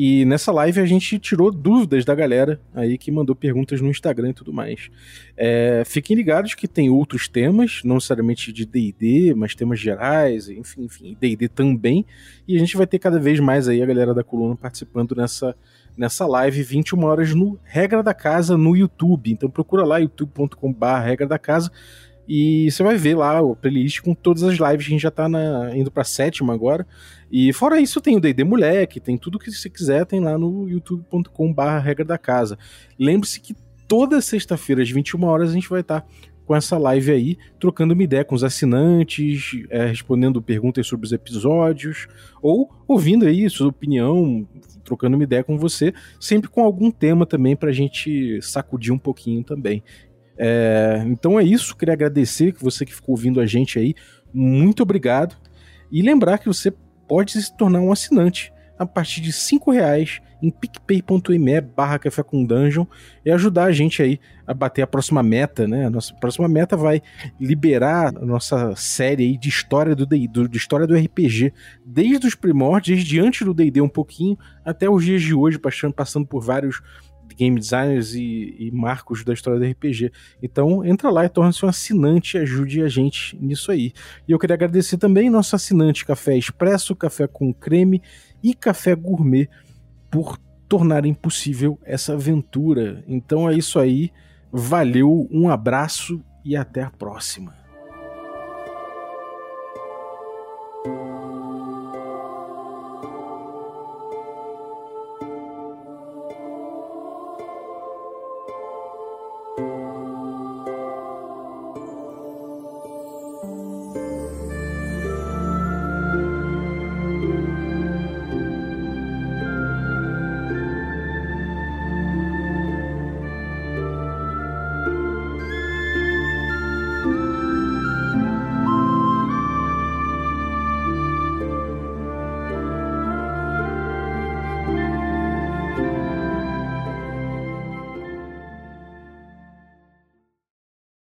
E 0.00 0.24
nessa 0.24 0.52
live 0.52 0.80
a 0.80 0.86
gente 0.86 1.18
tirou 1.18 1.50
dúvidas 1.50 2.04
da 2.04 2.14
galera 2.14 2.60
aí 2.72 2.96
que 2.96 3.10
mandou 3.10 3.34
perguntas 3.34 3.80
no 3.80 3.90
Instagram 3.90 4.30
e 4.30 4.32
tudo 4.32 4.52
mais. 4.52 4.88
É, 5.36 5.82
fiquem 5.84 6.16
ligados 6.16 6.54
que 6.54 6.68
tem 6.68 6.88
outros 6.88 7.26
temas, 7.26 7.80
não 7.82 7.96
necessariamente 7.96 8.52
de 8.52 8.64
D&D, 8.64 9.34
mas 9.34 9.56
temas 9.56 9.80
gerais, 9.80 10.48
enfim, 10.48 10.84
enfim, 10.84 11.16
D&D 11.20 11.48
também. 11.48 12.06
E 12.46 12.54
a 12.54 12.60
gente 12.60 12.76
vai 12.76 12.86
ter 12.86 13.00
cada 13.00 13.18
vez 13.18 13.40
mais 13.40 13.66
aí 13.66 13.82
a 13.82 13.86
galera 13.86 14.14
da 14.14 14.22
coluna 14.22 14.54
participando 14.54 15.16
nessa 15.16 15.56
nessa 15.96 16.24
live 16.28 16.62
21 16.62 17.02
horas 17.02 17.34
no 17.34 17.58
Regra 17.64 18.00
da 18.00 18.14
Casa 18.14 18.56
no 18.56 18.76
YouTube. 18.76 19.32
Então 19.32 19.50
procura 19.50 19.84
lá 19.84 19.98
youtube.com.br 19.98 20.86
Regra 21.04 21.26
da 21.26 21.40
Casa 21.40 21.72
e 22.28 22.70
você 22.70 22.82
vai 22.82 22.96
ver 22.96 23.16
lá 23.16 23.40
o 23.40 23.56
playlist 23.56 24.00
com 24.00 24.14
todas 24.14 24.42
as 24.42 24.58
lives 24.58 24.86
a 24.86 24.90
gente 24.90 25.00
já 25.00 25.10
tá 25.10 25.28
na, 25.28 25.74
indo 25.74 25.90
pra 25.90 26.04
sétima 26.04 26.52
agora. 26.52 26.86
E 27.32 27.52
fora 27.54 27.80
isso 27.80 28.00
tem 28.00 28.16
o 28.16 28.20
D&D 28.20 28.44
Moleque, 28.44 29.00
tem 29.00 29.16
tudo 29.16 29.38
que 29.38 29.50
você 29.50 29.70
quiser, 29.70 30.04
tem 30.04 30.20
lá 30.20 30.36
no 30.36 30.68
youtube.com.br 30.68 31.62
Regra 31.82 32.04
da 32.04 32.18
Casa. 32.18 32.58
Lembre-se 32.98 33.40
que 33.40 33.54
toda 33.86 34.20
sexta-feira 34.20 34.82
às 34.82 34.90
21 34.90 35.24
horas 35.24 35.50
a 35.50 35.54
gente 35.54 35.68
vai 35.68 35.80
estar 35.80 36.02
tá 36.02 36.06
com 36.48 36.56
essa 36.56 36.78
live 36.78 37.10
aí, 37.10 37.38
trocando 37.60 37.92
uma 37.92 38.02
ideia 38.02 38.24
com 38.24 38.34
os 38.34 38.42
assinantes, 38.42 39.50
é, 39.68 39.84
respondendo 39.84 40.40
perguntas 40.40 40.86
sobre 40.86 41.04
os 41.04 41.12
episódios, 41.12 42.08
ou 42.40 42.70
ouvindo 42.86 43.26
aí 43.26 43.48
sua 43.50 43.68
opinião, 43.68 44.48
trocando 44.82 45.14
uma 45.14 45.24
ideia 45.24 45.44
com 45.44 45.58
você, 45.58 45.92
sempre 46.18 46.48
com 46.48 46.62
algum 46.62 46.90
tema 46.90 47.26
também 47.26 47.54
para 47.54 47.68
a 47.68 47.72
gente 47.72 48.40
sacudir 48.40 48.94
um 48.94 48.98
pouquinho 48.98 49.44
também. 49.44 49.82
É, 50.38 51.02
então 51.06 51.38
é 51.38 51.42
isso, 51.42 51.76
queria 51.76 51.94
agradecer 51.94 52.52
que 52.52 52.62
você 52.62 52.86
que 52.86 52.94
ficou 52.94 53.14
ouvindo 53.14 53.40
a 53.40 53.46
gente 53.46 53.78
aí, 53.78 53.94
muito 54.32 54.82
obrigado. 54.82 55.36
E 55.90 56.00
lembrar 56.00 56.38
que 56.38 56.46
você 56.46 56.72
pode 57.08 57.32
se 57.32 57.56
tornar 57.56 57.80
um 57.80 57.90
assinante 57.90 58.52
a 58.78 58.86
partir 58.86 59.20
de 59.20 59.32
cinco 59.32 59.72
reais 59.72 60.20
em 60.40 60.50
picpay.me 60.50 61.60
barra 61.60 61.98
café 61.98 62.22
com 62.22 62.44
dungeon 62.44 62.86
e 63.24 63.30
ajudar 63.30 63.64
a 63.64 63.72
gente 63.72 64.00
aí 64.00 64.20
a 64.46 64.54
bater 64.54 64.82
a 64.82 64.86
próxima 64.86 65.22
meta, 65.22 65.66
né? 65.66 65.86
A 65.86 65.90
nossa 65.90 66.14
próxima 66.14 66.46
meta 66.46 66.76
vai 66.76 67.02
liberar 67.40 68.08
a 68.16 68.24
nossa 68.24 68.74
série 68.76 69.24
aí 69.24 69.36
de 69.36 69.48
história 69.48 69.96
do, 69.96 70.06
do 70.06 70.48
de 70.48 70.56
história 70.56 70.86
do 70.86 70.94
RPG, 70.94 71.52
desde 71.84 72.26
os 72.26 72.34
primórdios, 72.34 72.98
desde 72.98 73.18
antes 73.18 73.44
do 73.44 73.52
D&D 73.52 73.80
um 73.80 73.88
pouquinho, 73.88 74.38
até 74.64 74.88
os 74.88 75.04
dias 75.04 75.22
de 75.22 75.34
hoje, 75.34 75.58
passando 75.94 76.26
por 76.26 76.40
vários 76.40 76.80
game 77.38 77.58
designers 77.58 78.14
e, 78.14 78.56
e, 78.58 78.70
marcos 78.72 79.24
da 79.24 79.32
história 79.32 79.60
do 79.60 79.64
RPG. 79.64 80.10
Então 80.42 80.84
entra 80.84 81.08
lá 81.08 81.24
e 81.24 81.28
torna-se 81.28 81.64
um 81.64 81.68
assinante 81.68 82.36
e 82.36 82.40
ajude 82.40 82.82
a 82.82 82.88
gente 82.88 83.36
nisso 83.40 83.70
aí. 83.70 83.92
E 84.26 84.32
eu 84.32 84.38
queria 84.38 84.54
agradecer 84.54 84.98
também 84.98 85.30
nosso 85.30 85.54
assinante 85.54 86.04
Café 86.04 86.36
Expresso, 86.36 86.96
Café 86.96 87.28
com 87.28 87.54
Creme 87.54 88.02
e 88.42 88.54
Café 88.54 88.94
Gourmet 88.96 89.48
por 90.10 90.36
tornarem 90.68 91.14
possível 91.14 91.78
essa 91.84 92.14
aventura. 92.14 93.04
Então 93.06 93.48
é 93.48 93.54
isso 93.54 93.78
aí. 93.78 94.10
Valeu, 94.50 95.28
um 95.30 95.48
abraço 95.48 96.22
e 96.44 96.56
até 96.56 96.82
a 96.82 96.90
próxima. 96.90 97.57